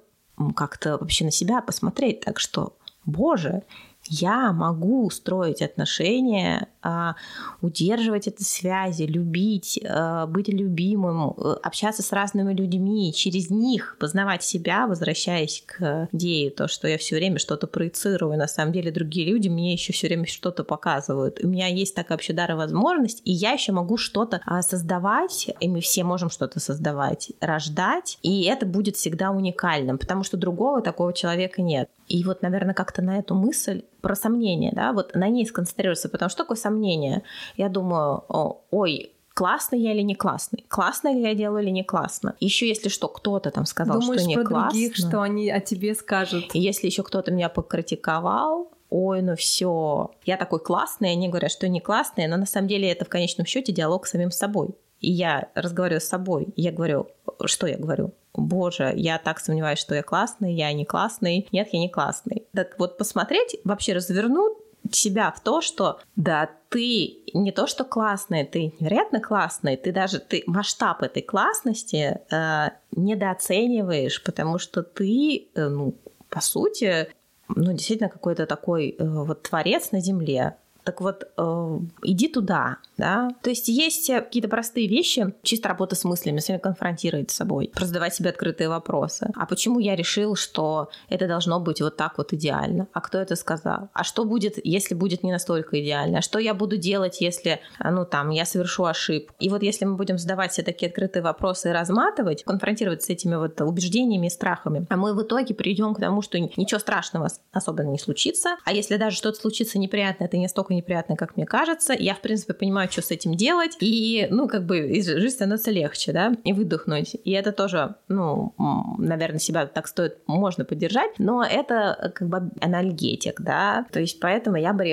как-то 0.55 0.97
вообще 0.97 1.25
на 1.25 1.31
себя 1.31 1.61
посмотреть, 1.61 2.21
так 2.21 2.39
что, 2.39 2.77
боже, 3.05 3.63
я 4.09 4.51
могу 4.51 5.09
строить 5.09 5.61
отношения, 5.61 6.67
а, 6.81 7.15
удерживать 7.61 8.27
эти 8.27 8.41
связи, 8.41 9.03
любить, 9.03 9.79
а, 9.87 10.25
быть 10.25 10.47
любимым, 10.47 11.33
э, 11.37 11.53
общаться 11.63 12.01
с 12.01 12.11
разными 12.11 12.53
людьми, 12.53 13.13
через 13.13 13.49
них 13.49 13.97
познавать 13.99 14.43
себя, 14.43 14.87
возвращаясь 14.87 15.63
к 15.65 16.09
идее, 16.11 16.49
то, 16.51 16.67
что 16.67 16.87
я 16.87 16.97
все 16.97 17.15
время 17.15 17.37
что-то 17.37 17.67
проецирую, 17.67 18.37
на 18.37 18.47
самом 18.47 18.71
деле 18.71 18.91
другие 18.91 19.27
люди 19.27 19.47
мне 19.47 19.73
еще 19.73 19.93
все 19.93 20.07
время 20.07 20.25
что-то 20.25 20.63
показывают. 20.63 21.39
У 21.43 21.47
меня 21.47 21.67
есть 21.67 21.95
такая 21.95 22.17
вообще 22.17 22.33
дар 22.33 22.51
и 22.51 22.55
возможность, 22.55 23.21
и 23.25 23.31
я 23.31 23.51
еще 23.51 23.71
могу 23.71 23.97
что-то 23.97 24.41
а, 24.45 24.61
создавать, 24.61 25.49
и 25.59 25.67
мы 25.67 25.81
все 25.81 26.03
можем 26.03 26.29
что-то 26.29 26.59
создавать, 26.59 27.31
рождать, 27.41 28.17
и 28.23 28.43
это 28.43 28.65
будет 28.65 28.95
всегда 28.95 29.31
уникальным, 29.31 29.97
потому 29.97 30.23
что 30.23 30.37
другого 30.37 30.81
такого 30.81 31.13
человека 31.13 31.61
нет. 31.61 31.89
И 32.09 32.23
вот, 32.23 32.41
наверное, 32.41 32.73
как-то 32.73 33.01
на 33.01 33.19
эту 33.19 33.35
мысль 33.35 33.83
про 34.01 34.15
сомнение, 34.15 34.71
да, 34.73 34.91
вот 34.93 35.13
на 35.15 35.29
ней 35.29 35.45
сконцентрироваться, 35.45 36.09
потому 36.09 36.29
что 36.29 36.43
такое 36.43 36.57
сомнение? 36.57 37.21
Я 37.55 37.69
думаю, 37.69 38.23
ой, 38.71 39.13
классный 39.35 39.79
я 39.79 39.93
или 39.93 40.01
не 40.01 40.15
классный, 40.15 40.65
классно 40.67 41.13
ли 41.13 41.21
я 41.21 41.35
делаю 41.35 41.63
или 41.63 41.69
не 41.69 41.83
классно. 41.83 42.35
Еще 42.39 42.67
если 42.67 42.89
что, 42.89 43.07
кто-то 43.07 43.51
там 43.51 43.65
сказал, 43.65 44.01
Думаешь 44.01 44.21
что 44.21 44.29
не 44.29 44.35
про 44.35 44.43
классно. 44.43 44.69
других, 44.71 44.95
что 44.95 45.21
они 45.21 45.49
о 45.49 45.59
тебе 45.61 45.93
скажут. 45.93 46.55
И 46.55 46.59
если 46.59 46.87
еще 46.87 47.03
кто-то 47.03 47.31
меня 47.31 47.47
покритиковал, 47.47 48.71
ой, 48.89 49.21
ну 49.21 49.35
все, 49.35 50.11
я 50.25 50.35
такой 50.35 50.59
классный, 50.59 51.11
они 51.11 51.29
говорят, 51.29 51.51
что 51.51 51.69
не 51.69 51.79
классный, 51.79 52.27
но 52.27 52.37
на 52.37 52.47
самом 52.47 52.67
деле 52.67 52.91
это 52.91 53.05
в 53.05 53.09
конечном 53.09 53.45
счете 53.45 53.71
диалог 53.71 54.07
с 54.07 54.11
самим 54.11 54.31
собой. 54.31 54.69
И 54.99 55.11
я 55.11 55.49
разговариваю 55.55 56.01
с 56.01 56.05
собой, 56.05 56.49
и 56.55 56.61
я 56.61 56.71
говорю, 56.71 57.07
что 57.45 57.67
я 57.67 57.77
говорю? 57.77 58.13
Боже, 58.33 58.93
я 58.95 59.17
так 59.17 59.39
сомневаюсь, 59.39 59.79
что 59.79 59.95
я 59.95 60.03
классный, 60.03 60.53
я 60.53 60.71
не 60.73 60.85
классный, 60.85 61.47
нет, 61.51 61.69
я 61.71 61.79
не 61.79 61.89
классный. 61.89 62.45
Так 62.53 62.77
вот 62.79 62.97
посмотреть, 62.97 63.57
вообще 63.63 63.93
развернуть 63.93 64.53
себя 64.91 65.31
в 65.31 65.41
то, 65.41 65.61
что 65.61 65.99
да, 66.15 66.49
ты 66.69 67.17
не 67.33 67.51
то 67.51 67.67
что 67.67 67.83
классный, 67.83 68.45
ты 68.45 68.73
невероятно 68.79 69.19
классный, 69.19 69.77
ты 69.77 69.91
даже 69.91 70.19
ты 70.19 70.43
масштаб 70.45 71.03
этой 71.03 71.21
классности 71.21 72.19
э, 72.31 72.69
недооцениваешь, 72.95 74.23
потому 74.23 74.57
что 74.57 74.83
ты, 74.83 75.49
э, 75.53 75.67
ну, 75.67 75.95
по 76.29 76.41
сути, 76.41 77.09
ну, 77.49 77.73
действительно 77.73 78.09
какой-то 78.09 78.45
такой 78.45 78.95
э, 78.97 79.03
вот 79.03 79.43
творец 79.43 79.91
на 79.91 79.99
земле, 79.99 80.55
так 80.89 81.01
вот, 81.01 81.23
э, 81.37 81.79
иди 82.01 82.27
туда, 82.27 82.77
да. 82.97 83.29
То 83.43 83.51
есть 83.51 83.67
есть 83.67 84.07
какие-то 84.07 84.49
простые 84.49 84.87
вещи, 84.87 85.35
чисто 85.43 85.69
работа 85.69 85.95
с 85.95 86.03
мыслями, 86.03 86.39
с 86.39 86.57
конфронтировать 86.57 87.29
с 87.29 87.35
собой, 87.35 87.71
задавать 87.79 88.15
себе 88.15 88.31
открытые 88.31 88.69
вопросы. 88.69 89.31
А 89.35 89.45
почему 89.45 89.77
я 89.79 89.95
решил, 89.95 90.35
что 90.35 90.89
это 91.07 91.27
должно 91.27 91.59
быть 91.59 91.79
вот 91.79 91.95
так 91.95 92.17
вот 92.17 92.33
идеально? 92.33 92.87
А 92.91 93.01
кто 93.01 93.19
это 93.19 93.35
сказал? 93.35 93.89
А 93.93 94.03
что 94.03 94.25
будет, 94.25 94.55
если 94.63 94.95
будет 94.95 95.21
не 95.21 95.31
настолько 95.31 95.79
идеально? 95.79 96.19
А 96.19 96.21
что 96.23 96.39
я 96.39 96.55
буду 96.55 96.77
делать, 96.77 97.21
если, 97.21 97.59
ну 97.79 98.03
там, 98.03 98.31
я 98.31 98.45
совершу 98.45 98.85
ошибку? 98.85 99.35
И 99.39 99.49
вот 99.49 99.61
если 99.61 99.85
мы 99.85 99.95
будем 99.95 100.17
задавать 100.17 100.53
себе 100.53 100.65
такие 100.65 100.89
открытые 100.89 101.21
вопросы 101.21 101.69
и 101.69 101.71
разматывать, 101.71 102.43
конфронтировать 102.43 103.03
с 103.03 103.09
этими 103.09 103.35
вот 103.35 103.61
убеждениями 103.61 104.25
и 104.25 104.31
страхами, 104.31 104.87
а 104.89 104.97
мы 104.97 105.13
в 105.13 105.21
итоге 105.21 105.53
придем 105.53 105.93
к 105.93 105.99
тому, 105.99 106.23
что 106.23 106.39
ничего 106.39 106.79
страшного 106.79 107.27
особо 107.51 107.83
не 107.83 107.99
случится. 107.99 108.57
А 108.65 108.73
если 108.73 108.97
даже 108.97 109.15
что-то 109.15 109.39
случится 109.39 109.77
неприятное, 109.77 110.27
это 110.27 110.37
не 110.37 110.47
столько 110.47 110.73
неприятно, 110.79 111.15
как 111.15 111.37
мне 111.37 111.45
кажется. 111.45 111.93
Я, 111.93 112.15
в 112.15 112.21
принципе, 112.21 112.53
понимаю, 112.53 112.89
что 112.91 113.01
с 113.01 113.11
этим 113.11 113.35
делать. 113.35 113.77
И, 113.79 114.27
ну, 114.31 114.47
как 114.47 114.65
бы 114.65 115.01
жизнь 115.01 115.29
становится 115.29 115.71
легче, 115.71 116.11
да, 116.11 116.33
и 116.43 116.53
выдохнуть. 116.53 117.15
И 117.23 117.31
это 117.31 117.51
тоже, 117.51 117.95
ну, 118.07 118.53
наверное, 118.97 119.39
себя 119.39 119.65
так 119.67 119.87
стоит, 119.87 120.17
можно 120.27 120.65
поддержать, 120.65 121.11
но 121.19 121.43
это 121.43 122.11
как 122.15 122.27
бы 122.27 122.51
анальгетик, 122.61 123.41
да. 123.41 123.85
То 123.91 123.99
есть 123.99 124.19
поэтому 124.19 124.57
я 124.57 124.73
бы 124.73 124.83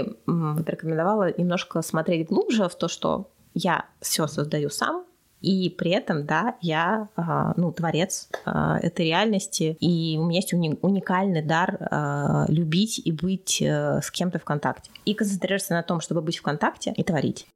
рекомендовала 0.66 1.32
немножко 1.36 1.82
смотреть 1.82 2.28
глубже 2.28 2.68
в 2.68 2.74
то, 2.74 2.88
что 2.88 3.30
я 3.54 3.86
все 4.02 4.26
создаю 4.26 4.68
сам, 4.68 5.05
и 5.40 5.70
при 5.70 5.90
этом, 5.90 6.26
да, 6.26 6.56
я, 6.60 7.08
а, 7.16 7.52
ну, 7.56 7.72
творец 7.72 8.28
а, 8.44 8.78
этой 8.80 9.06
реальности, 9.06 9.76
и 9.80 10.16
у 10.18 10.24
меня 10.24 10.40
есть 10.40 10.52
уникальный 10.52 11.42
дар 11.42 11.76
а, 11.80 12.46
любить 12.48 13.00
и 13.04 13.12
быть 13.12 13.60
э, 13.60 14.00
с 14.02 14.10
кем-то 14.10 14.38
в 14.38 14.44
контакте. 14.44 14.90
И 15.04 15.14
концентрироваться 15.14 15.74
на 15.74 15.82
том, 15.82 16.00
чтобы 16.00 16.22
быть 16.22 16.38
в 16.38 16.42
контакте 16.42 16.92
и 16.96 17.02
творить. 17.02 17.46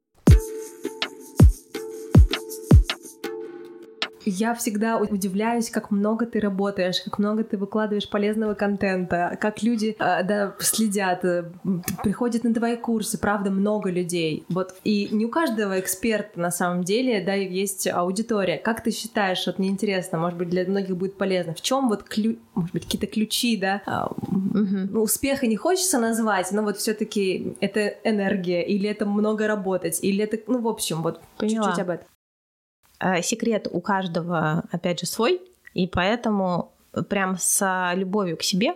Я 4.31 4.53
всегда 4.55 4.97
удивляюсь, 4.97 5.69
как 5.69 5.91
много 5.91 6.25
ты 6.25 6.39
работаешь, 6.39 7.01
как 7.03 7.19
много 7.19 7.43
ты 7.43 7.57
выкладываешь 7.57 8.09
полезного 8.09 8.53
контента, 8.53 9.37
как 9.39 9.61
люди 9.61 9.95
э, 9.99 10.23
да, 10.23 10.55
следят, 10.59 11.25
э, 11.25 11.51
приходят 12.03 12.43
на 12.43 12.53
твои 12.53 12.77
курсы, 12.77 13.17
правда, 13.17 13.51
много 13.51 13.89
людей. 13.89 14.45
Вот. 14.49 14.75
И 14.83 15.09
не 15.11 15.25
у 15.25 15.29
каждого 15.29 15.79
эксперта 15.79 16.39
на 16.39 16.51
самом 16.51 16.83
деле, 16.83 17.21
да, 17.23 17.33
есть 17.33 17.87
аудитория. 17.87 18.57
Как 18.57 18.81
ты 18.83 18.91
считаешь, 18.91 19.45
вот 19.47 19.59
мне 19.59 19.69
интересно, 19.69 20.17
может 20.17 20.37
быть, 20.37 20.49
для 20.49 20.65
многих 20.65 20.95
будет 20.95 21.17
полезно, 21.17 21.53
в 21.53 21.61
чем 21.61 21.89
вот 21.89 22.03
ключ, 22.03 22.37
может 22.55 22.71
быть, 22.71 22.85
какие-то 22.85 23.07
ключи, 23.07 23.57
да, 23.57 23.81
угу. 24.07 25.01
успеха 25.01 25.47
не 25.47 25.57
хочется 25.57 25.99
назвать, 25.99 26.51
но 26.51 26.63
вот 26.63 26.77
все-таки 26.77 27.57
это 27.59 27.87
энергия, 28.03 28.63
или 28.63 28.89
это 28.89 29.05
много 29.05 29.47
работать, 29.47 29.99
или 30.01 30.23
это, 30.23 30.37
ну, 30.47 30.61
в 30.61 30.67
общем, 30.67 31.01
вот 31.01 31.19
чуть-чуть 31.39 31.79
об 31.79 31.89
этом. 31.89 32.07
Э, 33.01 33.21
секрет 33.21 33.67
у 33.71 33.81
каждого, 33.81 34.63
опять 34.71 34.99
же, 34.99 35.07
свой, 35.07 35.41
и 35.73 35.87
поэтому 35.87 36.71
прям 37.09 37.37
с 37.37 37.93
любовью 37.95 38.37
к 38.37 38.43
себе 38.43 38.75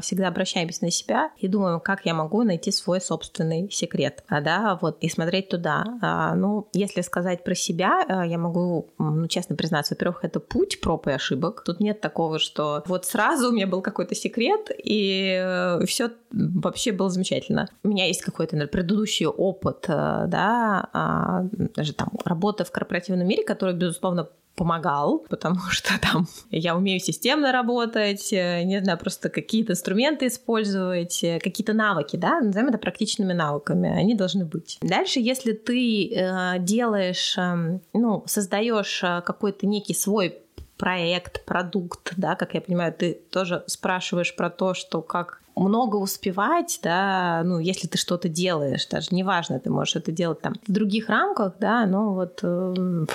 всегда 0.00 0.28
обращаемся 0.28 0.84
на 0.84 0.90
себя 0.90 1.30
и 1.38 1.48
думаем, 1.48 1.80
как 1.80 2.06
я 2.06 2.14
могу 2.14 2.42
найти 2.42 2.70
свой 2.70 3.00
собственный 3.00 3.70
секрет, 3.70 4.24
а, 4.28 4.40
да, 4.40 4.78
вот, 4.80 4.98
и 5.00 5.08
смотреть 5.08 5.48
туда. 5.48 5.84
А, 6.02 6.34
ну, 6.34 6.68
если 6.72 7.00
сказать 7.02 7.44
про 7.44 7.54
себя, 7.54 8.04
э, 8.08 8.28
я 8.28 8.38
могу, 8.38 8.90
ну, 8.98 9.26
честно 9.28 9.56
признаться, 9.56 9.94
во-первых, 9.94 10.24
это 10.24 10.40
путь 10.40 10.80
проб 10.80 11.06
и 11.06 11.12
ошибок. 11.12 11.62
Тут 11.64 11.80
нет 11.80 12.00
такого, 12.00 12.38
что 12.38 12.82
вот 12.86 13.04
сразу 13.04 13.48
у 13.48 13.52
меня 13.52 13.66
был 13.66 13.82
какой-то 13.82 14.14
секрет, 14.14 14.70
и 14.82 15.38
э, 15.40 15.84
все 15.86 16.10
вообще 16.30 16.92
было 16.92 17.10
замечательно. 17.10 17.68
У 17.82 17.88
меня 17.88 18.06
есть 18.06 18.22
какой-то 18.22 18.56
наверное, 18.56 18.72
предыдущий 18.72 19.26
опыт, 19.26 19.84
да, 19.86 20.88
а, 20.92 21.44
даже 21.52 21.92
там 21.92 22.08
работа 22.24 22.64
в 22.64 22.70
корпоративном 22.70 23.26
мире, 23.26 23.44
который, 23.44 23.74
безусловно, 23.74 24.28
помогал, 24.54 25.24
потому 25.28 25.60
что 25.70 25.98
там 26.00 26.26
я 26.50 26.76
умею 26.76 27.00
системно 27.00 27.52
работать, 27.52 28.32
э, 28.32 28.62
не 28.64 28.82
знаю, 28.82 28.98
просто 28.98 29.28
какие-то 29.28 29.72
инструменты 29.72 30.26
использовать, 30.26 31.22
э, 31.24 31.38
какие-то 31.40 31.72
навыки, 31.72 32.16
да, 32.16 32.40
назовем 32.40 32.68
это 32.68 32.78
практичными 32.78 33.32
навыками, 33.32 33.88
они 33.88 34.14
должны 34.14 34.44
быть. 34.44 34.78
Дальше, 34.80 35.20
если 35.20 35.52
ты 35.52 36.08
э, 36.14 36.58
делаешь, 36.58 37.36
э, 37.38 37.78
ну, 37.92 38.22
создаешь 38.26 39.02
э, 39.02 39.22
какой-то 39.24 39.66
некий 39.66 39.94
свой 39.94 40.38
проект, 40.76 41.44
продукт, 41.44 42.14
да, 42.16 42.34
как 42.34 42.54
я 42.54 42.60
понимаю, 42.60 42.92
ты 42.92 43.14
тоже 43.30 43.64
спрашиваешь 43.66 44.34
про 44.34 44.50
то, 44.50 44.74
что 44.74 45.02
как 45.02 45.40
много 45.56 45.96
успевать, 45.96 46.78
да, 46.82 47.42
ну, 47.44 47.58
если 47.58 47.86
ты 47.86 47.98
что-то 47.98 48.28
делаешь, 48.28 48.86
даже 48.86 49.08
неважно, 49.12 49.60
ты 49.60 49.70
можешь 49.70 49.96
это 49.96 50.12
делать 50.12 50.40
там 50.40 50.54
в 50.66 50.72
других 50.72 51.08
рамках, 51.08 51.54
да, 51.58 51.86
но 51.86 52.14
вот 52.14 52.40
э, 52.42 53.06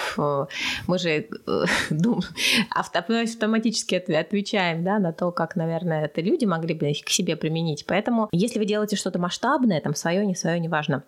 мы 0.87 0.99
же 0.99 1.09
э, 1.09 1.65
автоматически 2.71 3.95
отвечаем, 3.95 4.83
да, 4.83 4.99
на 4.99 5.13
то, 5.13 5.31
как, 5.31 5.55
наверное, 5.55 6.05
это 6.05 6.21
люди 6.21 6.45
могли 6.45 6.73
бы 6.73 6.91
к 7.05 7.09
себе 7.09 7.35
применить. 7.35 7.85
Поэтому, 7.85 8.29
если 8.31 8.59
вы 8.59 8.65
делаете 8.65 8.95
что-то 8.95 9.19
масштабное, 9.19 9.81
там, 9.81 9.95
свое, 9.95 10.25
не 10.25 10.35
свое, 10.35 10.59
неважно, 10.59 11.03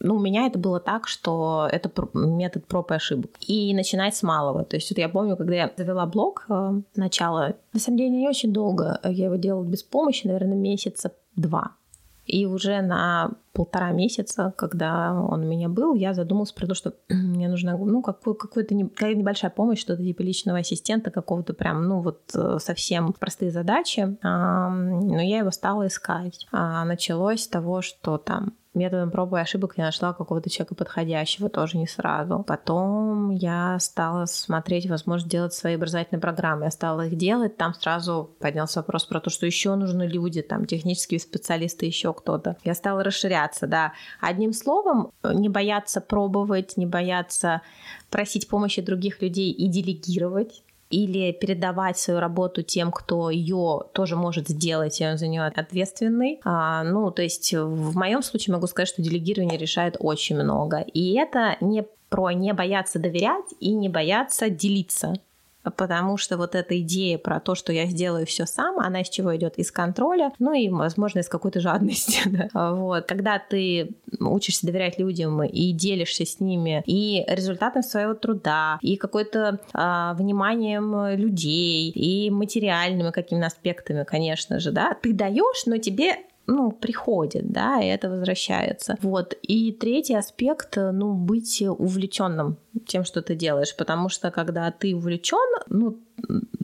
ну, 0.00 0.16
у 0.16 0.20
меня 0.20 0.46
это 0.46 0.58
было 0.58 0.80
так, 0.80 1.08
что 1.08 1.68
это 1.70 1.90
метод 2.14 2.66
проб 2.66 2.90
и 2.90 2.94
ошибок. 2.94 3.30
И 3.40 3.72
начинать 3.74 4.14
с 4.14 4.22
малого. 4.22 4.64
То 4.64 4.76
есть 4.76 4.90
вот 4.90 4.98
я 4.98 5.08
помню, 5.08 5.36
когда 5.36 5.54
я 5.54 5.72
завела 5.76 6.06
блог 6.06 6.44
э, 6.48 6.80
начало, 6.96 7.54
на 7.72 7.80
самом 7.80 7.98
деле 7.98 8.10
не 8.10 8.28
очень 8.28 8.52
долго, 8.52 9.00
я 9.04 9.26
его 9.26 9.36
делала 9.36 9.64
без 9.64 9.82
помощи, 9.82 10.26
наверное, 10.26 10.56
месяца 10.56 11.12
два. 11.36 11.72
И 12.26 12.46
уже 12.46 12.80
на 12.80 13.32
полтора 13.52 13.92
месяца, 13.92 14.54
когда 14.56 15.12
он 15.12 15.44
у 15.44 15.46
меня 15.46 15.68
был, 15.68 15.94
я 15.94 16.14
задумалась 16.14 16.52
про 16.52 16.66
то, 16.66 16.74
что 16.74 16.94
мне 17.08 17.48
нужна 17.48 17.76
ну, 17.76 18.02
какой, 18.02 18.34
какой-то 18.34 18.74
не, 18.74 18.88
какая 18.88 19.14
небольшая 19.14 19.50
помощь, 19.50 19.80
что-то 19.80 20.02
типа 20.02 20.22
личного 20.22 20.58
ассистента, 20.58 21.10
какого-то 21.10 21.54
прям, 21.54 21.86
ну 21.86 22.00
вот 22.00 22.20
э, 22.34 22.58
совсем 22.60 23.12
простые 23.12 23.50
задачи. 23.50 24.16
Но 24.22 25.20
я 25.20 25.38
его 25.38 25.50
стала 25.50 25.86
искать. 25.86 26.46
А 26.50 26.84
началось 26.84 27.44
с 27.44 27.48
того, 27.48 27.82
что 27.82 28.18
там 28.18 28.54
методом 28.74 29.10
проб 29.10 29.34
и 29.34 29.38
ошибок 29.38 29.74
я 29.76 29.84
нашла 29.84 30.12
какого-то 30.12 30.50
человека 30.50 30.74
подходящего, 30.74 31.48
тоже 31.48 31.78
не 31.78 31.86
сразу. 31.86 32.44
Потом 32.46 33.30
я 33.30 33.78
стала 33.78 34.26
смотреть 34.26 34.88
возможность 34.88 35.30
делать 35.30 35.54
свои 35.54 35.74
образовательные 35.74 36.20
программы. 36.20 36.64
Я 36.64 36.70
стала 36.70 37.06
их 37.06 37.16
делать, 37.16 37.56
там 37.56 37.74
сразу 37.74 38.30
поднялся 38.40 38.80
вопрос 38.80 39.04
про 39.04 39.20
то, 39.20 39.30
что 39.30 39.46
еще 39.46 39.74
нужны 39.74 40.04
люди, 40.04 40.42
там 40.42 40.66
технические 40.66 41.20
специалисты, 41.20 41.86
еще 41.86 42.12
кто-то. 42.12 42.56
Я 42.64 42.74
стала 42.74 43.02
расширяться, 43.04 43.66
да. 43.66 43.92
Одним 44.20 44.52
словом, 44.52 45.12
не 45.22 45.48
бояться 45.48 46.00
пробовать, 46.00 46.76
не 46.76 46.86
бояться 46.86 47.62
просить 48.10 48.48
помощи 48.48 48.82
других 48.82 49.22
людей 49.22 49.50
и 49.50 49.68
делегировать 49.68 50.62
или 50.90 51.32
передавать 51.32 51.98
свою 51.98 52.20
работу 52.20 52.62
тем, 52.62 52.92
кто 52.92 53.30
ее 53.30 53.82
тоже 53.92 54.16
может 54.16 54.48
сделать, 54.48 55.00
и 55.00 55.06
он 55.06 55.18
за 55.18 55.26
нее 55.26 55.46
ответственный. 55.46 56.40
А, 56.44 56.84
ну, 56.84 57.10
то 57.10 57.22
есть 57.22 57.52
в 57.52 57.96
моем 57.96 58.22
случае 58.22 58.54
могу 58.54 58.66
сказать, 58.66 58.88
что 58.88 59.02
делегирование 59.02 59.58
решает 59.58 59.96
очень 59.98 60.36
много. 60.36 60.80
И 60.80 61.14
это 61.14 61.56
не 61.60 61.84
про 62.08 62.30
не 62.30 62.52
бояться 62.52 62.98
доверять 62.98 63.46
и 63.58 63.72
не 63.72 63.88
бояться 63.88 64.48
делиться 64.48 65.14
потому 65.70 66.16
что 66.16 66.36
вот 66.36 66.54
эта 66.54 66.80
идея 66.80 67.18
про 67.18 67.40
то, 67.40 67.54
что 67.54 67.72
я 67.72 67.86
сделаю 67.86 68.26
все 68.26 68.46
сам, 68.46 68.78
она 68.78 69.02
из 69.02 69.08
чего 69.08 69.34
идет? 69.36 69.58
Из 69.58 69.70
контроля, 69.70 70.32
ну 70.38 70.52
и, 70.52 70.68
возможно, 70.68 71.20
из 71.20 71.28
какой-то 71.28 71.60
жадности. 71.60 72.20
Да? 72.34 72.72
Вот. 72.72 73.06
Когда 73.06 73.38
ты 73.38 73.94
учишься 74.18 74.66
доверять 74.66 74.98
людям 74.98 75.42
и 75.44 75.72
делишься 75.72 76.26
с 76.26 76.40
ними 76.40 76.82
и 76.84 77.24
результатом 77.28 77.82
своего 77.82 78.14
труда, 78.14 78.78
и 78.80 78.96
какой-то 78.96 79.60
а, 79.72 80.14
вниманием 80.14 81.16
людей, 81.16 81.90
и 81.90 82.30
материальными 82.30 83.10
какими-то 83.10 83.46
аспектами, 83.46 84.04
конечно 84.04 84.58
же, 84.58 84.72
да, 84.72 84.96
ты 85.00 85.12
даешь, 85.12 85.66
но 85.66 85.76
тебе 85.76 86.16
ну, 86.46 86.70
приходит, 86.72 87.50
да, 87.50 87.80
и 87.80 87.86
это 87.86 88.10
возвращается. 88.10 88.96
Вот. 89.00 89.34
И 89.42 89.72
третий 89.72 90.14
аспект, 90.14 90.76
ну, 90.76 91.14
быть 91.14 91.62
увлеченным 91.62 92.58
тем, 92.86 93.04
что 93.04 93.22
ты 93.22 93.34
делаешь, 93.34 93.74
потому 93.76 94.08
что 94.08 94.30
когда 94.30 94.70
ты 94.70 94.94
увлечен, 94.94 95.62
ну, 95.68 95.98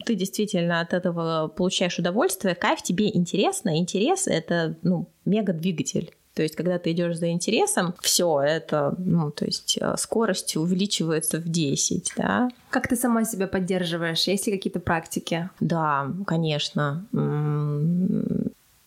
ты 0.05 0.15
действительно 0.15 0.81
от 0.81 0.93
этого 0.93 1.49
получаешь 1.49 1.99
удовольствие, 1.99 2.55
кайф 2.55 2.83
тебе 2.83 3.15
интересно, 3.17 3.79
интерес 3.79 4.27
это, 4.27 4.77
ну, 4.83 5.09
мега 5.25 5.53
двигатель. 5.53 6.15
То 6.35 6.43
есть, 6.43 6.55
когда 6.55 6.79
ты 6.79 6.93
идешь 6.93 7.17
за 7.17 7.31
интересом, 7.31 7.95
все 8.01 8.41
это, 8.41 8.95
ну, 8.99 9.31
то 9.33 9.45
есть 9.45 9.77
э, 9.81 9.97
скорость 9.99 10.57
увеличивается 10.57 11.39
в 11.39 11.49
10, 11.49 12.13
да. 12.17 12.49
Как 12.71 12.87
ты 12.87 12.95
сама 12.95 13.25
себя 13.25 13.49
поддерживаешь? 13.49 14.29
Есть 14.29 14.47
ли 14.47 14.53
какие-то 14.53 14.81
практики? 14.81 15.51
Да, 15.59 16.11
конечно 16.27 17.05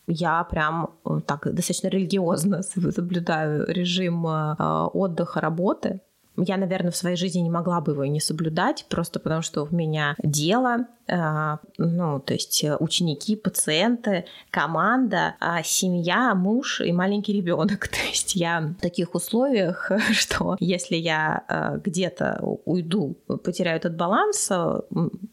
я 0.08 0.44
прям 0.44 0.96
э, 1.06 1.20
так 1.26 1.54
достаточно 1.54 1.88
религиозно 1.88 2.62
соблюдаю 2.64 3.66
режим 3.68 4.28
э, 4.28 4.56
отдыха, 4.94 5.42
работы. 5.42 6.02
Я, 6.36 6.58
наверное, 6.58 6.90
в 6.90 6.96
своей 6.96 7.16
жизни 7.16 7.42
не 7.42 7.52
могла 7.52 7.80
бы 7.80 7.92
его 7.92 8.06
не 8.06 8.20
соблюдать, 8.20 8.88
просто 8.90 9.20
потому 9.20 9.44
что 9.44 9.64
у 9.64 9.76
меня 9.76 10.16
дело, 10.24 10.88
э, 11.08 11.58
ну, 11.78 12.20
то 12.20 12.34
есть 12.34 12.66
ученики, 12.80 13.36
пациенты, 13.36 14.26
команда, 14.50 15.36
семья, 15.64 16.34
муж 16.34 16.82
и 16.82 16.92
маленький 16.92 17.34
ребенок. 17.34 17.88
То 17.88 18.00
есть 18.10 18.36
я 18.36 18.62
в 18.62 18.82
таких 18.82 19.14
условиях, 19.14 19.92
что 20.12 20.58
если 20.60 20.96
я 20.96 21.80
где-то 21.86 22.40
уйду, 22.66 23.16
потеряю 23.28 23.78
этот 23.78 23.96
баланс, 23.96 24.50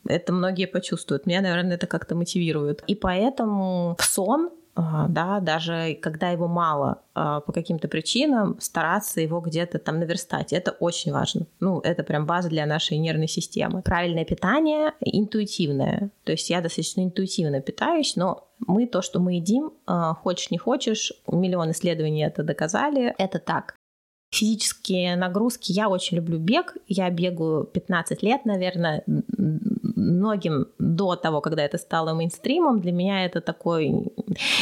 это 0.06 0.32
многие 0.32 0.66
почувствуют. 0.66 1.24
Меня, 1.24 1.40
наверное, 1.40 1.76
это 1.76 1.86
как-то 1.86 2.14
мотивирует. 2.14 2.84
И 2.86 2.94
поэтому 2.94 3.96
сон 3.98 4.50
а, 4.50 4.59
да, 5.08 5.40
даже 5.40 5.98
когда 6.00 6.30
его 6.30 6.48
мало 6.48 7.02
а, 7.14 7.40
по 7.40 7.52
каким-то 7.52 7.88
причинам, 7.88 8.56
стараться 8.60 9.20
его 9.20 9.40
где-то 9.40 9.78
там 9.78 9.98
наверстать. 9.98 10.52
Это 10.52 10.72
очень 10.72 11.12
важно. 11.12 11.46
Ну, 11.60 11.80
это 11.80 12.02
прям 12.02 12.26
база 12.26 12.48
для 12.48 12.66
нашей 12.66 12.98
нервной 12.98 13.28
системы. 13.28 13.82
Правильное 13.82 14.24
питание 14.24 14.92
интуитивное. 15.00 16.10
То 16.24 16.32
есть 16.32 16.50
я 16.50 16.60
достаточно 16.60 17.02
интуитивно 17.02 17.60
питаюсь, 17.60 18.16
но 18.16 18.48
мы 18.66 18.86
то, 18.86 19.02
что 19.02 19.20
мы 19.20 19.34
едим, 19.34 19.72
а, 19.86 20.14
хочешь 20.14 20.50
не 20.50 20.58
хочешь, 20.58 21.12
миллион 21.26 21.72
исследований 21.72 22.24
это 22.24 22.42
доказали, 22.42 23.14
это 23.18 23.38
так. 23.38 23.76
Физические 24.32 25.16
нагрузки. 25.16 25.72
Я 25.72 25.88
очень 25.88 26.18
люблю 26.18 26.38
бег. 26.38 26.76
Я 26.86 27.10
бегаю 27.10 27.64
15 27.64 28.22
лет, 28.22 28.44
наверное 28.44 29.02
многим 30.00 30.68
до 30.78 31.16
того, 31.16 31.40
когда 31.40 31.62
это 31.62 31.78
стало 31.78 32.14
мейнстримом, 32.14 32.80
для 32.80 32.92
меня 32.92 33.24
это 33.24 33.40
такой, 33.40 34.12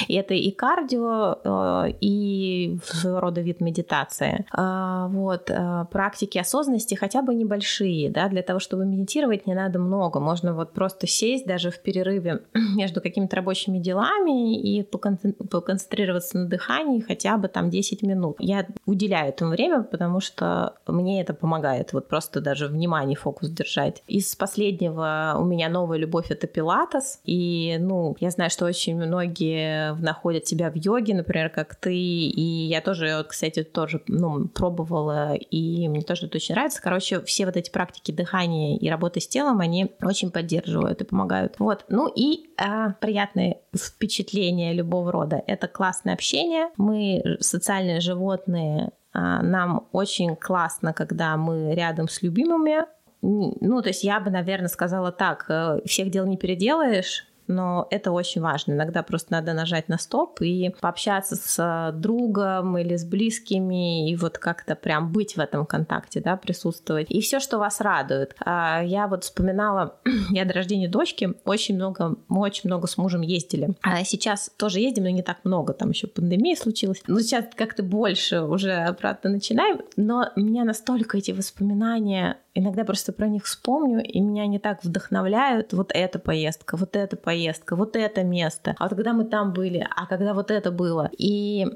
это 0.09 0.35
и 0.35 0.51
кардио, 0.51 1.39
э, 1.45 1.93
и 2.01 2.79
своего 2.85 3.21
рода 3.21 3.41
вид 3.41 3.61
медитации. 3.61 4.47
А, 4.53 5.09
вот, 5.09 5.51
э, 5.51 5.87
практики 5.91 6.39
осознанности 6.39 6.95
хотя 6.95 7.23
бы 7.23 7.35
небольшие, 7.35 8.11
да, 8.11 8.29
для 8.29 8.43
того, 8.43 8.59
чтобы 8.59 8.85
медитировать 8.85 9.47
не 9.47 9.55
надо 9.55 9.79
много, 9.79 10.21
можно 10.21 10.55
вот 10.55 10.73
просто 10.73 11.07
сесть 11.07 11.47
даже 11.47 11.71
в 11.71 11.81
перерыве 11.81 12.43
между 12.77 13.01
какими-то 13.01 13.37
рабочими 13.37 13.79
делами 13.79 14.59
и 14.59 14.83
поконцентрироваться 14.83 16.39
на 16.39 16.47
дыхании 16.47 17.01
хотя 17.01 17.37
бы 17.37 17.49
там 17.49 17.71
10 17.71 18.03
минут. 18.03 18.37
Я 18.39 18.67
уделяю 18.87 19.29
этому 19.29 19.53
время, 19.53 19.83
потому 19.83 20.21
что 20.21 20.75
мне 20.87 21.21
это 21.21 21.35
помогает, 21.35 21.93
вот 21.93 22.09
просто 22.09 22.41
даже 22.41 22.67
внимание, 22.67 23.17
фокус 23.17 23.49
держать. 23.51 24.03
Из 24.07 24.35
последнего 24.37 25.28
у 25.37 25.45
меня 25.45 25.69
новая 25.69 25.99
любовь— 25.99 26.27
это 26.31 26.47
пилатес. 26.47 27.21
И, 27.25 27.77
ну, 27.81 28.17
я 28.21 28.31
знаю, 28.31 28.51
что 28.51 28.65
очень 28.65 28.97
многие 28.97 29.95
находят 29.95 30.47
себя 30.47 30.71
в 30.71 30.77
йоге, 30.77 31.15
например, 31.15 31.51
как 31.51 31.75
ты. 31.75 31.95
И 31.95 32.67
я 32.67 32.81
тоже, 32.81 33.25
кстати, 33.29 33.63
тоже, 33.63 34.03
ну, 34.07 34.49
пробовала, 34.49 35.35
и 35.35 35.89
мне 35.89 36.03
тоже 36.03 36.27
это 36.27 36.37
очень 36.37 36.55
нравится. 36.55 36.81
Короче, 36.83 37.21
все 37.23 37.47
вот 37.47 37.57
эти 37.57 37.71
практики 37.71 38.13
дыхания 38.13 38.77
и 38.77 38.89
работы 38.89 39.21
с 39.21 39.29
телом, 39.29 39.61
они 39.61 39.93
очень 40.03 40.31
поддерживают 40.31 41.01
и 41.01 41.05
помогают. 41.05 41.57
Вот. 41.59 41.85
Ну 41.89 42.09
и 42.15 42.51
а, 42.57 42.93
приятные 43.01 43.59
впечатления 43.77 44.73
любого 44.73 45.13
рода. 45.13 45.43
Это 45.47 45.69
классное 45.69 46.15
общение. 46.15 46.69
Мы 46.77 47.23
социальные 47.41 48.01
животные, 48.01 48.93
а, 49.13 49.43
нам 49.43 49.89
очень 49.93 50.37
классно, 50.37 50.93
когда 50.93 51.37
мы 51.37 51.75
рядом 51.75 52.09
с 52.09 52.23
любимыми, 52.23 52.85
ну, 53.23 53.83
то 53.83 53.89
есть 53.89 54.05
я 54.05 54.21
бы, 54.21 54.31
наверное, 54.31 54.69
сказала 54.69 55.13
так, 55.13 55.47
э, 55.49 55.81
всех 55.85 56.11
дел 56.11 56.27
не 56.27 56.37
переделаешь, 56.37 57.29
но 57.49 57.89
это 57.91 58.13
очень 58.13 58.41
важно. 58.41 58.73
Иногда 58.73 59.03
просто 59.03 59.33
надо 59.33 59.55
нажать 59.55 59.89
на 59.89 59.99
стоп 59.99 60.41
и 60.43 60.71
пообщаться 60.81 61.35
с 61.35 61.93
другом 61.97 62.79
или 62.79 62.95
с 62.95 63.05
близкими, 63.05 64.11
и 64.11 64.17
вот 64.17 64.39
как-то 64.39 64.77
прям 64.77 65.11
быть 65.11 65.37
в 65.37 65.41
этом 65.41 65.67
контакте, 65.67 66.21
да, 66.21 66.37
присутствовать. 66.37 67.11
И 67.11 67.21
все, 67.21 67.41
что 67.41 67.59
вас 67.59 67.81
радует. 67.81 68.37
А, 68.45 68.83
я 68.83 69.09
вот 69.09 69.25
вспоминала, 69.25 69.97
я 70.31 70.45
до 70.45 70.53
рождения 70.53 70.89
дочки 70.89 71.35
очень 71.45 71.75
много, 71.75 72.17
мы 72.29 72.41
очень 72.41 72.69
много 72.69 72.87
с 72.87 72.99
мужем 72.99 73.23
ездили. 73.23 73.71
А 73.83 74.05
сейчас 74.05 74.51
тоже 74.57 74.81
ездим, 74.81 75.05
но 75.05 75.11
не 75.11 75.23
так 75.23 75.39
много, 75.45 75.73
там 75.73 75.91
еще 75.91 76.07
пандемия 76.07 76.55
случилась. 76.55 77.03
Ну, 77.07 77.19
сейчас 77.21 77.47
как-то 77.57 77.83
больше 77.83 78.43
уже 78.43 78.73
обратно 78.73 79.31
начинаем, 79.31 79.81
но 79.97 80.31
меня 80.37 80.65
настолько 80.65 81.17
эти 81.17 81.31
воспоминания 81.31 82.37
иногда 82.59 82.85
просто 82.85 83.13
про 83.13 83.29
них 83.29 83.45
вспомню, 83.45 84.03
и 84.03 84.21
меня 84.21 84.43
они 84.43 84.59
так 84.59 84.85
вдохновляют. 84.85 85.73
Вот 85.73 85.91
эта 85.95 86.19
поездка, 86.19 86.77
вот 86.77 86.97
эта 86.97 87.17
поездка, 87.17 87.77
вот 87.77 87.97
это 87.97 88.25
место. 88.25 88.75
А 88.79 88.85
вот 88.85 88.97
когда 88.97 89.13
мы 89.13 89.25
там 89.25 89.53
были, 89.53 89.87
а 89.95 90.07
когда 90.07 90.35
вот 90.35 90.51
это 90.51 90.71
было. 90.71 91.11
И 91.17 91.67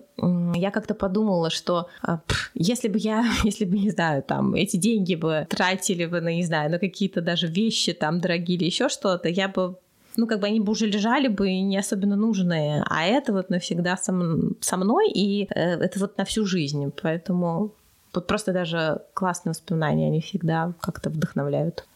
я 0.54 0.70
как-то 0.70 0.94
подумала, 0.94 1.50
что 1.50 1.88
а, 2.02 2.20
если 2.54 2.88
бы 2.88 2.98
я, 2.98 3.24
если 3.44 3.64
бы, 3.64 3.78
не 3.78 3.90
знаю, 3.90 4.22
там, 4.22 4.54
эти 4.54 4.76
деньги 4.76 5.14
бы 5.14 5.46
тратили 5.48 6.06
бы, 6.06 6.20
на, 6.20 6.34
не 6.34 6.44
знаю, 6.44 6.70
на 6.70 6.78
какие-то 6.78 7.20
даже 7.20 7.46
вещи 7.46 7.92
там 7.92 8.20
дорогие 8.20 8.58
или 8.58 8.64
еще 8.64 8.88
что-то, 8.88 9.28
я 9.28 9.48
бы 9.48 9.76
ну, 10.16 10.26
как 10.26 10.40
бы 10.40 10.46
они 10.46 10.60
бы 10.60 10.72
уже 10.72 10.86
лежали 10.86 11.28
бы 11.28 11.50
не 11.50 11.78
особенно 11.78 12.16
нужные, 12.16 12.84
а 12.86 13.04
это 13.06 13.32
вот 13.32 13.48
навсегда 13.48 13.96
со, 13.96 14.12
со 14.60 14.76
мной, 14.76 15.10
и 15.10 15.44
э, 15.44 15.76
это 15.80 15.98
вот 15.98 16.18
на 16.18 16.26
всю 16.26 16.44
жизнь. 16.44 16.92
Поэтому 17.02 17.72
вот 18.14 18.26
просто 18.26 18.52
даже 18.52 19.02
классные 19.14 19.50
воспоминания, 19.50 20.08
они 20.08 20.20
всегда 20.20 20.72
как-то 20.80 21.10
вдохновляют. 21.10 21.86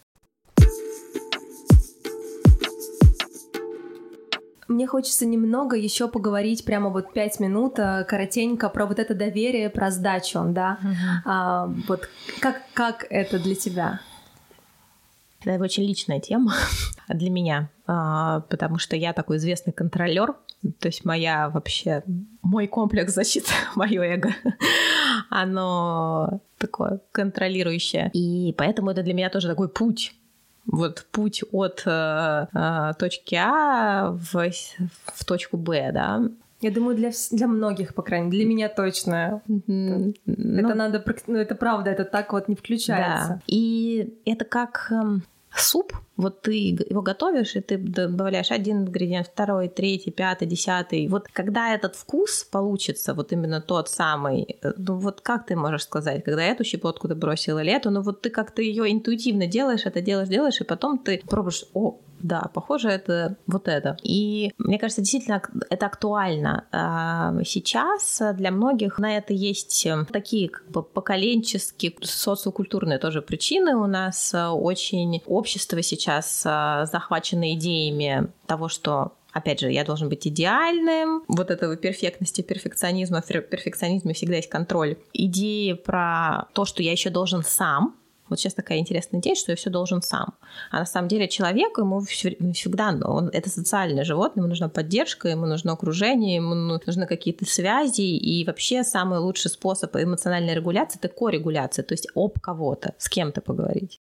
Мне 4.67 4.85
хочется 4.85 5.25
немного 5.25 5.77
еще 5.77 6.09
поговорить, 6.09 6.65
прямо 6.65 6.89
вот 6.89 7.13
пять 7.13 7.39
минут, 7.39 7.79
э, 7.79 8.03
коротенько, 8.03 8.67
про 8.67 8.85
вот 8.85 8.99
это 8.99 9.15
доверие, 9.15 9.69
про 9.69 9.91
сдачу, 9.91 10.43
да. 10.47 10.77
Uh-huh. 10.83 11.21
А, 11.23 11.73
вот 11.87 12.09
как, 12.41 12.61
как 12.73 13.05
это 13.09 13.39
для 13.39 13.55
тебя? 13.55 14.01
Это 15.45 15.63
очень 15.63 15.83
личная 15.83 16.19
тема 16.19 16.53
для 17.07 17.29
меня, 17.29 17.69
а, 17.85 18.41
потому 18.41 18.77
что 18.77 18.97
я 18.97 19.13
такой 19.13 19.37
известный 19.37 19.71
контролер, 19.71 20.35
то 20.79 20.87
есть 20.87 21.05
моя 21.05 21.49
вообще, 21.49 22.03
мой 22.41 22.67
комплекс 22.67 23.13
защиты, 23.13 23.51
мое 23.75 24.01
эго, 24.01 24.35
оно 25.41 26.41
такое 26.57 26.99
контролирующее. 27.11 28.09
И 28.13 28.53
поэтому 28.57 28.91
это 28.91 29.03
для 29.03 29.13
меня 29.13 29.29
тоже 29.29 29.47
такой 29.47 29.69
путь. 29.69 30.13
Вот 30.65 31.05
путь 31.11 31.43
от 31.51 31.83
э, 31.85 32.47
э, 32.53 32.93
точки 32.99 33.35
А 33.35 34.11
в, 34.11 34.51
в 35.05 35.25
точку 35.25 35.57
Б, 35.57 35.91
да. 35.93 36.23
Я 36.59 36.71
думаю, 36.71 36.97
для, 36.97 37.11
для 37.31 37.47
многих, 37.47 37.93
по 37.93 38.01
крайней 38.01 38.25
мере, 38.25 38.37
для 38.39 38.49
меня 38.49 38.69
точно. 38.69 39.41
Mm-hmm. 39.47 40.15
Это, 40.25 40.67
ну, 40.67 40.75
надо, 40.75 41.03
ну, 41.27 41.37
это 41.37 41.55
правда, 41.55 41.91
это 41.91 42.03
так 42.03 42.33
вот 42.33 42.47
не 42.47 42.55
включается. 42.55 43.29
Да. 43.29 43.41
И 43.47 44.19
это 44.25 44.43
как... 44.43 44.91
Суп, 45.59 45.93
вот 46.17 46.41
ты 46.41 46.51
его 46.51 47.01
готовишь, 47.01 47.55
и 47.55 47.61
ты 47.61 47.77
добавляешь 47.77 48.51
один 48.51 48.83
ингредиент, 48.83 49.27
второй, 49.27 49.69
третий, 49.69 50.11
пятый, 50.11 50.47
десятый. 50.47 51.07
Вот 51.07 51.27
когда 51.27 51.73
этот 51.73 51.95
вкус 51.95 52.43
получится, 52.43 53.13
вот 53.13 53.31
именно 53.31 53.59
тот 53.61 53.89
самый, 53.89 54.57
э, 54.61 54.73
ну 54.77 54.97
вот 54.97 55.21
как 55.21 55.45
ты 55.45 55.55
можешь 55.55 55.83
сказать, 55.83 56.23
когда 56.23 56.43
эту 56.43 56.63
щепотку 56.63 57.07
ты 57.07 57.15
бросила 57.15 57.59
или 57.59 57.71
эту, 57.71 57.89
ну 57.89 58.01
вот 58.01 58.21
ты 58.21 58.29
как-то 58.29 58.61
ее 58.61 58.91
интуитивно 58.91 59.47
делаешь, 59.47 59.85
это 59.85 60.01
делаешь, 60.01 60.29
делаешь, 60.29 60.61
и 60.61 60.63
потом 60.63 60.99
ты 60.99 61.21
пробуешь, 61.27 61.65
о, 61.73 61.99
да, 62.19 62.49
похоже, 62.53 62.89
это 62.89 63.37
вот 63.47 63.67
это. 63.67 63.97
И 64.03 64.51
мне 64.57 64.79
кажется, 64.79 65.01
действительно 65.01 65.41
это 65.69 65.85
актуально. 65.85 66.65
А, 66.71 67.33
сейчас 67.43 68.21
для 68.33 68.51
многих 68.51 68.99
на 68.99 69.17
это 69.17 69.33
есть 69.33 69.85
э, 69.85 70.05
такие 70.11 70.49
как 70.49 70.67
бы 70.69 70.83
поколенческие, 70.83 71.93
социокультурные 72.01 72.97
тоже 72.97 73.21
причины. 73.21 73.75
У 73.75 73.87
нас 73.87 74.33
э, 74.33 74.47
очень 74.47 75.21
общество 75.25 75.81
сейчас 75.81 76.43
э, 76.45 76.85
захвачено 76.91 77.53
идеями 77.53 78.27
того, 78.45 78.67
что 78.67 79.13
опять 79.31 79.59
же, 79.59 79.71
я 79.71 79.83
должен 79.83 80.09
быть 80.09 80.27
идеальным, 80.27 81.23
вот 81.27 81.51
этого 81.51 81.75
перфектности, 81.77 82.41
перфекционизма, 82.41 83.21
в 83.21 83.27
перфекционизме 83.27 84.13
всегда 84.13 84.37
есть 84.37 84.49
контроль. 84.49 84.97
Идеи 85.13 85.73
про 85.73 86.47
то, 86.53 86.65
что 86.65 86.81
я 86.81 86.91
еще 86.91 87.11
должен 87.11 87.43
сам, 87.43 87.95
вот 88.29 88.39
сейчас 88.39 88.53
такая 88.53 88.79
интересная 88.79 89.19
идея, 89.19 89.35
что 89.35 89.51
я 89.51 89.55
все 89.55 89.69
должен 89.69 90.01
сам. 90.01 90.35
А 90.71 90.79
на 90.79 90.85
самом 90.85 91.07
деле 91.07 91.27
человеку, 91.27 91.81
ему 91.81 92.01
всегда, 92.01 92.97
он, 93.03 93.29
это 93.29 93.49
социальное 93.49 94.03
животное, 94.03 94.41
ему 94.41 94.49
нужна 94.49 94.69
поддержка, 94.69 95.27
ему 95.29 95.45
нужно 95.45 95.73
окружение, 95.73 96.35
ему 96.35 96.53
нужны 96.53 97.05
какие-то 97.05 97.45
связи, 97.45 98.01
и 98.01 98.45
вообще 98.45 98.83
самый 98.83 99.19
лучший 99.19 99.51
способ 99.51 99.95
эмоциональной 99.95 100.53
регуляции– 100.53 100.99
это 101.01 101.13
коррегуляция, 101.13 101.83
то 101.83 101.93
есть 101.93 102.07
об 102.15 102.39
кого-то, 102.39 102.93
с 102.97 103.09
кем-то 103.09 103.41
поговорить. 103.41 103.99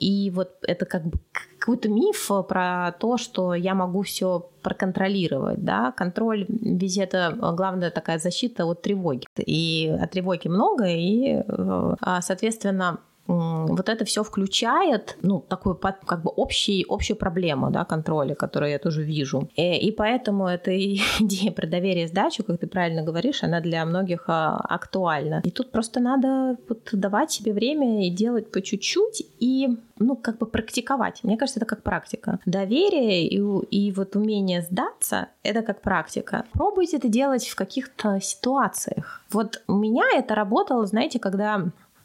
И 0.00 0.30
вот 0.30 0.56
это 0.62 0.86
как 0.86 1.06
бы 1.06 1.18
какой-то 1.58 1.88
миф 1.88 2.30
про 2.48 2.92
то, 2.98 3.16
что 3.16 3.54
я 3.54 3.74
могу 3.74 4.02
все 4.02 4.50
проконтролировать, 4.62 5.64
да, 5.64 5.92
контроль 5.92 6.46
везде 6.48 7.04
это 7.04 7.34
главная 7.56 7.90
такая 7.90 8.18
защита 8.18 8.66
от 8.66 8.82
тревоги. 8.82 9.26
И 9.38 9.96
от 10.00 10.10
тревоги 10.10 10.48
много, 10.48 10.86
и, 10.88 11.42
э, 11.46 11.94
соответственно, 12.20 13.00
вот 13.26 13.88
это 13.88 14.04
все 14.04 14.22
включает, 14.22 15.16
ну, 15.22 15.40
такую 15.40 15.76
как 15.76 16.22
бы 16.22 16.30
общий, 16.30 16.84
общую 16.88 17.16
проблему, 17.16 17.70
да, 17.70 17.84
контроля, 17.84 18.34
которую 18.34 18.70
я 18.70 18.78
тоже 18.78 19.02
вижу. 19.02 19.48
И, 19.56 19.62
э, 19.62 19.78
и 19.78 19.92
поэтому 19.92 20.46
эта 20.46 20.76
идея 21.20 21.52
про 21.52 21.66
доверие 21.66 22.08
сдачу, 22.08 22.44
как 22.44 22.60
ты 22.60 22.66
правильно 22.66 23.02
говоришь, 23.02 23.42
она 23.42 23.60
для 23.60 23.84
многих 23.84 24.24
а, 24.28 24.56
актуальна. 24.56 25.40
И 25.44 25.50
тут 25.50 25.70
просто 25.70 26.00
надо 26.00 26.56
вот 26.68 26.88
давать 26.92 27.30
себе 27.30 27.52
время 27.52 28.06
и 28.06 28.10
делать 28.10 28.50
по 28.50 28.60
чуть-чуть 28.60 29.26
и 29.40 29.68
ну, 29.98 30.16
как 30.16 30.38
бы 30.38 30.46
практиковать. 30.46 31.20
Мне 31.22 31.36
кажется, 31.36 31.60
это 31.60 31.66
как 31.66 31.82
практика. 31.82 32.40
Доверие 32.46 33.26
и, 33.26 33.36
и 33.36 33.92
вот 33.92 34.16
умение 34.16 34.62
сдаться— 34.62 35.28
это 35.42 35.62
как 35.62 35.80
практика. 35.80 36.44
Пробуйте 36.52 36.96
это 36.96 37.08
делать 37.08 37.46
в 37.46 37.54
каких-то 37.54 38.20
ситуациях. 38.20 39.22
Вот 39.30 39.62
у 39.68 39.74
меня 39.74 40.04
это 40.14 40.34
работало, 40.34 40.86
знаете, 40.86 41.18
когда 41.18 41.64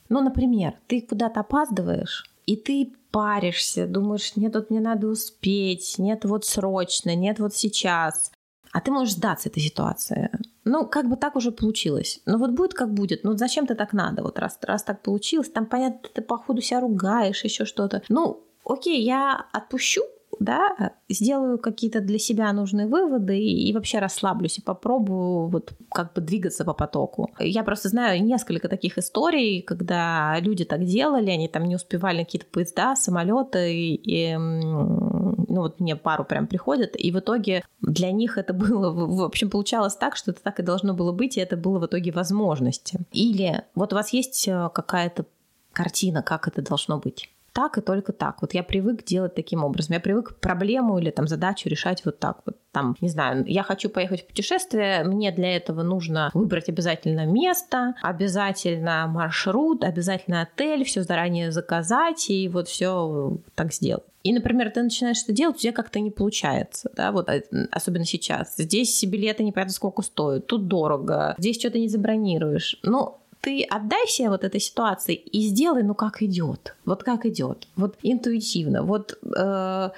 ну, 0.09 0.21
например, 0.21 0.73
ты 0.87 1.01
куда-то 1.01 1.39
опаздываешь, 1.39 2.29
и 2.45 2.55
ты 2.55 2.91
паришься, 3.11 3.87
думаешь, 3.87 4.35
нет, 4.35 4.55
вот 4.55 4.69
мне 4.69 4.79
надо 4.79 5.07
успеть, 5.07 5.95
нет, 5.97 6.25
вот 6.25 6.45
срочно, 6.45 7.15
нет, 7.15 7.39
вот 7.39 7.55
сейчас. 7.55 8.31
А 8.71 8.81
ты 8.81 8.91
можешь 8.91 9.15
сдаться 9.15 9.49
этой 9.49 9.61
ситуации. 9.61 10.29
Ну, 10.63 10.85
как 10.85 11.09
бы 11.09 11.15
так 11.15 11.35
уже 11.35 11.51
получилось. 11.51 12.21
Ну, 12.25 12.37
вот 12.37 12.51
будет 12.51 12.73
как 12.73 12.93
будет. 12.93 13.23
Ну, 13.23 13.35
зачем 13.35 13.65
ты 13.65 13.73
так 13.73 13.93
надо? 13.93 14.21
Вот 14.21 14.37
раз, 14.37 14.59
раз 14.61 14.83
так 14.83 15.01
получилось, 15.01 15.49
там, 15.49 15.65
понятно, 15.65 16.09
ты 16.13 16.21
по 16.21 16.37
ходу 16.37 16.61
себя 16.61 16.81
ругаешь, 16.81 17.43
еще 17.43 17.65
что-то. 17.65 18.03
Ну, 18.09 18.43
окей, 18.63 19.01
я 19.01 19.45
отпущу, 19.51 20.03
да, 20.39 20.93
сделаю 21.09 21.57
какие-то 21.57 22.01
для 22.01 22.17
себя 22.17 22.51
нужные 22.53 22.87
выводы 22.87 23.37
и, 23.37 23.69
и 23.69 23.73
вообще 23.73 23.99
расслаблюсь 23.99 24.57
и 24.57 24.61
попробую 24.61 25.47
вот 25.47 25.73
как 25.91 26.13
бы 26.13 26.21
двигаться 26.21 26.65
по 26.65 26.73
потоку. 26.73 27.29
Я 27.39 27.63
просто 27.63 27.89
знаю 27.89 28.23
несколько 28.23 28.69
таких 28.69 28.97
историй, 28.97 29.61
когда 29.61 30.37
люди 30.39 30.65
так 30.65 30.85
делали, 30.85 31.29
они 31.29 31.47
там 31.47 31.65
не 31.65 31.75
успевали 31.75 32.23
какие-то 32.23 32.47
поезда, 32.47 32.95
самолеты, 32.95 33.73
и, 33.73 33.95
и 33.95 34.37
ну 34.37 35.61
вот 35.61 35.79
мне 35.79 35.95
пару 35.95 36.23
прям 36.23 36.47
приходят, 36.47 36.95
и 36.95 37.11
в 37.11 37.19
итоге 37.19 37.63
для 37.81 38.11
них 38.11 38.37
это 38.37 38.53
было, 38.69 38.91
в 38.91 39.23
общем, 39.23 39.49
получалось 39.49 39.95
так, 39.95 40.15
что 40.15 40.31
это 40.31 40.41
так 40.41 40.59
и 40.59 40.63
должно 40.63 40.93
было 40.93 41.11
быть, 41.11 41.37
и 41.37 41.41
это 41.41 41.57
было 41.57 41.79
в 41.79 41.85
итоге 41.85 42.11
возможности. 42.11 42.99
Или 43.11 43.63
вот 43.75 43.93
у 43.93 43.95
вас 43.95 44.13
есть 44.13 44.47
э, 44.47 44.69
какая-то 44.73 45.25
картина, 45.73 46.21
как 46.23 46.47
это 46.47 46.61
должно 46.61 46.97
быть 46.97 47.29
так 47.53 47.77
и 47.77 47.81
только 47.81 48.13
так. 48.13 48.41
Вот 48.41 48.53
я 48.53 48.63
привык 48.63 49.03
делать 49.03 49.35
таким 49.35 49.63
образом. 49.63 49.93
Я 49.93 49.99
привык 49.99 50.39
проблему 50.39 50.97
или 50.99 51.09
там 51.09 51.27
задачу 51.27 51.69
решать 51.69 52.03
вот 52.05 52.19
так 52.19 52.41
вот. 52.45 52.57
Там, 52.71 52.95
не 53.01 53.09
знаю, 53.09 53.45
я 53.47 53.63
хочу 53.63 53.89
поехать 53.89 54.23
в 54.23 54.27
путешествие, 54.27 55.03
мне 55.03 55.31
для 55.31 55.55
этого 55.55 55.81
нужно 55.81 56.29
выбрать 56.35 56.69
обязательно 56.69 57.25
место, 57.25 57.95
обязательно 58.03 59.07
маршрут, 59.07 59.83
обязательно 59.83 60.43
отель, 60.43 60.83
все 60.83 61.01
заранее 61.01 61.51
заказать 61.51 62.29
и 62.29 62.47
вот 62.47 62.67
все 62.67 63.39
так 63.55 63.73
сделать. 63.73 64.03
И, 64.23 64.33
например, 64.33 64.69
ты 64.69 64.83
начинаешь 64.83 65.23
это 65.23 65.31
делать, 65.31 65.55
у 65.55 65.59
тебя 65.59 65.71
как-то 65.71 65.99
не 65.99 66.11
получается, 66.11 66.91
да, 66.95 67.11
вот 67.11 67.29
э, 67.29 67.41
особенно 67.71 68.05
сейчас. 68.05 68.55
Здесь 68.57 69.03
билеты 69.05 69.43
непонятно 69.43 69.73
сколько 69.73 70.01
стоят, 70.01 70.45
тут 70.45 70.67
дорого, 70.67 71.35
здесь 71.37 71.57
что-то 71.57 71.79
не 71.79 71.87
забронируешь. 71.87 72.77
Ну, 72.83 73.18
ты 73.41 73.63
отдайся 73.63 74.29
вот 74.29 74.43
этой 74.43 74.59
ситуации 74.59 75.15
и 75.15 75.41
сделай, 75.47 75.83
ну 75.83 75.95
как 75.95 76.21
идет, 76.21 76.75
вот 76.85 77.03
как 77.03 77.25
идет, 77.25 77.67
вот 77.75 77.95
интуитивно, 78.03 78.83
вот 78.83 79.17
э, 79.23 79.89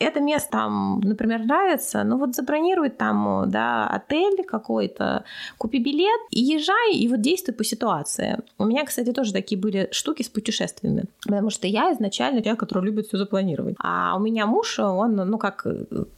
это 0.00 0.20
место 0.20 0.50
там, 0.50 1.00
например, 1.00 1.44
нравится, 1.44 2.02
ну 2.04 2.16
вот 2.18 2.34
забронируй 2.34 2.90
там, 2.90 3.44
да, 3.46 3.86
отель 3.86 4.44
какой-то, 4.44 5.24
купи 5.58 5.78
билет 5.78 6.20
и 6.30 6.40
езжай, 6.40 6.94
и 6.94 7.06
вот 7.08 7.20
действуй 7.20 7.54
по 7.54 7.64
ситуации. 7.64 8.38
У 8.58 8.64
меня, 8.64 8.84
кстати, 8.84 9.12
тоже 9.12 9.32
такие 9.32 9.60
были 9.60 9.88
штуки 9.92 10.22
с 10.22 10.28
путешествиями, 10.28 11.04
потому 11.24 11.50
что 11.50 11.66
я 11.66 11.92
изначально 11.92 12.42
человек, 12.42 12.60
который 12.60 12.84
любит 12.84 13.06
все 13.06 13.18
запланировать. 13.18 13.76
А 13.78 14.16
у 14.16 14.20
меня 14.20 14.46
муж, 14.46 14.78
он, 14.78 15.16
ну 15.16 15.38
как 15.38 15.66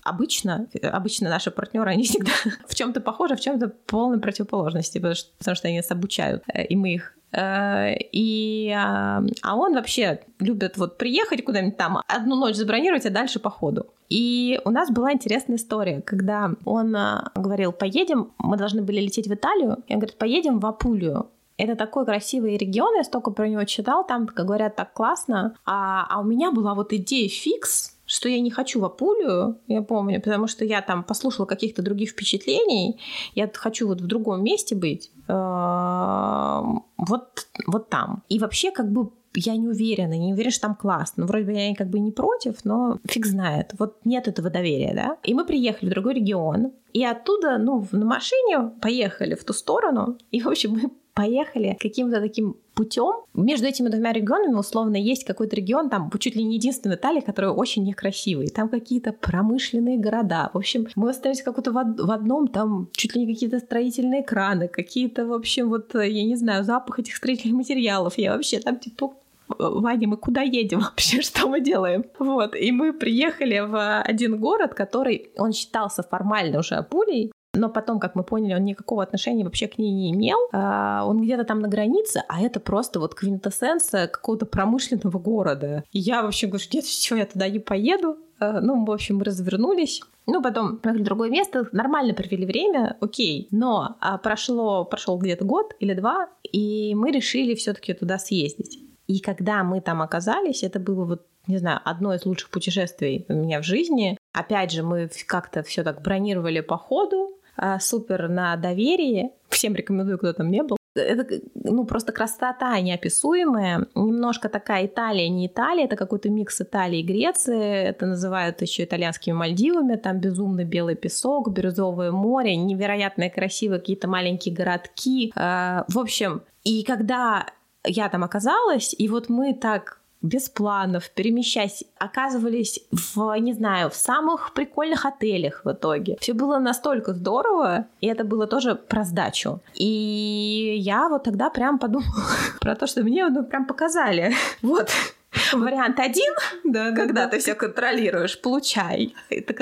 обычно, 0.02 0.68
обычно 0.82 1.28
наши 1.28 1.50
партнеры, 1.50 1.90
они 1.90 2.04
всегда 2.04 2.32
в 2.66 2.74
чем-то 2.74 3.00
похожи, 3.00 3.34
в 3.36 3.40
чем-то 3.40 3.72
полной 3.86 4.20
противоположности, 4.20 4.98
потому 4.98 5.14
что, 5.14 5.30
потому 5.38 5.54
что 5.56 5.68
они 5.68 5.78
нас 5.78 5.90
обучают, 5.90 6.44
э, 6.54 6.64
и 6.64 6.76
мы 6.76 6.94
их 6.94 7.16
Э, 7.21 7.21
и, 7.34 8.74
а, 8.76 9.22
а 9.42 9.56
он 9.56 9.74
вообще 9.74 10.20
любит 10.38 10.76
вот 10.76 10.98
приехать 10.98 11.44
куда-нибудь 11.44 11.76
там, 11.76 12.02
одну 12.06 12.36
ночь 12.36 12.56
забронировать, 12.56 13.06
а 13.06 13.10
дальше 13.10 13.38
по 13.38 13.50
ходу. 13.50 13.86
И 14.10 14.60
у 14.66 14.70
нас 14.70 14.90
была 14.90 15.12
интересная 15.12 15.56
история, 15.56 16.02
когда 16.02 16.50
он 16.66 16.94
а, 16.94 17.30
говорил, 17.34 17.72
поедем, 17.72 18.32
мы 18.36 18.58
должны 18.58 18.82
были 18.82 19.00
лететь 19.00 19.26
в 19.26 19.32
Италию, 19.32 19.78
и 19.86 19.94
он 19.94 20.00
говорит, 20.00 20.18
поедем 20.18 20.58
в 20.58 20.66
Апулию. 20.66 21.30
Это 21.56 21.76
такой 21.76 22.04
красивый 22.04 22.56
регион, 22.58 22.96
я 22.96 23.04
столько 23.04 23.30
про 23.30 23.48
него 23.48 23.64
читал, 23.64 24.06
там, 24.06 24.26
как 24.26 24.44
говорят, 24.44 24.76
так 24.76 24.92
классно. 24.92 25.54
А, 25.64 26.06
а 26.10 26.20
у 26.20 26.24
меня 26.24 26.50
была 26.50 26.74
вот 26.74 26.92
идея 26.92 27.28
фикс, 27.28 27.96
что 28.12 28.28
я 28.28 28.40
не 28.40 28.50
хочу 28.50 28.78
в 28.78 28.84
Апулию, 28.84 29.58
я 29.68 29.80
помню, 29.80 30.20
потому 30.20 30.46
что 30.46 30.66
я 30.66 30.82
там 30.82 31.02
послушала 31.02 31.46
каких-то 31.46 31.80
других 31.80 32.10
впечатлений, 32.10 33.00
я 33.34 33.50
хочу 33.54 33.88
вот 33.88 34.02
в 34.02 34.06
другом 34.06 34.44
месте 34.44 34.74
быть, 34.74 35.10
эм, 35.28 36.84
вот, 36.98 37.46
вот 37.66 37.88
там. 37.88 38.22
И 38.28 38.38
вообще 38.38 38.70
как 38.70 38.92
бы 38.92 39.10
я 39.34 39.56
не 39.56 39.66
уверена, 39.66 40.12
не 40.12 40.34
уверена, 40.34 40.50
что 40.50 40.66
там 40.66 40.74
классно. 40.74 41.22
Ну, 41.22 41.26
вроде 41.26 41.46
бы 41.46 41.52
я 41.52 41.74
как 41.74 41.88
бы 41.88 42.00
не 42.00 42.12
против, 42.12 42.64
но 42.64 42.98
фиг 43.08 43.24
знает. 43.24 43.72
Вот 43.78 44.04
нет 44.04 44.28
этого 44.28 44.50
доверия, 44.50 44.92
да? 44.94 45.16
И 45.22 45.32
мы 45.32 45.46
приехали 45.46 45.88
в 45.88 45.92
другой 45.92 46.14
регион, 46.14 46.72
и 46.92 47.02
оттуда, 47.02 47.56
ну, 47.56 47.86
на 47.92 48.04
машине 48.04 48.72
поехали 48.82 49.34
в 49.34 49.44
ту 49.44 49.54
сторону, 49.54 50.18
и, 50.30 50.42
в 50.42 50.48
общем, 50.48 50.72
мы 50.72 50.90
поехали 51.14 51.76
каким-то 51.80 52.20
таким 52.20 52.56
путем. 52.74 53.24
Между 53.34 53.66
этими 53.66 53.88
двумя 53.88 54.12
регионами 54.12 54.54
условно 54.54 54.96
есть 54.96 55.24
какой-то 55.24 55.56
регион, 55.56 55.90
там 55.90 56.10
чуть 56.18 56.36
ли 56.36 56.42
не 56.42 56.56
единственный 56.56 56.96
Италия, 56.96 57.20
который 57.20 57.50
очень 57.50 57.84
некрасивый. 57.84 58.48
Там 58.48 58.68
какие-то 58.68 59.12
промышленные 59.12 59.98
города. 59.98 60.50
В 60.52 60.58
общем, 60.58 60.86
мы 60.96 61.10
остались 61.10 61.42
какой-то 61.42 61.70
в, 61.70 61.74
в 61.74 62.10
одном, 62.10 62.48
там 62.48 62.88
чуть 62.92 63.14
ли 63.14 63.24
не 63.24 63.32
какие-то 63.32 63.58
строительные 63.58 64.22
краны, 64.22 64.68
какие-то, 64.68 65.26
в 65.26 65.32
общем, 65.32 65.68
вот, 65.68 65.94
я 65.94 66.24
не 66.24 66.36
знаю, 66.36 66.64
запах 66.64 66.98
этих 66.98 67.16
строительных 67.16 67.56
материалов. 67.56 68.14
Я 68.16 68.32
вообще 68.32 68.60
там 68.60 68.78
типа 68.78 69.12
Ваня, 69.58 70.08
мы 70.08 70.16
куда 70.16 70.42
едем 70.42 70.80
вообще, 70.80 71.22
что 71.22 71.48
мы 71.48 71.60
делаем? 71.60 72.04
Вот, 72.18 72.54
и 72.54 72.72
мы 72.72 72.92
приехали 72.92 73.58
в 73.60 74.00
один 74.00 74.38
город, 74.38 74.74
который, 74.74 75.30
он 75.36 75.52
считался 75.52 76.02
формально 76.02 76.60
уже 76.60 76.76
Апулией, 76.76 77.31
но 77.54 77.68
потом, 77.68 78.00
как 78.00 78.14
мы 78.14 78.24
поняли, 78.24 78.54
он 78.54 78.64
никакого 78.64 79.02
отношения 79.02 79.44
вообще 79.44 79.68
к 79.68 79.76
ней 79.76 79.92
не 79.92 80.12
имел. 80.12 80.38
А, 80.52 81.04
он 81.06 81.22
где-то 81.22 81.44
там 81.44 81.60
на 81.60 81.68
границе, 81.68 82.22
а 82.28 82.40
это 82.40 82.60
просто 82.60 82.98
вот 82.98 83.14
квинтэссенция 83.14 84.06
какого-то 84.06 84.46
промышленного 84.46 85.18
города. 85.18 85.84
И 85.92 85.98
я 85.98 86.22
вообще 86.22 86.46
говорю, 86.46 86.64
нет, 86.72 86.84
все, 86.84 87.16
я 87.16 87.26
туда 87.26 87.48
не 87.48 87.58
поеду. 87.58 88.16
А, 88.38 88.60
ну, 88.60 88.84
в 88.84 88.90
общем, 88.90 89.18
мы 89.18 89.24
развернулись. 89.24 90.00
Ну, 90.26 90.40
потом 90.40 90.78
поехали 90.78 91.02
в 91.02 91.04
другое 91.04 91.30
место, 91.30 91.68
нормально 91.72 92.14
провели 92.14 92.46
время, 92.46 92.96
окей. 93.00 93.48
Но 93.50 93.96
а, 94.00 94.16
прошло, 94.16 94.84
прошел 94.84 95.18
где-то 95.18 95.44
год 95.44 95.74
или 95.78 95.92
два, 95.92 96.28
и 96.42 96.94
мы 96.94 97.10
решили 97.10 97.54
все-таки 97.54 97.92
туда 97.92 98.18
съездить. 98.18 98.78
И 99.08 99.20
когда 99.20 99.62
мы 99.62 99.82
там 99.82 100.00
оказались, 100.00 100.62
это 100.62 100.80
было 100.80 101.04
вот 101.04 101.26
не 101.48 101.58
знаю, 101.58 101.80
одно 101.84 102.14
из 102.14 102.24
лучших 102.24 102.50
путешествий 102.50 103.26
у 103.28 103.34
меня 103.34 103.60
в 103.60 103.64
жизни. 103.64 104.16
Опять 104.32 104.70
же, 104.70 104.84
мы 104.84 105.10
как-то 105.26 105.64
все 105.64 105.82
так 105.82 106.00
бронировали 106.00 106.60
по 106.60 106.76
ходу, 106.76 107.36
супер 107.80 108.28
на 108.28 108.56
доверие. 108.56 109.30
Всем 109.48 109.74
рекомендую, 109.74 110.18
кто 110.18 110.32
там 110.32 110.50
не 110.50 110.62
был. 110.62 110.76
Это, 110.94 111.40
ну, 111.54 111.84
просто 111.86 112.12
красота 112.12 112.78
неописуемая. 112.80 113.86
Немножко 113.94 114.48
такая 114.48 114.86
Италия, 114.86 115.28
не 115.28 115.46
Италия, 115.46 115.86
это 115.86 115.96
какой-то 115.96 116.28
микс 116.28 116.60
Италии 116.60 117.00
и 117.00 117.02
Греции. 117.02 117.88
Это 117.88 118.06
называют 118.06 118.60
еще 118.60 118.84
итальянскими 118.84 119.34
Мальдивами. 119.34 119.96
Там 119.96 120.20
безумно 120.20 120.64
белый 120.64 120.94
песок, 120.94 121.50
бирюзовое 121.50 122.12
море, 122.12 122.56
невероятно 122.56 123.30
красивые 123.30 123.80
какие-то 123.80 124.06
маленькие 124.08 124.54
городки. 124.54 125.32
А, 125.34 125.86
в 125.88 125.98
общем, 125.98 126.42
и 126.62 126.82
когда 126.84 127.46
я 127.84 128.08
там 128.08 128.22
оказалась, 128.22 128.94
и 128.96 129.08
вот 129.08 129.28
мы 129.28 129.54
так 129.54 130.01
без 130.22 130.48
планов, 130.48 131.10
перемещаясь, 131.10 131.84
оказывались 131.98 132.80
в, 132.90 133.34
не 133.38 133.52
знаю, 133.52 133.90
в 133.90 133.94
самых 133.94 134.52
прикольных 134.54 135.04
отелях 135.04 135.64
в 135.64 135.72
итоге. 135.72 136.16
Все 136.20 136.32
было 136.32 136.58
настолько 136.58 137.12
здорово, 137.12 137.86
и 138.00 138.06
это 138.06 138.24
было 138.24 138.46
тоже 138.46 138.74
про 138.74 139.04
сдачу. 139.04 139.60
И 139.74 140.76
я 140.78 141.08
вот 141.08 141.24
тогда 141.24 141.50
прям 141.50 141.78
подумала 141.78 142.22
про 142.60 142.74
то, 142.74 142.86
что 142.86 143.02
мне 143.02 143.28
ну, 143.28 143.44
прям 143.44 143.66
показали. 143.66 144.32
Вот, 144.62 144.90
Вариант 145.52 145.98
один, 145.98 146.34
да, 146.64 146.92
когда 146.92 147.24
да, 147.24 147.28
ты 147.28 147.38
все 147.38 147.54
контролируешь, 147.54 148.40
получай. 148.40 149.14
Это 149.30 149.54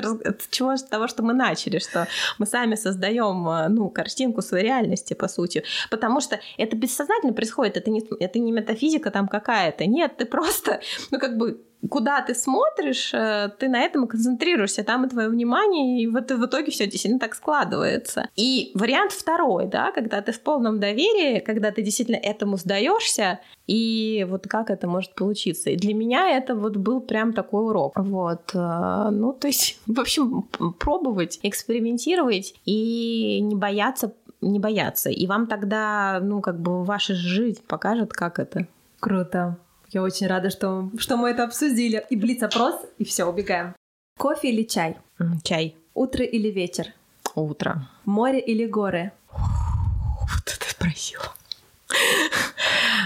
чего 0.51 0.77
с 0.77 0.83
того, 0.83 1.07
что 1.07 1.23
мы 1.23 1.33
начали, 1.33 1.79
что 1.79 2.09
мы 2.39 2.47
сами 2.47 2.75
создаем 2.75 3.49
э, 3.49 3.69
ну, 3.69 3.89
картинку 3.89 4.43
своей 4.43 4.65
реальности, 4.65 5.15
по 5.15 5.29
сути. 5.29 5.63
Потому 5.91 6.21
что 6.21 6.41
это 6.59 6.77
бессознательно 6.77 7.33
происходит, 7.33 7.77
это 7.77 7.91
не, 7.91 8.03
это 8.19 8.39
не 8.39 8.53
метафизика 8.53 9.11
там 9.11 9.29
какая-то. 9.29 9.87
Нет, 9.87 10.17
ты 10.17 10.25
просто, 10.25 10.81
ну, 11.11 11.19
как 11.19 11.37
бы 11.37 11.61
куда 11.89 12.21
ты 12.23 12.35
смотришь, 12.35 13.13
э, 13.15 13.51
ты 13.59 13.69
на 13.69 13.81
этом 13.81 14.05
и 14.05 14.09
концентрируешься, 14.09 14.85
там 14.85 15.07
и 15.07 15.09
твое 15.09 15.29
внимание, 15.29 16.03
и 16.03 16.07
вот 16.07 16.31
в 16.31 16.45
итоге 16.45 16.71
все 16.71 16.85
действительно 16.85 17.21
так 17.21 17.35
складывается. 17.35 18.29
И 18.37 18.71
вариант 18.75 19.13
второй, 19.13 19.67
да, 19.67 19.93
когда 19.93 20.21
ты 20.21 20.33
в 20.33 20.41
полном 20.41 20.81
доверии, 20.81 21.41
когда 21.41 21.71
ты 21.71 21.83
действительно 21.83 22.17
этому 22.17 22.57
сдаешься, 22.57 23.41
и 23.67 24.27
вот 24.29 24.47
как 24.49 24.71
это 24.71 24.89
может 24.89 25.15
получиться. 25.15 25.71
И 25.71 25.77
для 25.77 25.95
меня 25.95 26.37
это 26.37 26.55
вот 26.55 26.77
был 26.77 27.01
прям 27.01 27.33
такой 27.33 27.65
урок. 27.65 27.93
Вот. 27.97 28.51
Э, 28.55 29.09
ну, 29.11 29.33
то 29.33 29.47
есть, 29.47 29.81
в 29.87 30.01
общем, 30.01 30.43
пробовать, 30.79 31.39
экспериментировать 31.43 32.55
и 32.65 33.41
не 33.41 33.57
бояться 33.57 34.13
не 34.43 34.59
бояться. 34.59 35.11
И 35.11 35.27
вам 35.27 35.47
тогда, 35.47 36.19
ну, 36.23 36.41
как 36.41 36.59
бы 36.59 36.83
ваша 36.83 37.15
жизнь 37.15 37.61
покажет, 37.67 38.13
как 38.13 38.39
это. 38.39 38.67
Круто. 38.99 39.59
Я 39.93 40.03
очень 40.03 40.29
рада, 40.29 40.51
что, 40.51 40.89
что 40.99 41.17
мы 41.17 41.31
это 41.31 41.43
обсудили. 41.43 42.05
И 42.11 42.17
блиц-опрос, 42.17 42.77
и 42.99 43.05
все, 43.05 43.25
убегаем. 43.25 43.75
Кофе 44.17 44.51
или 44.51 44.63
чай? 44.63 44.97
Чай. 45.43 45.75
Утро 45.95 46.25
или 46.25 46.49
вечер? 46.49 46.95
Утро. 47.35 47.89
Море 48.05 48.39
или 48.39 48.67
горы? 48.67 49.11
Вот 49.33 50.43
это 50.47 50.71
спросила. 50.71 51.25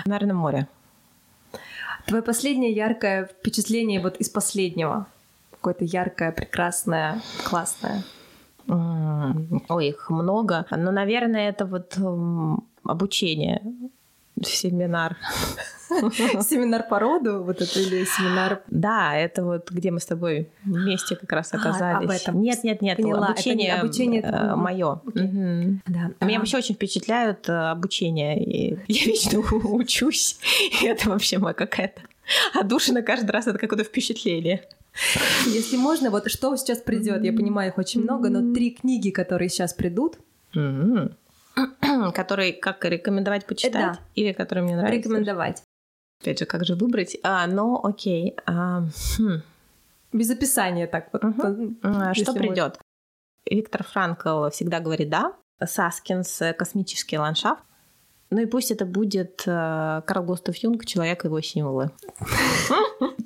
Наверное, 0.04 0.34
море. 0.34 0.68
Твое 2.06 2.22
последнее 2.22 2.72
яркое 2.72 3.24
впечатление 3.24 4.00
вот 4.00 4.16
из 4.16 4.28
последнего? 4.28 5.06
Какое-то 5.52 5.84
яркое, 5.86 6.32
прекрасное, 6.32 7.22
классное? 7.44 8.02
Ой, 8.66 9.88
их 9.88 10.10
много. 10.10 10.66
Но, 10.70 10.90
наверное, 10.90 11.48
это 11.48 11.64
вот 11.64 11.96
обучение 12.84 13.62
семинар. 14.42 15.16
Семинар 16.42 16.86
по 16.88 16.98
роду, 16.98 17.42
вот 17.42 17.60
это 17.60 17.80
или 17.80 18.04
семинар? 18.04 18.62
Да, 18.68 19.16
это 19.16 19.44
вот 19.44 19.70
где 19.70 19.90
мы 19.90 20.00
с 20.00 20.06
тобой 20.06 20.48
вместе 20.64 21.16
как 21.16 21.32
раз 21.32 21.52
оказались. 21.52 21.80
А, 21.80 21.98
об 21.98 22.10
этом. 22.10 22.42
Нет, 22.42 22.64
нет, 22.64 22.82
нет, 22.82 22.96
Поняла. 22.96 23.28
обучение, 23.28 23.68
это 23.70 23.80
обучение 23.80 24.22
э, 24.22 24.54
мое. 24.56 25.00
Okay. 25.06 25.78
Да. 25.86 26.26
Меня 26.26 26.38
вообще 26.38 26.58
очень 26.58 26.74
впечатляют 26.74 27.48
э, 27.48 27.52
обучение. 27.52 28.42
И 28.42 28.78
я 28.88 29.04
вечно 29.04 29.38
учусь. 29.64 30.38
И 30.82 30.86
это 30.86 31.08
вообще 31.10 31.38
моя 31.38 31.54
какая-то 31.54 32.02
отдушина 32.54 33.02
каждый 33.02 33.30
раз, 33.30 33.46
это 33.46 33.58
какое-то 33.58 33.84
впечатление. 33.84 34.64
Если 35.46 35.76
можно, 35.76 36.10
вот 36.10 36.30
что 36.30 36.56
сейчас 36.56 36.78
придет, 36.78 37.24
я 37.24 37.32
понимаю, 37.32 37.70
их 37.70 37.78
очень 37.78 38.02
много, 38.02 38.28
но 38.30 38.54
три 38.54 38.70
книги, 38.70 39.10
которые 39.10 39.48
сейчас 39.48 39.72
придут, 39.72 40.18
который 42.14 42.52
как 42.52 42.84
рекомендовать 42.84 43.46
почитать 43.46 43.72
да. 43.72 43.98
или 44.14 44.32
который 44.32 44.62
мне 44.62 44.76
нравится? 44.76 44.98
Рекомендовать. 44.98 45.62
Опять 46.24 46.38
же, 46.38 46.46
как 46.46 46.64
же 46.64 46.74
выбрать? 46.74 47.18
А, 47.22 47.46
ну, 47.46 47.78
окей. 47.84 48.34
А, 48.46 48.84
хм. 49.18 49.42
Без 50.10 50.30
описания 50.30 50.86
так 50.86 51.10
вот. 51.12 51.22
Угу. 51.22 51.74
А, 51.82 52.14
что 52.14 52.32
придет? 52.32 52.78
Виктор 53.44 53.84
Франкл 53.84 54.48
всегда 54.48 54.80
говорит 54.80 55.10
да. 55.10 55.34
Саскинс 55.62 56.40
«Космический 56.56 57.18
ландшафт». 57.18 57.62
Ну 58.30 58.40
и 58.40 58.46
пусть 58.46 58.70
это 58.70 58.86
будет 58.86 59.42
э, 59.46 60.02
Карл 60.06 60.24
Густав 60.24 60.56
Юнг 60.56 60.86
«Человек 60.86 61.24
и 61.24 61.28
его 61.28 61.42
символы». 61.42 61.90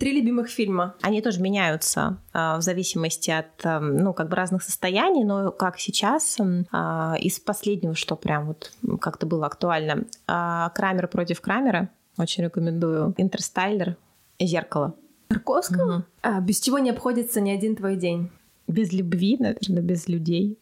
Три 0.00 0.20
любимых 0.20 0.48
фильма. 0.48 0.96
Они 1.00 1.22
тоже 1.22 1.40
меняются 1.40 2.18
э, 2.34 2.56
в 2.56 2.62
зависимости 2.62 3.30
от, 3.30 3.64
ну, 3.80 4.12
как 4.12 4.28
бы 4.28 4.34
разных 4.34 4.64
состояний, 4.64 5.24
но 5.24 5.52
как 5.52 5.78
сейчас, 5.78 6.36
э, 6.40 7.18
из 7.20 7.38
последнего, 7.38 7.94
что 7.94 8.16
прям 8.16 8.48
вот 8.48 8.72
как-то 9.00 9.24
было 9.24 9.46
актуально, 9.46 10.04
э, 10.26 10.68
«Крамер 10.74 11.06
против 11.06 11.40
Крамера», 11.40 11.90
очень 12.18 12.44
рекомендую, 12.44 13.14
«Интерстайлер», 13.16 13.96
«Зеркало». 14.40 14.94
Тарковского? 15.28 15.96
Угу. 15.96 16.04
А, 16.22 16.40
без 16.40 16.60
чего 16.60 16.78
не 16.78 16.90
обходится 16.90 17.40
ни 17.40 17.50
один 17.50 17.76
твой 17.76 17.96
день? 17.96 18.30
Без 18.66 18.92
любви, 18.92 19.36
наверное, 19.38 19.82
без 19.82 20.08
людей 20.08 20.58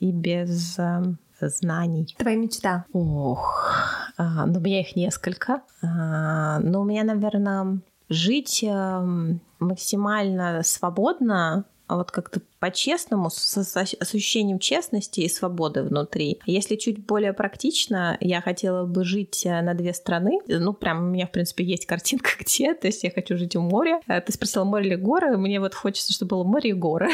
и 0.00 0.12
без... 0.12 0.78
Э, 0.78 1.02
знаний. 1.40 2.14
Твоя 2.18 2.36
мечта? 2.36 2.84
Ох, 2.92 3.64
а, 4.18 4.44
ну 4.44 4.58
у 4.58 4.62
меня 4.62 4.80
их 4.80 4.94
несколько. 4.94 5.62
А, 5.82 6.58
но 6.60 6.82
у 6.82 6.84
меня, 6.84 7.02
наверное, 7.02 7.80
жить 8.10 8.62
эм, 8.62 9.40
максимально 9.58 10.62
свободно 10.62 11.64
а 11.90 11.96
вот 11.96 12.12
как-то 12.12 12.40
по-честному, 12.60 13.30
с, 13.30 13.76
ощущением 13.76 14.58
честности 14.58 15.20
и 15.20 15.28
свободы 15.28 15.82
внутри. 15.82 16.40
Если 16.44 16.76
чуть 16.76 17.04
более 17.04 17.32
практично, 17.32 18.18
я 18.20 18.42
хотела 18.42 18.84
бы 18.84 19.02
жить 19.02 19.46
э, 19.46 19.62
на 19.62 19.72
две 19.72 19.94
страны. 19.94 20.40
Ну, 20.46 20.74
прям 20.74 20.98
у 20.98 21.08
меня, 21.08 21.26
в 21.26 21.30
принципе, 21.30 21.64
есть 21.64 21.86
картинка 21.86 22.30
где. 22.38 22.74
То 22.74 22.86
есть 22.86 23.02
я 23.02 23.10
хочу 23.10 23.38
жить 23.38 23.56
у 23.56 23.62
моря. 23.62 24.00
Э, 24.06 24.20
ты 24.20 24.32
спросила, 24.32 24.64
море 24.64 24.88
или 24.88 24.94
горы? 24.94 25.38
Мне 25.38 25.58
вот 25.58 25.74
хочется, 25.74 26.12
чтобы 26.12 26.36
было 26.36 26.44
море 26.44 26.70
и 26.70 26.74
горы. 26.74 27.08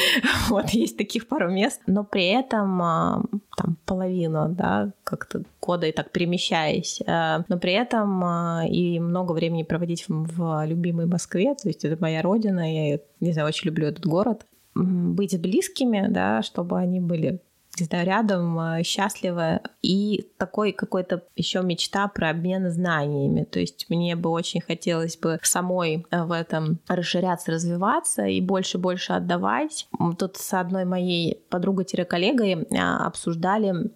вот, 0.50 0.68
есть 0.70 0.98
таких 0.98 1.28
пару 1.28 1.50
мест. 1.50 1.80
Но 1.86 2.04
при 2.04 2.26
этом 2.26 2.82
а, 2.82 3.22
там 3.56 3.78
половину, 3.86 4.50
да, 4.50 4.92
как-то 5.04 5.42
года 5.62 5.86
и 5.86 5.92
так 5.92 6.10
перемещаясь. 6.12 7.00
Э, 7.06 7.42
но 7.48 7.58
при 7.58 7.72
этом 7.72 8.22
и 8.66 9.00
много 9.00 9.32
времени 9.32 9.62
проводить 9.62 10.04
в 10.08 10.66
любимой 10.66 11.06
Москве. 11.06 11.54
То 11.54 11.68
есть 11.68 11.86
это 11.86 11.96
моя 12.02 12.20
родина. 12.20 12.70
Я, 12.70 12.98
не 13.20 13.32
знаю, 13.32 13.48
очень 13.48 13.68
люблю 13.68 13.86
этот 13.86 14.04
город, 14.04 14.44
быть 14.74 15.40
близкими, 15.40 16.06
да, 16.08 16.42
чтобы 16.42 16.78
они 16.78 17.00
были 17.00 17.40
не 17.78 17.86
знаю, 17.86 18.06
рядом, 18.06 18.58
э, 18.58 18.82
счастливы. 18.82 19.60
И 19.82 20.28
такой 20.36 20.72
какой-то 20.72 21.22
еще 21.36 21.62
мечта 21.62 22.08
про 22.08 22.30
обмен 22.30 22.70
знаниями. 22.70 23.44
То 23.44 23.60
есть 23.60 23.86
мне 23.88 24.16
бы 24.16 24.30
очень 24.30 24.60
хотелось 24.60 25.16
бы 25.16 25.38
самой 25.42 26.04
э, 26.10 26.24
в 26.24 26.32
этом 26.32 26.78
расширяться, 26.88 27.52
развиваться 27.52 28.26
и 28.26 28.40
больше-больше 28.40 29.14
отдавать. 29.14 29.88
Тут 30.18 30.36
с 30.36 30.52
одной 30.52 30.84
моей 30.84 31.42
подругой-коллегой 31.48 32.52
э, 32.52 32.76
обсуждали 32.76 33.90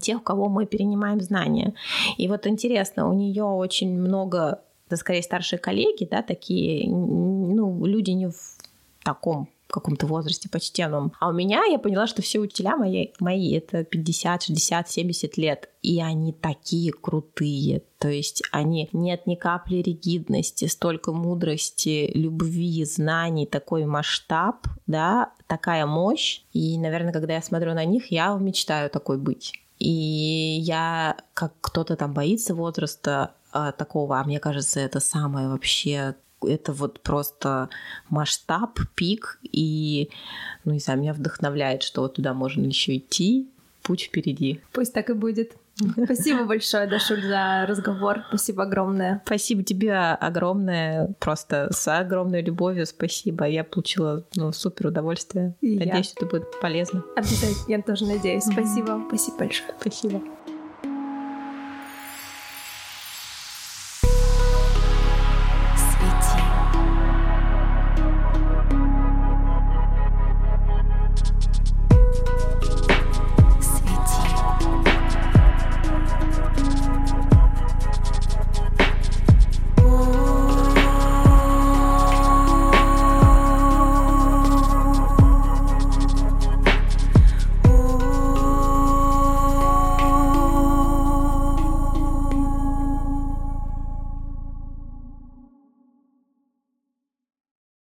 тех, 0.00 0.18
у 0.18 0.22
кого 0.22 0.48
мы 0.48 0.66
перенимаем 0.66 1.20
знания. 1.20 1.74
И 2.16 2.28
вот 2.28 2.46
интересно, 2.46 3.08
у 3.08 3.12
нее 3.12 3.44
очень 3.44 3.98
много 3.98 4.60
это 4.86 4.98
скорее 4.98 5.22
старшие 5.22 5.58
коллеги, 5.58 6.06
да, 6.08 6.22
такие, 6.22 6.86
ну, 6.86 7.84
люди 7.86 8.10
не 8.10 8.26
в 8.28 8.36
таком 9.04 9.48
каком-то 9.72 10.06
возрасте 10.06 10.48
почтенном. 10.48 11.12
А 11.18 11.28
у 11.28 11.32
меня 11.32 11.64
я 11.64 11.78
поняла, 11.78 12.06
что 12.06 12.22
все 12.22 12.38
учителя 12.38 12.76
мои, 12.76 13.08
мои 13.18 13.54
это 13.54 13.82
50, 13.82 14.42
60, 14.42 14.88
70 14.88 15.36
лет. 15.38 15.70
И 15.82 16.00
они 16.00 16.32
такие 16.32 16.92
крутые. 16.92 17.82
То 17.98 18.08
есть 18.08 18.42
они 18.52 18.88
нет 18.92 19.26
ни 19.26 19.34
капли 19.34 19.76
ригидности, 19.76 20.66
столько 20.66 21.12
мудрости, 21.12 22.10
любви, 22.14 22.84
знаний, 22.84 23.46
такой 23.46 23.86
масштаб, 23.86 24.66
да, 24.86 25.32
такая 25.46 25.86
мощь. 25.86 26.42
И, 26.52 26.78
наверное, 26.78 27.12
когда 27.12 27.34
я 27.34 27.42
смотрю 27.42 27.74
на 27.74 27.84
них, 27.84 28.12
я 28.12 28.34
мечтаю 28.34 28.90
такой 28.90 29.18
быть. 29.18 29.52
И 29.78 30.58
я, 30.60 31.16
как 31.34 31.54
кто-то 31.60 31.96
там 31.96 32.12
боится 32.12 32.54
возраста, 32.54 33.34
а, 33.52 33.72
такого, 33.72 34.18
а 34.18 34.24
мне 34.24 34.38
кажется, 34.38 34.80
это 34.80 35.00
самое 35.00 35.48
вообще 35.48 36.14
это 36.44 36.72
вот 36.72 37.00
просто 37.00 37.68
масштаб, 38.08 38.78
пик, 38.94 39.38
и, 39.42 40.10
ну, 40.64 40.72
не 40.72 40.78
знаю, 40.78 41.00
меня 41.00 41.12
вдохновляет, 41.12 41.82
что 41.82 42.02
вот 42.02 42.14
туда 42.14 42.34
можно 42.34 42.64
еще 42.64 42.96
идти, 42.96 43.48
путь 43.82 44.02
впереди. 44.02 44.60
Пусть 44.72 44.92
так 44.92 45.10
и 45.10 45.14
будет. 45.14 45.52
Спасибо 46.04 46.44
большое, 46.44 46.86
Дашуль, 46.86 47.22
за 47.22 47.64
разговор. 47.66 48.24
Спасибо 48.28 48.64
огромное. 48.64 49.22
Спасибо 49.24 49.62
тебе 49.62 49.94
огромное, 49.94 51.14
просто 51.18 51.68
с 51.72 51.88
огромной 51.88 52.42
любовью 52.42 52.86
спасибо. 52.86 53.46
Я 53.46 53.64
получила 53.64 54.24
ну, 54.34 54.52
супер 54.52 54.88
удовольствие. 54.88 55.54
И 55.60 55.78
Надеюсь, 55.78 56.14
я. 56.16 56.26
это 56.26 56.26
будет 56.26 56.60
полезно. 56.60 57.02
Обязательно, 57.16 57.64
я 57.68 57.82
тоже 57.82 58.06
надеюсь. 58.06 58.44
Спасибо. 58.44 59.02
Спасибо 59.08 59.38
большое. 59.38 59.74
Спасибо. 59.80 60.22